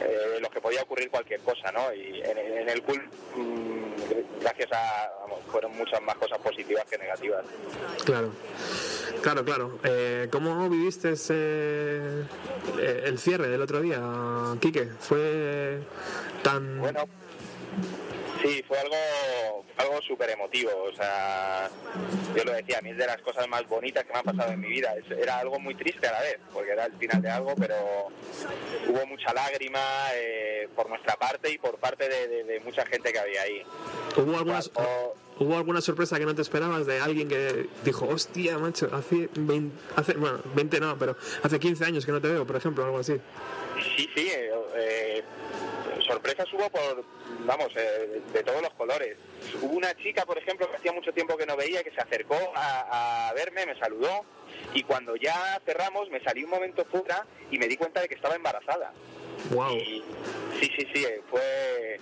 eh, 0.00 0.34
en 0.36 0.42
los 0.42 0.50
que 0.50 0.60
podía 0.60 0.82
ocurrir 0.82 1.10
cualquier 1.10 1.40
cosa, 1.40 1.70
¿no? 1.72 1.92
Y 1.92 2.20
en, 2.22 2.38
en 2.38 2.68
el 2.68 2.82
cool, 2.82 3.02
mm, 3.36 4.40
gracias 4.40 4.72
a, 4.72 5.10
vamos, 5.20 5.40
fueron 5.50 5.76
muchas 5.76 6.00
más 6.02 6.16
cosas 6.16 6.38
positivas 6.38 6.84
que 6.86 6.98
negativas. 6.98 7.44
Claro. 8.04 8.32
Claro, 9.22 9.44
claro. 9.44 9.78
Eh, 9.84 10.28
¿Cómo 10.30 10.68
viviste 10.68 11.12
ese, 11.12 11.34
eh, 12.78 13.02
el 13.04 13.18
cierre 13.18 13.48
del 13.48 13.62
otro 13.62 13.80
día, 13.80 14.00
Quique? 14.60 14.86
¿Fue 15.00 15.80
tan... 16.42 16.78
Bueno, 16.78 17.08
sí, 18.44 18.62
fue 18.68 18.78
algo, 18.78 19.64
algo 19.78 20.00
súper 20.02 20.30
emotivo. 20.30 20.70
O 20.84 20.92
sea, 20.94 21.68
yo 22.36 22.44
lo 22.44 22.52
decía, 22.52 22.78
a 22.78 22.82
mí 22.82 22.90
es 22.90 22.96
de 22.98 23.06
las 23.06 23.20
cosas 23.22 23.48
más 23.48 23.66
bonitas 23.68 24.04
que 24.04 24.12
me 24.12 24.18
han 24.18 24.24
pasado 24.24 24.52
en 24.52 24.60
mi 24.60 24.68
vida. 24.68 24.94
Era 25.18 25.38
algo 25.38 25.58
muy 25.58 25.74
triste 25.74 26.06
a 26.06 26.12
la 26.12 26.20
vez, 26.20 26.38
porque 26.52 26.70
era 26.72 26.86
el 26.86 26.92
final 26.94 27.22
de 27.22 27.30
algo, 27.30 27.54
pero 27.56 27.74
hubo 28.88 29.06
mucha 29.06 29.32
lágrima 29.32 29.80
eh, 30.14 30.68
por 30.76 30.88
nuestra 30.88 31.14
parte 31.16 31.50
y 31.50 31.58
por 31.58 31.78
parte 31.78 32.08
de, 32.08 32.28
de- 32.28 32.44
de 32.44 32.60
mucha 32.60 32.84
gente 32.86 33.12
que 33.12 33.18
había 33.18 33.42
ahí. 33.42 33.62
¿Hubo 34.16 34.36
alguna, 34.36 34.60
¿Hubo 35.38 35.56
alguna 35.56 35.80
sorpresa 35.80 36.18
que 36.18 36.24
no 36.26 36.34
te 36.34 36.42
esperabas 36.42 36.86
de 36.86 37.00
alguien 37.00 37.28
que 37.28 37.66
dijo, 37.84 38.06
hostia, 38.06 38.56
macho, 38.58 38.88
hace 38.92 39.28
20, 39.34 39.76
hace, 39.96 40.12
bueno, 40.14 40.38
20 40.54 40.78
no, 40.78 40.96
pero 40.96 41.16
hace 41.42 41.58
15 41.58 41.84
años 41.86 42.06
que 42.06 42.12
no 42.12 42.20
te 42.20 42.28
veo, 42.28 42.46
por 42.46 42.54
ejemplo, 42.54 42.84
algo 42.84 42.98
así? 42.98 43.14
Sí, 43.96 44.08
sí, 44.14 44.28
eh, 44.30 44.50
eh, 44.76 45.22
sorpresas 46.04 46.46
hubo 46.52 46.68
por, 46.70 47.04
vamos, 47.46 47.68
eh, 47.76 48.20
de 48.32 48.42
todos 48.42 48.62
los 48.62 48.72
colores. 48.74 49.16
Hubo 49.60 49.74
una 49.74 49.94
chica, 49.96 50.24
por 50.24 50.38
ejemplo, 50.38 50.68
que 50.70 50.76
hacía 50.76 50.92
mucho 50.92 51.12
tiempo 51.12 51.36
que 51.36 51.46
no 51.46 51.56
veía, 51.56 51.82
que 51.82 51.90
se 51.90 52.00
acercó 52.00 52.36
a, 52.54 53.28
a 53.28 53.32
verme, 53.34 53.66
me 53.66 53.78
saludó 53.78 54.24
y 54.72 54.82
cuando 54.82 55.16
ya 55.16 55.60
cerramos 55.64 56.08
me 56.10 56.22
salí 56.22 56.44
un 56.44 56.50
momento 56.50 56.84
fuera 56.84 57.26
y 57.50 57.58
me 57.58 57.66
di 57.68 57.76
cuenta 57.76 58.00
de 58.00 58.08
que 58.08 58.14
estaba 58.14 58.34
embarazada. 58.36 58.92
Wow. 59.50 59.76
Y 59.76 60.02
sí, 60.60 60.70
sí, 60.76 60.86
sí, 60.94 61.06
fue 61.30 62.00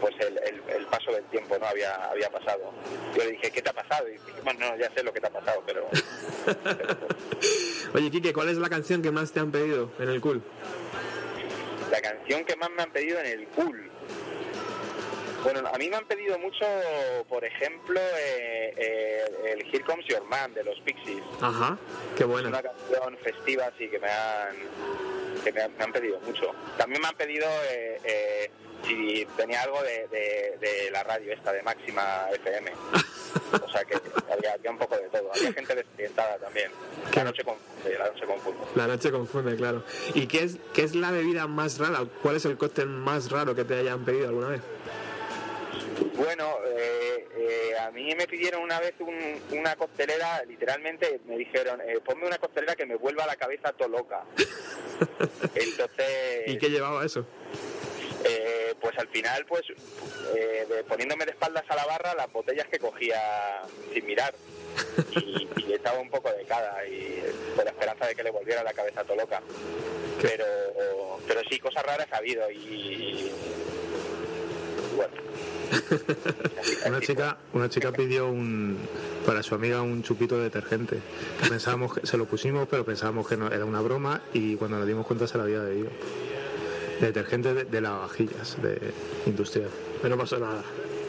pues 0.00 0.14
el, 0.18 0.38
el- 0.38 0.62
el 0.76 0.86
paso 0.86 1.12
del 1.12 1.24
tiempo, 1.26 1.56
¿no? 1.58 1.66
Había, 1.66 1.94
había 2.10 2.28
pasado. 2.30 2.72
Yo 3.16 3.24
le 3.24 3.30
dije, 3.32 3.50
¿qué 3.50 3.62
te 3.62 3.70
ha 3.70 3.72
pasado? 3.72 4.08
Y 4.08 4.12
dije, 4.12 4.32
bueno, 4.42 4.60
no, 4.70 4.76
ya 4.76 4.90
sé 4.92 5.02
lo 5.02 5.12
que 5.12 5.20
te 5.20 5.28
ha 5.28 5.30
pasado, 5.30 5.62
pero 5.64 5.88
Oye, 7.94 8.10
Quique, 8.10 8.32
¿cuál 8.32 8.48
es 8.48 8.56
la 8.58 8.68
canción 8.68 9.02
que 9.02 9.10
más 9.10 9.32
te 9.32 9.40
han 9.40 9.50
pedido 9.52 9.90
en 9.98 10.08
el 10.08 10.20
cool? 10.20 10.42
La 11.94 12.00
canción 12.00 12.44
que 12.44 12.56
más 12.56 12.70
me 12.70 12.82
han 12.82 12.90
pedido 12.90 13.20
en 13.20 13.26
el 13.26 13.46
cool. 13.48 13.88
Bueno, 15.44 15.68
a 15.72 15.78
mí 15.78 15.88
me 15.88 15.96
han 15.96 16.06
pedido 16.06 16.38
mucho, 16.40 16.66
por 17.28 17.44
ejemplo, 17.44 18.00
eh, 18.00 18.74
eh, 18.76 19.52
el 19.52 19.66
Here 19.68 19.84
Comes 19.84 20.04
Your 20.06 20.24
Man 20.24 20.52
de 20.54 20.64
los 20.64 20.80
Pixies. 20.80 21.22
Ajá, 21.40 21.78
qué 22.16 22.24
buena. 22.24 22.48
una 22.48 22.62
canción 22.62 23.16
festiva 23.18 23.66
así 23.66 23.88
que 23.88 24.00
me 24.00 24.08
han 24.08 24.56
que 25.44 25.52
me 25.52 25.84
han, 25.84 25.92
pedido 25.92 26.18
mucho 26.20 26.50
también 26.78 27.00
me 27.02 27.08
han 27.08 27.14
pedido 27.16 27.46
eh, 27.70 28.00
eh, 28.04 28.50
si 28.86 29.26
tenía 29.36 29.62
algo 29.62 29.82
de, 29.82 30.08
de- 30.08 30.58
de 30.60 30.90
la 30.90 31.02
radio 31.04 31.32
esta 31.32 31.52
de 31.52 31.62
máxima 31.62 32.26
FM 32.32 32.72
o 33.62 33.68
sea 33.70 33.84
que 33.84 33.94
había, 34.32 34.54
había 34.54 34.70
un 34.70 34.78
poco 34.78 34.96
de 34.96 35.08
todo 35.08 35.30
había 35.32 35.52
gente 35.52 35.74
desorientada 35.74 36.36
también 36.38 36.70
la 37.14 37.24
noche 37.24 37.44
confunde 37.44 37.98
la 37.98 38.06
noche 38.10 38.26
confunde 38.26 38.60
La 38.74 38.86
noche 38.86 39.10
confunde, 39.12 39.56
claro. 39.56 39.84
¿Y 40.14 40.26
qué 40.26 40.42
es, 40.44 40.56
qué 40.72 40.82
es 40.82 40.94
la 40.94 41.10
bebida 41.10 41.46
más 41.46 41.78
rara? 41.78 42.00
¿Cuál 42.22 42.36
es 42.36 42.44
el 42.46 42.56
cóctel 42.56 42.86
más 42.88 43.30
raro 43.30 43.54
que 43.54 43.64
te 43.64 43.74
hayan 43.78 44.04
pedido 44.04 44.28
alguna 44.28 44.48
vez? 44.48 44.60
Bueno, 46.16 46.58
eh, 46.66 47.26
eh, 47.36 47.78
a 47.78 47.90
mí 47.90 48.14
me 48.14 48.26
pidieron 48.26 48.62
una 48.62 48.78
vez 48.80 48.94
un- 49.00 49.40
una 49.58 49.74
costelera, 49.76 50.44
literalmente 50.44 51.20
me 51.26 51.36
dijeron, 51.36 51.80
eh, 51.80 51.98
ponme 52.04 52.26
una 52.26 52.38
costelera 52.38 52.76
que 52.76 52.86
me 52.86 52.94
vuelva 52.94 53.26
la 53.26 53.36
cabeza 53.36 53.72
todo 53.72 53.88
loca. 53.88 54.22
Entonces, 55.54 56.42
¿Y 56.46 56.58
qué 56.58 56.70
llevaba 56.70 57.04
eso? 57.04 57.26
eh, 58.26 58.74
pues 58.80 58.96
al 58.98 59.08
final, 59.08 59.44
pues 59.46 59.62
eh, 60.36 60.66
de- 60.68 60.84
poniéndome 60.84 61.24
de 61.26 61.32
espaldas 61.32 61.64
a 61.68 61.74
la 61.76 61.84
barra, 61.84 62.14
las 62.14 62.32
botellas 62.32 62.66
que 62.68 62.78
cogía 62.78 63.62
sin 63.92 64.06
mirar. 64.06 64.34
Y, 65.16 65.48
y 65.56 65.72
echaba 65.72 65.98
un 66.00 66.10
poco 66.10 66.30
de 66.32 66.44
cada, 66.44 66.84
y 66.86 67.22
con 67.54 67.64
la 67.64 67.70
esperanza 67.70 68.06
de 68.06 68.14
que 68.16 68.22
le 68.24 68.30
volviera 68.30 68.62
la 68.64 68.72
cabeza 68.72 69.04
todo 69.04 69.16
loca. 69.16 69.40
Pero, 70.20 70.44
pero 71.28 71.40
sí, 71.48 71.58
cosas 71.60 71.84
raras 71.84 72.06
ha 72.10 72.16
habido 72.16 72.48
y... 72.50 73.30
Una 76.86 77.00
chica, 77.00 77.36
una 77.52 77.68
chica 77.68 77.92
pidió 77.92 78.28
un, 78.28 78.78
para 79.26 79.42
su 79.42 79.54
amiga 79.54 79.82
un 79.82 80.02
chupito 80.02 80.36
de 80.36 80.44
detergente. 80.44 81.00
Que 81.42 81.48
pensábamos 81.48 81.94
que 81.94 82.06
se 82.06 82.16
lo 82.16 82.26
pusimos, 82.26 82.68
pero 82.68 82.84
pensábamos 82.84 83.26
que 83.26 83.36
no, 83.36 83.48
era 83.48 83.64
una 83.64 83.80
broma 83.80 84.20
y 84.32 84.56
cuando 84.56 84.78
nos 84.78 84.86
dimos 84.86 85.06
cuenta 85.06 85.26
se 85.26 85.38
la 85.38 85.44
había 85.44 85.60
bebido. 85.60 85.90
Detergente 87.00 87.54
de, 87.54 87.64
de 87.64 87.80
lavavajillas, 87.80 88.62
de 88.62 88.92
industrial. 89.26 89.70
Pero 90.00 90.16
no 90.16 90.22
pasó 90.22 90.38
nada. 90.38 90.62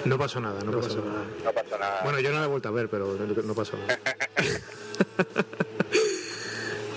No 0.06 0.18
pasó 0.18 0.40
nada, 0.40 0.64
no, 0.64 0.72
pasó, 0.80 1.04
nada. 1.04 1.24
no 1.44 1.52
pasó 1.52 1.78
nada. 1.80 2.02
Bueno, 2.04 2.20
yo 2.20 2.32
no 2.32 2.40
la 2.40 2.46
he 2.46 2.48
vuelto 2.48 2.70
a 2.70 2.72
ver, 2.72 2.90
pero 2.90 3.16
no, 3.16 3.42
no 3.42 3.54
pasó 3.56 3.78
nada. 3.78 4.00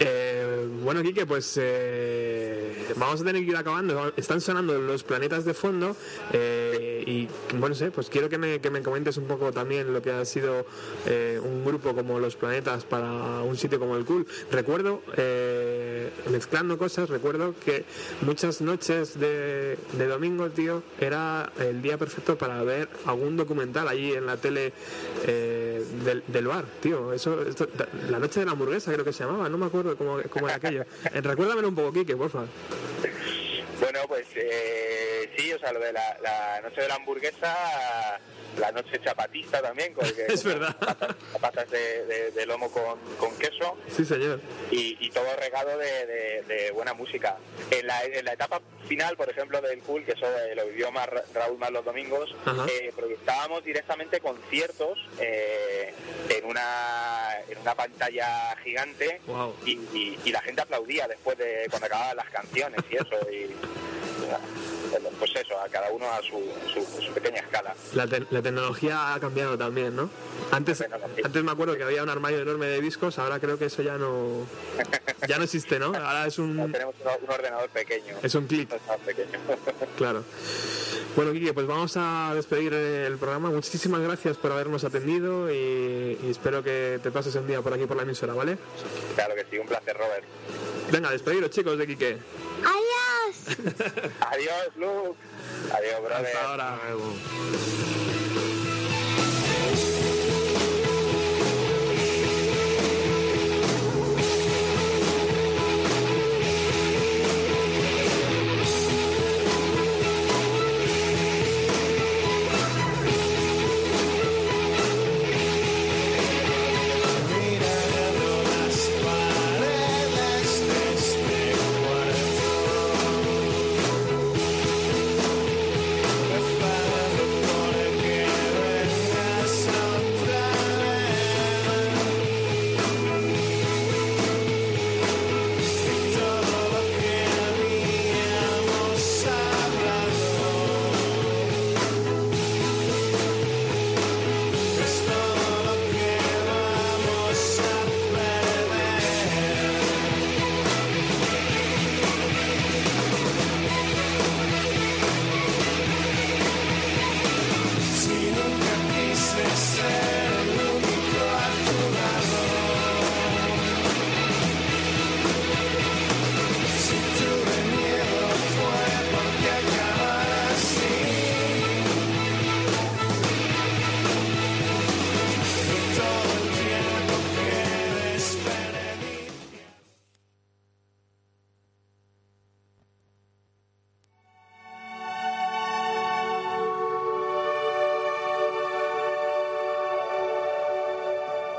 Eh, 0.00 0.68
bueno, 0.84 1.02
Quique, 1.02 1.26
pues 1.26 1.58
eh, 1.60 2.67
vamos 2.96 3.20
a 3.20 3.24
tener 3.24 3.44
que 3.44 3.50
ir 3.50 3.56
acabando. 3.56 4.12
Están 4.16 4.40
sonando 4.40 4.78
los 4.78 5.02
planetas 5.02 5.44
de 5.44 5.54
fondo 5.54 5.96
eh, 6.32 6.97
y, 7.08 7.28
bueno, 7.56 7.74
sé, 7.74 7.90
pues 7.90 8.08
quiero 8.10 8.28
que 8.28 8.38
me, 8.38 8.60
que 8.60 8.70
me 8.70 8.82
comentes 8.82 9.16
un 9.16 9.24
poco 9.26 9.52
también 9.52 9.92
lo 9.92 10.02
que 10.02 10.10
ha 10.10 10.24
sido 10.24 10.66
eh, 11.06 11.40
un 11.42 11.64
grupo 11.64 11.94
como 11.94 12.18
Los 12.18 12.36
Planetas 12.36 12.84
para 12.84 13.42
un 13.42 13.56
sitio 13.56 13.78
como 13.78 13.96
el 13.96 14.04
Cool. 14.04 14.26
Recuerdo, 14.50 15.02
eh, 15.16 16.10
mezclando 16.30 16.76
cosas, 16.78 17.08
recuerdo 17.08 17.54
que 17.64 17.84
muchas 18.22 18.60
noches 18.60 19.18
de, 19.18 19.78
de 19.92 20.06
domingo, 20.06 20.50
tío, 20.50 20.82
era 21.00 21.52
el 21.58 21.80
día 21.82 21.96
perfecto 21.98 22.36
para 22.36 22.62
ver 22.62 22.88
algún 23.06 23.36
documental 23.36 23.88
allí 23.88 24.12
en 24.12 24.26
la 24.26 24.36
tele 24.36 24.72
eh, 25.26 25.84
del, 26.04 26.22
del 26.26 26.46
bar, 26.46 26.64
tío. 26.80 27.12
Eso, 27.12 27.42
esto- 27.42 27.68
la 28.10 28.18
noche 28.18 28.40
de 28.40 28.46
la 28.46 28.52
hamburguesa 28.52 28.92
creo 28.92 29.04
que 29.04 29.12
se 29.12 29.24
llamaba, 29.24 29.48
no 29.48 29.56
me 29.58 29.66
acuerdo 29.66 29.96
cómo, 29.96 30.18
cómo 30.30 30.46
era 30.48 30.56
aquello. 30.56 30.84
Eh, 31.14 31.20
recuérdamelo 31.22 31.68
un 31.68 31.74
poco, 31.74 31.92
Quique, 31.92 32.16
porfa. 32.16 32.44
Bueno, 33.98 34.08
pues 34.08 34.26
eh, 34.36 35.28
sí, 35.36 35.52
o 35.52 35.58
sea, 35.58 35.72
lo 35.72 35.80
de 35.80 35.92
la, 35.92 36.16
la 36.22 36.60
noche 36.62 36.82
de 36.82 36.88
la 36.88 36.94
hamburguesa, 36.94 38.20
la 38.56 38.70
noche 38.70 39.00
chapatista 39.02 39.60
también, 39.60 39.92
con 39.92 40.06
Es 40.28 40.44
verdad. 40.44 40.76
patas, 40.78 41.16
patas 41.40 41.70
de, 41.70 42.04
de- 42.06 42.30
de 42.30 42.46
lomo 42.46 42.70
con, 42.70 42.98
con 43.18 43.36
queso 43.38 43.76
Sí, 43.94 44.04
señor. 44.04 44.40
y, 44.70 44.96
y 45.04 45.10
todo 45.10 45.26
regado 45.36 45.76
de, 45.78 46.70
buena 46.74 46.94
música. 46.94 47.38
En 47.72 47.86
la, 47.88 48.04
en 48.04 48.24
la 48.24 48.34
etapa 48.34 48.60
final, 48.86 49.16
por 49.16 49.28
ejemplo, 49.28 49.60
del 49.60 49.80
Cool, 49.80 50.04
que 50.04 50.12
eso 50.12 50.26
eh, 50.26 50.54
lo 50.54 50.66
vivió 50.66 50.92
más 50.92 51.08
Ra- 51.08 51.24
Raúl 51.34 51.58
más 51.58 51.70
los 51.72 51.84
domingos, 51.84 52.34
eh, 52.70 52.92
proyectábamos 52.94 53.64
directamente 53.64 54.20
conciertos 54.20 54.96
eh, 55.20 55.92
en, 56.28 56.44
una, 56.44 57.32
en 57.48 57.58
una 57.58 57.74
pantalla 57.74 58.56
gigante 58.62 59.20
Wow. 59.26 59.56
y, 59.66 59.72
y- 59.92 60.18
y 60.24 60.30
la 60.30 60.40
gente 60.42 60.62
aplaudía 60.62 61.08
después 61.08 61.36
de 61.36 61.66
cuando 61.70 61.86
acababan 61.86 62.16
las 62.16 62.30
canciones 62.30 62.80
y 62.90 62.94
eso. 62.96 63.30
Y, 63.30 63.56
pues 65.18 65.32
eso, 65.36 65.58
a 65.60 65.68
cada 65.68 65.90
uno 65.90 66.06
a 66.10 66.18
su, 66.22 66.38
su- 66.72 67.02
su 67.02 67.12
pequeña 67.12 67.40
escala. 67.40 67.74
La, 67.94 68.06
te- 68.06 68.24
la 68.30 68.40
tecnología 68.42 69.14
ha 69.14 69.20
cambiado 69.20 69.58
también, 69.58 69.94
¿no? 69.96 70.08
Antes, 70.52 70.82
antes 71.24 71.44
me 71.44 71.50
acuerdo 71.50 71.76
que 71.76 71.82
había 71.82 72.02
un 72.02 72.08
armario 72.08 72.40
enorme 72.40 72.66
de 72.66 72.80
discos, 72.80 73.18
ahora 73.18 73.38
creo 73.40 73.58
que 73.58 73.66
eso 73.66 73.82
ya 73.82 73.98
no 73.98 74.46
ya 75.26 75.36
no 75.38 75.44
existe, 75.44 75.78
¿no? 75.78 75.86
Ahora 75.86 76.26
es 76.26 76.38
un 76.38 76.56
Tenemos 76.72 76.94
un, 77.22 77.30
ordenador 77.30 77.68
pequeño. 77.70 78.14
Es 78.22 78.34
un 78.34 78.46
pequeño. 78.46 78.68
claro. 79.96 80.22
Bueno, 81.16 81.32
Quique, 81.32 81.52
pues 81.52 81.66
vamos 81.66 81.94
a 81.96 82.32
despedir 82.34 82.72
el 82.72 83.16
programa. 83.18 83.50
Muchísimas 83.50 84.00
gracias 84.00 84.36
por 84.36 84.52
habernos 84.52 84.84
atendido 84.84 85.50
y, 85.52 86.18
y 86.22 86.28
espero 86.30 86.62
que 86.62 87.00
te 87.02 87.10
pases 87.10 87.34
un 87.34 87.46
día 87.48 87.60
por 87.60 87.72
aquí 87.74 87.86
por 87.86 87.96
la 87.96 88.04
emisora, 88.04 88.34
¿vale? 88.34 88.56
claro 89.16 89.34
que 89.34 89.44
sí, 89.50 89.58
un 89.58 89.66
placer, 89.66 89.96
Robert. 89.96 90.24
Venga, 90.92 91.10
despediros 91.10 91.50
chicos 91.50 91.76
de 91.76 91.86
Quique. 91.86 92.18
¡Adiós! 92.60 93.07
Adiós, 94.20 94.74
Luke. 94.76 95.18
Adiós, 95.72 96.00
brother. 96.00 96.26
Hasta 96.26 96.40
ahora. 96.40 96.78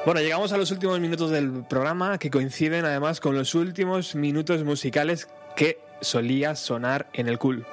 Bueno, 0.10 0.22
llegamos 0.22 0.52
a 0.54 0.58
los 0.58 0.72
últimos 0.72 1.00
minutos 1.00 1.30
del 1.30 1.64
programa 1.70 2.18
que 2.18 2.32
coinciden 2.32 2.84
además 2.84 3.20
con 3.20 3.36
los 3.36 3.54
últimos 3.54 4.16
minutos 4.16 4.64
musicales 4.64 5.28
que 5.56 5.78
solía 6.02 6.56
sonar 6.56 7.08
en 7.14 7.28
el 7.28 7.38
cool. 7.38 7.64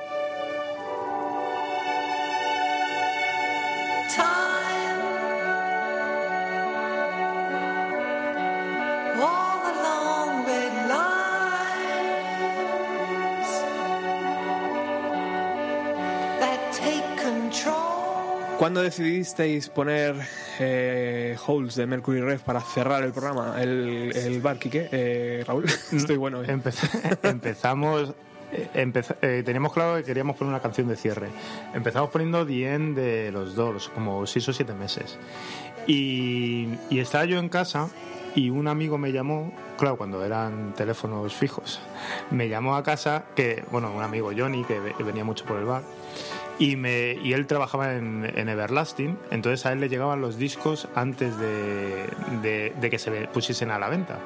¿Cuándo 18.77 18.91
decidisteis 18.91 19.71
poner 19.71 20.15
eh, 20.61 21.35
Holes 21.47 21.77
de 21.77 21.87
Mercury 21.87 22.21
Rev 22.21 22.41
para 22.41 22.61
cerrar 22.61 23.03
el 23.05 23.13
programa? 23.13 23.55
El, 23.59 24.39
bar, 24.43 24.59
Quique, 24.59 24.91
eh, 24.93 25.43
Raúl. 25.47 25.65
Estoy 25.93 26.19
bueno. 26.19 26.43
eh. 26.43 26.49
Empe- 26.49 27.19
empezamos. 27.23 28.13
eh, 28.53 28.69
eh, 29.23 29.43
teníamos 29.47 29.73
claro 29.73 29.97
que 29.97 30.05
queríamos 30.05 30.37
poner 30.37 30.51
una 30.53 30.61
canción 30.61 30.89
de 30.89 30.97
cierre. 30.97 31.29
Empezamos 31.73 32.11
poniendo 32.11 32.45
The 32.47 32.75
End 32.75 32.95
de 32.99 33.33
los 33.33 33.55
Doors, 33.55 33.89
como 33.89 34.27
seis 34.27 34.47
o 34.51 34.53
siete 34.53 34.75
meses. 34.75 35.17
Y, 35.87 36.69
y 36.91 36.99
estaba 36.99 37.25
yo 37.25 37.39
en 37.39 37.49
casa 37.49 37.89
y 38.35 38.51
un 38.51 38.69
amigo 38.69 38.99
me 38.99 39.11
llamó, 39.11 39.55
claro, 39.79 39.97
cuando 39.97 40.23
eran 40.23 40.75
teléfonos 40.75 41.33
fijos, 41.35 41.81
me 42.31 42.51
llamó 42.51 42.77
a 42.77 42.83
casa, 42.83 43.25
que, 43.35 43.65
bueno, 43.71 43.91
un 43.91 44.03
amigo 44.03 44.33
Johnny, 44.37 44.65
que 44.65 44.79
ve- 44.81 44.95
venía 45.03 45.25
mucho 45.25 45.47
por 45.47 45.57
el 45.59 45.65
bar, 45.65 45.81
y, 46.59 46.77
me, 46.77 47.15
y 47.23 47.33
él 47.33 47.47
trabajaba 47.47 47.95
en, 47.95 48.31
en 48.35 48.49
Everlasting, 48.49 49.17
entonces 49.31 49.67
a 49.67 49.73
él 49.73 49.81
le 49.81 49.89
llegaban 49.89 50.21
los 50.21 50.39
discos 50.39 50.89
antes 50.95 51.39
de, 51.39 52.07
de- 52.43 52.73
de 52.81 52.91
que 52.91 52.99
se 52.99 53.11
pusiesen 53.29 53.71
a 53.71 53.79
la 53.79 53.89
venta. 53.89 54.19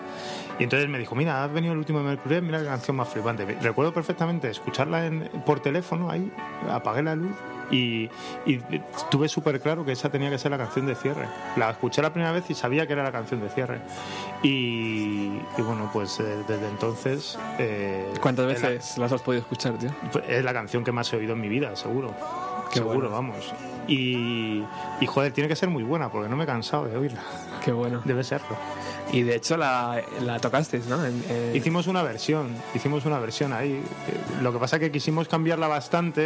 Y 0.61 0.65
entonces 0.65 0.89
me 0.89 0.99
dijo, 0.99 1.15
mira, 1.17 1.43
has 1.43 1.53
venido 1.53 1.73
el 1.73 1.79
último 1.79 1.99
de 2.01 2.05
Mercury, 2.05 2.41
mira 2.43 2.59
qué 2.61 2.67
canción 2.67 2.97
más 2.97 3.09
flipante. 3.09 3.45
Recuerdo 3.63 3.93
perfectamente 3.93 4.49
escucharla 4.51 5.07
en- 5.07 5.29
por 5.45 5.59
teléfono 5.61 6.11
ahí, 6.11 6.31
apagué 6.71 7.03
la 7.03 7.17
luz 7.17 7.33
y, 7.71 8.11
y 8.45 8.61
tuve 9.11 9.29
súper 9.29 9.59
claro 9.61 9.85
que 9.87 9.93
esa 9.93 10.11
tenía 10.11 10.29
que 10.29 10.39
ser 10.39 10.51
la 10.51 10.59
canción 10.59 10.85
de 10.87 10.95
cierre. 10.95 11.27
La 11.57 11.71
escuché 11.71 12.03
la 12.03 12.13
primera 12.13 12.31
vez 12.33 12.49
y 12.51 12.55
sabía 12.55 12.87
que 12.87 12.93
era 12.93 13.03
la 13.03 13.11
canción 13.13 13.41
de 13.41 13.49
cierre. 13.49 13.81
Y, 14.43 15.31
y 15.57 15.63
bueno, 15.63 15.89
pues 15.93 16.21
eh, 16.21 16.37
desde 16.47 16.69
entonces... 16.69 17.39
eh, 17.59 18.13
¿Cuántas 18.21 18.53
es 18.53 18.63
la- 18.63 18.69
veces 18.69 18.99
las 18.99 19.13
has 19.13 19.23
podido 19.23 19.41
escuchar, 19.41 19.79
tío? 19.79 19.91
pues 20.13 20.25
es 20.29 20.45
la 20.45 20.53
canción 20.53 20.85
que 20.85 20.93
más 20.93 21.11
he 21.13 21.17
oído 21.17 21.33
en 21.33 21.41
mi 21.41 21.49
vida, 21.49 21.75
seguro. 21.77 22.15
Qué 22.71 22.79
seguro, 22.81 23.09
bueno. 23.09 23.11
vamos. 23.11 23.53
Y, 23.89 24.63
y 25.01 25.07
joder, 25.07 25.33
tiene 25.33 25.49
que 25.49 25.57
ser 25.57 25.69
muy 25.71 25.83
buena 25.83 26.11
porque 26.11 26.29
no 26.29 26.37
me 26.37 26.45
he 26.45 26.47
cansado 26.47 26.85
de 26.87 26.97
oírla. 26.97 27.23
Qué 27.65 27.73
bueno. 27.73 28.01
Debe 28.05 28.23
serlo. 28.23 28.57
Y 29.13 29.23
de 29.23 29.35
hecho 29.35 29.57
la, 29.57 30.01
la 30.23 30.39
tocasteis, 30.39 30.87
¿no? 30.87 31.05
En- 31.05 31.23
Hicimos 31.55 31.87
una 31.89 32.03
versión, 32.03 32.55
hicimos 32.75 33.05
una 33.07 33.19
versión 33.19 33.53
ahí. 33.53 33.73
Eh, 33.73 33.83
Lo 34.43 34.53
que 34.53 34.59
pasa 34.59 34.77
es 34.77 34.81
que 34.81 34.93
quisimos 34.93 35.27
cambiarla 35.27 35.67
bastante 35.67 36.21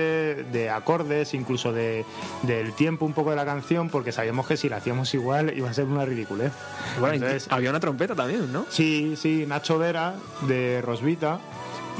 de 0.44 0.70
acordes, 0.70 1.32
incluso 1.34 1.72
de, 1.72 2.04
del 2.42 2.72
tiempo 2.74 3.06
un 3.06 3.14
poco 3.14 3.30
de 3.30 3.36
la 3.36 3.44
canción, 3.46 3.88
porque 3.88 4.12
sabíamos 4.12 4.46
que 4.46 4.56
si 4.58 4.68
la 4.68 4.76
hacíamos 4.76 5.14
igual 5.14 5.56
iba 5.56 5.70
a 5.70 5.74
ser 5.74 5.86
una 5.86 6.04
ridiculez. 6.04 6.52
Bueno, 7.00 7.14
Entonces, 7.14 7.46
había 7.50 7.70
una 7.70 7.80
trompeta 7.80 8.14
también, 8.14 8.52
¿no? 8.52 8.66
Sí, 8.68 9.14
sí, 9.16 9.44
Nacho 9.48 9.78
Vera 9.78 10.14
de 10.46 10.82
Rosvita 10.82 11.38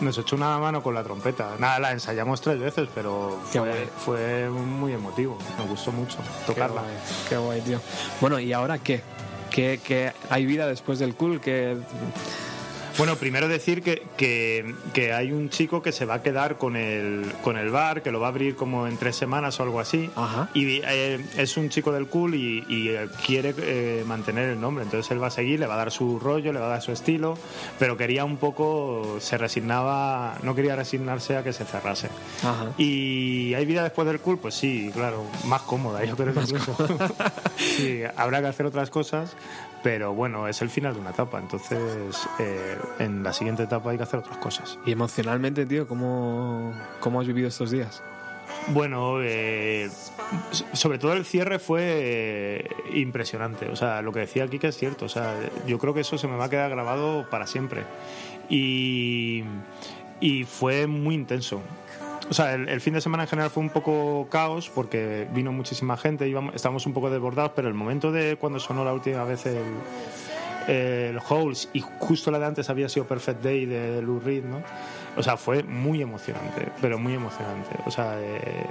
nos 0.00 0.18
echó 0.18 0.36
una 0.36 0.58
mano 0.58 0.82
con 0.82 0.92
la 0.94 1.02
trompeta. 1.04 1.52
Nada, 1.58 1.78
la 1.78 1.92
ensayamos 1.92 2.40
tres 2.40 2.58
veces, 2.60 2.88
pero 2.94 3.40
fue, 4.04 4.50
muy 4.50 4.92
emotivo. 4.92 5.38
Me 5.58 5.64
gustó 5.66 5.92
mucho 5.92 6.18
tocarla. 6.46 6.82
Qué 6.82 6.86
guay, 6.86 6.98
qué 7.28 7.36
guay, 7.36 7.60
tío. 7.62 7.80
Bueno, 8.20 8.38
¿y 8.40 8.52
ahora 8.52 8.78
qué? 8.78 9.02
¿Qué, 9.54 9.78
qué 9.86 10.10
hay 10.30 10.46
vida 10.46 10.66
después 10.66 10.98
del 10.98 11.14
cool? 11.14 11.40
que 11.40 11.76
Bueno, 12.96 13.16
primero 13.16 13.48
decir 13.48 13.82
que, 13.82 14.06
que, 14.16 14.74
que 14.92 15.12
hay 15.12 15.32
un 15.32 15.50
chico 15.50 15.82
que 15.82 15.90
se 15.90 16.04
va 16.04 16.14
a 16.14 16.22
quedar 16.22 16.58
con 16.58 16.76
el, 16.76 17.24
con 17.42 17.56
el 17.56 17.70
bar, 17.70 18.02
que 18.02 18.12
lo 18.12 18.20
va 18.20 18.28
a 18.28 18.30
abrir 18.30 18.54
como 18.54 18.86
en 18.86 18.96
tres 18.98 19.16
semanas 19.16 19.58
o 19.58 19.64
algo 19.64 19.80
así. 19.80 20.10
Y 20.54 20.80
eh, 20.84 21.24
es 21.36 21.56
un 21.56 21.70
chico 21.70 21.90
del 21.90 22.06
cool 22.06 22.36
y, 22.36 22.64
y, 22.68 22.90
eh, 22.90 23.08
quiere 23.26 23.54
eh, 23.58 24.04
mantener 24.06 24.50
el 24.50 24.60
nombre. 24.60 24.84
Entonces 24.84 25.10
él 25.10 25.20
va 25.20 25.26
a 25.26 25.30
seguir, 25.30 25.58
le 25.58 25.66
va 25.66 25.74
a 25.74 25.78
dar 25.78 25.90
su 25.90 26.20
rollo, 26.20 26.52
le 26.52 26.60
va 26.60 26.66
a 26.66 26.70
dar 26.70 26.82
su 26.82 26.92
estilo, 26.92 27.36
pero 27.80 27.96
quería 27.96 28.24
un 28.24 28.36
poco, 28.36 29.16
se 29.18 29.38
resignaba, 29.38 30.38
no 30.42 30.54
quería 30.54 30.76
resignarse 30.76 31.36
a 31.36 31.42
que 31.42 31.52
se 31.52 31.64
cerrase. 31.64 32.08
Ajá. 32.42 32.72
Y 32.78 33.54
hay 33.54 33.66
vida 33.66 33.82
después 33.82 34.06
del 34.06 34.20
cool, 34.20 34.38
pues 34.38 34.54
sí, 34.54 34.90
claro, 34.94 35.24
más 35.46 35.62
cómoda, 35.62 36.04
yo 36.04 36.16
creo 36.16 36.32
que 36.32 36.40
incluso. 36.40 36.76
sí, 37.56 38.02
habrá 38.16 38.40
que 38.40 38.46
hacer 38.46 38.66
otras 38.66 38.90
cosas, 38.90 39.34
pero 39.84 40.14
bueno, 40.14 40.48
es 40.48 40.60
el 40.62 40.70
final 40.70 40.94
de 40.94 41.00
una 41.00 41.10
etapa, 41.10 41.38
entonces 41.38 42.26
eh, 42.40 42.76
en 42.98 43.22
la 43.22 43.32
siguiente 43.32 43.62
etapa 43.64 43.90
hay 43.90 43.98
que 43.98 44.02
hacer 44.02 44.18
otras 44.20 44.38
cosas. 44.38 44.78
Y 44.86 44.90
emocionalmente, 44.92 45.66
tío, 45.66 45.86
¿cómo, 45.86 46.72
cómo 47.00 47.20
has 47.20 47.26
vivido 47.26 47.46
estos 47.48 47.70
días? 47.70 48.02
Bueno, 48.68 49.18
eh, 49.20 49.90
so- 50.52 50.64
sobre 50.72 50.98
todo 50.98 51.12
el 51.12 51.26
cierre 51.26 51.58
fue 51.58 51.80
eh, 51.84 52.68
impresionante. 52.94 53.68
O 53.68 53.76
sea, 53.76 54.00
lo 54.00 54.10
que 54.12 54.20
decía 54.20 54.44
aquí 54.44 54.58
que 54.58 54.68
es 54.68 54.76
cierto. 54.76 55.04
O 55.04 55.08
sea, 55.10 55.34
yo 55.66 55.78
creo 55.78 55.92
que 55.92 56.00
eso 56.00 56.16
se 56.16 56.28
me 56.28 56.36
va 56.36 56.46
a 56.46 56.50
quedar 56.50 56.70
grabado 56.70 57.28
para 57.28 57.46
siempre. 57.46 57.82
Y, 58.48 59.44
y 60.20 60.44
fue 60.44 60.86
muy 60.86 61.14
intenso. 61.14 61.60
O 62.30 62.34
sea, 62.34 62.54
el, 62.54 62.80
fin 62.80 62.94
de 62.94 63.00
semana 63.00 63.24
en 63.24 63.28
general 63.28 63.50
fue 63.50 63.62
un 63.62 63.70
poco 63.70 64.26
caos 64.30 64.70
porque 64.74 65.28
vino 65.32 65.52
muchísima 65.52 65.96
gente, 65.96 66.28
íbamos, 66.28 66.54
estábamos 66.54 66.86
un 66.86 66.94
poco 66.94 67.10
desbordados, 67.10 67.52
pero 67.54 67.68
el 67.68 67.74
momento 67.74 68.12
de 68.12 68.36
cuando 68.36 68.58
sonó 68.58 68.84
la 68.84 68.94
última 68.94 69.24
vez 69.24 69.44
el, 69.46 69.58
el 70.68 71.20
y 71.72 71.80
justo 71.98 72.30
la 72.30 72.38
de 72.38 72.46
antes 72.46 72.70
había 72.70 72.88
sido 72.88 73.06
Perfect 73.06 73.42
Day 73.42 73.66
de 73.66 74.00
Lou 74.00 74.20
Reed, 74.20 74.44
¿no? 74.44 74.62
O 75.16 75.22
sea, 75.22 75.36
fue 75.36 75.62
muy 75.62 76.02
emocionante, 76.02 76.68
pero 76.80 76.98
muy 76.98 77.14
emocionante. 77.14 77.70
O 77.86 77.90
sea, 77.90 78.16
eh, 78.20 78.66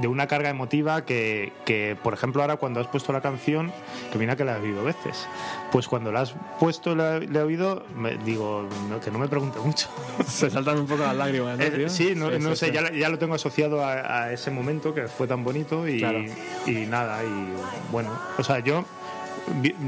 de 0.00 0.06
una 0.08 0.26
carga 0.26 0.48
emotiva 0.50 1.04
que, 1.04 1.52
que, 1.64 1.96
por 2.02 2.14
ejemplo, 2.14 2.42
ahora 2.42 2.56
cuando 2.56 2.80
has 2.80 2.86
puesto 2.86 3.12
la 3.12 3.20
canción, 3.20 3.72
que 4.12 4.18
mira 4.18 4.36
que 4.36 4.44
la 4.44 4.56
he 4.56 4.60
oído 4.60 4.84
veces, 4.84 5.26
pues 5.72 5.88
cuando 5.88 6.12
la 6.12 6.20
has 6.20 6.34
puesto, 6.60 6.94
la, 6.94 7.18
la 7.18 7.40
he 7.40 7.42
oído, 7.42 7.84
me, 7.96 8.16
digo, 8.18 8.68
no, 8.88 9.00
que 9.00 9.10
no 9.10 9.18
me 9.18 9.26
pregunte 9.28 9.58
mucho. 9.58 9.88
Se 10.26 10.48
saltan 10.50 10.78
un 10.78 10.86
poco 10.86 11.02
las 11.02 11.16
lágrimas, 11.16 11.58
¿no, 11.58 11.64
Eh, 11.64 11.70
tío? 11.70 11.88
sí, 11.88 12.14
no, 12.14 12.30
Sí, 12.30 12.38
no 12.38 12.50
sí, 12.50 12.56
sé, 12.56 12.66
sí. 12.66 12.72
Ya, 12.72 12.90
ya 12.92 13.08
lo 13.08 13.18
tengo 13.18 13.34
asociado 13.34 13.84
a, 13.84 14.22
a 14.24 14.32
ese 14.32 14.50
momento 14.50 14.94
que 14.94 15.08
fue 15.08 15.26
tan 15.26 15.42
bonito 15.42 15.88
y, 15.88 15.98
Claro. 15.98 16.20
y 16.66 16.72
nada, 16.86 17.24
y 17.24 17.52
bueno, 17.90 18.10
o 18.38 18.44
sea, 18.44 18.60
yo 18.60 18.84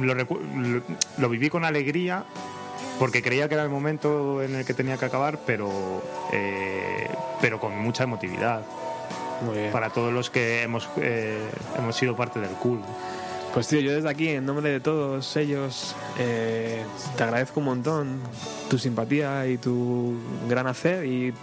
lo, 0.01 0.15
lo- 0.15 0.83
lo 1.19 1.29
viví 1.29 1.49
con 1.49 1.65
alegría 1.65 2.25
porque 2.99 3.23
creía 3.23 3.49
que 3.49 3.55
era 3.55 3.63
el 3.65 3.71
momento 3.71 4.43
en 4.43 4.55
el 4.57 4.65
que 4.65 4.75
tenía 4.75 4.97
que 4.97 5.05
acabar, 5.05 5.39
pero, 5.47 6.03
eh, 6.33 7.09
pero 7.41 7.59
con 7.61 7.79
mucha 7.79 8.05
emotividad. 8.05 8.63
Muy 9.45 9.59
bien. 9.59 9.73
Para 9.73 9.91
todos 9.91 10.13
los 10.13 10.31
que 10.31 10.63
hemos, 10.63 10.89
eh, 10.97 11.39
hemos 11.77 11.97
sido 11.97 12.17
parte 12.17 12.41
del 12.41 12.51
cool. 12.51 12.81
Pues 13.53 13.69
tío, 13.69 13.81
yo 13.81 13.93
desde 13.93 14.09
aquí, 14.09 14.29
en 14.29 14.47
nombre 14.47 14.71
de 14.71 14.81
todos 14.81 15.37
ellos, 15.37 15.95
eh, 16.19 16.83
te 17.17 17.23
agradezco 17.23 17.61
un 17.61 17.67
montón 17.67 18.21
tu 18.71 18.79
simpatía 18.79 19.47
y 19.47 19.59
tu 19.59 20.15
gran 20.49 20.67
hacer 20.67 21.05
y 21.05 21.35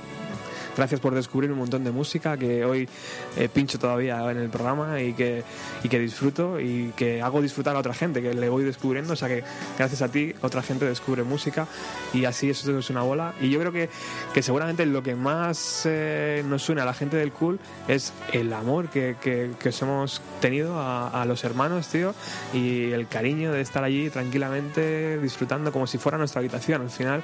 gracias 0.80 1.01
por 1.01 1.14
descubrir 1.14 1.51
un 1.51 1.57
montón 1.57 1.84
de 1.84 1.91
música 1.91 2.38
que 2.38 2.64
hoy 2.64 2.88
eh, 3.35 3.49
pincho 3.49 3.77
todavía 3.77 4.31
en 4.31 4.38
el 4.38 4.49
programa 4.49 5.01
y 5.01 5.11
que, 5.11 5.43
y 5.84 5.89
que 5.89 5.99
disfruto 5.99 6.57
y 6.57 6.93
que 6.95 7.22
hago 7.22 7.41
disfrutar 7.41 7.76
a 7.76 7.80
otra 7.80 7.93
gente, 7.93 8.22
que 8.22 8.34
le 8.34 8.47
voy 8.47 8.64
descubriendo, 8.64 9.11
o 9.11 9.15
sea 9.18 9.27
que 9.27 9.43
gracias 9.77 10.01
a 10.01 10.07
ti 10.07 10.34
otra 10.41 10.61
gente 10.61 10.85
descubre 10.85 11.23
música 11.23 11.68
y 12.14 12.23
así 12.23 12.49
eso 12.49 12.80
es 12.80 12.89
una 12.89 13.01
bola. 13.01 13.34
Y 13.41 13.49
yo 13.49 13.60
creo 13.60 13.73
que, 13.73 13.89
que 14.34 14.41
seguramente 14.41 14.85
lo 14.85 15.03
que 15.03 15.15
más 15.15 15.81
eh, 15.84 16.45
nos 16.47 16.69
une 16.69 16.80
a 16.80 16.85
la 16.85 16.93
gente 16.93 17.18
del 17.18 17.34
cool 17.34 17.60
es 17.89 18.14
el 18.31 18.53
amor 18.53 18.89
que, 18.89 19.18
que, 19.22 19.51
que 19.60 19.69
os 19.69 19.81
hemos 19.81 20.22
tenido 20.39 20.80
a, 20.80 21.10
a 21.10 21.26
los 21.26 21.43
hermanos, 21.43 21.89
tío, 21.89 22.15
y 22.53 22.91
el 22.91 23.10
cariño 23.10 23.51
de 23.51 23.60
estar 23.60 23.84
allí 23.84 24.10
tranquilamente 24.10 25.19
disfrutando 25.19 25.73
como 25.73 25.88
si 25.88 25.97
fuera 25.97 26.18
nuestra 26.18 26.39
habitación 26.39 26.84
al 26.84 26.89
final, 26.89 27.22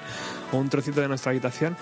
o 0.51 0.57
un 0.57 0.67
trocito 0.67 0.99
de 0.99 1.07
nuestra 1.07 1.31
habitación. 1.31 1.77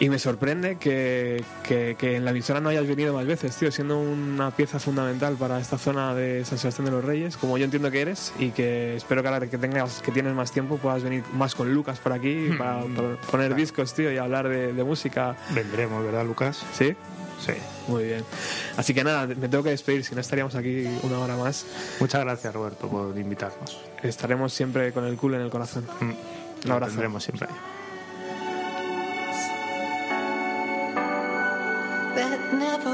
Y 0.00 0.08
me 0.10 0.18
sorprende 0.18 0.76
que, 0.76 1.44
que- 1.62 1.94
que 1.96 2.16
en 2.16 2.24
la 2.24 2.32
emisora 2.32 2.60
no 2.60 2.68
hayas 2.68 2.86
venido 2.86 3.14
más 3.14 3.26
veces, 3.26 3.54
tío, 3.56 3.70
siendo 3.70 3.98
una 4.00 4.50
pieza 4.50 4.80
fundamental 4.80 5.36
para 5.36 5.60
esta 5.60 5.78
zona 5.78 6.14
de 6.14 6.44
San 6.44 6.58
Sebastián 6.58 6.86
de 6.86 6.90
los 6.90 7.04
Reyes, 7.04 7.36
como 7.36 7.56
yo 7.58 7.64
entiendo 7.64 7.90
que 7.92 8.00
eres, 8.00 8.32
y 8.40 8.50
que 8.50 8.96
espero 8.96 9.22
que 9.22 9.28
ahora 9.28 9.46
que 9.46 9.56
tengas, 9.56 10.00
que 10.02 10.10
tienes 10.10 10.34
más 10.34 10.50
tiempo 10.50 10.78
puedas 10.78 11.02
venir 11.04 11.22
más 11.32 11.54
con 11.54 11.72
Lucas 11.72 12.00
por 12.00 12.12
aquí 12.12 12.50
para, 12.58 12.82
para 12.86 13.16
poner 13.30 13.54
discos, 13.54 13.94
tío, 13.94 14.12
y 14.12 14.18
hablar 14.18 14.48
de, 14.48 14.72
de 14.72 14.84
música. 14.84 15.36
Vendremos, 15.54 16.04
¿verdad, 16.04 16.24
Lucas? 16.26 16.64
¿Sí? 16.76 16.96
Sí. 17.44 17.52
Muy 17.86 18.04
bien. 18.04 18.24
Así 18.76 18.94
que 18.94 19.04
nada, 19.04 19.26
me 19.28 19.48
tengo 19.48 19.62
que 19.62 19.70
despedir, 19.70 20.04
si 20.04 20.14
no 20.16 20.20
estaríamos 20.20 20.56
aquí 20.56 20.86
una 21.04 21.20
hora 21.20 21.36
más. 21.36 21.66
Muchas 22.00 22.20
gracias, 22.22 22.52
Roberto, 22.52 22.88
por 22.88 23.16
invitarnos. 23.16 23.78
Estaremos 24.02 24.52
siempre 24.52 24.92
con 24.92 25.04
el 25.04 25.16
culo 25.16 25.36
en 25.36 25.42
el 25.42 25.50
corazón. 25.50 25.86
Un 26.00 26.16
Lo 26.64 26.74
abrazo. 26.74 26.90
tendremos 26.92 27.22
siempre. 27.22 27.46
never 32.52 32.93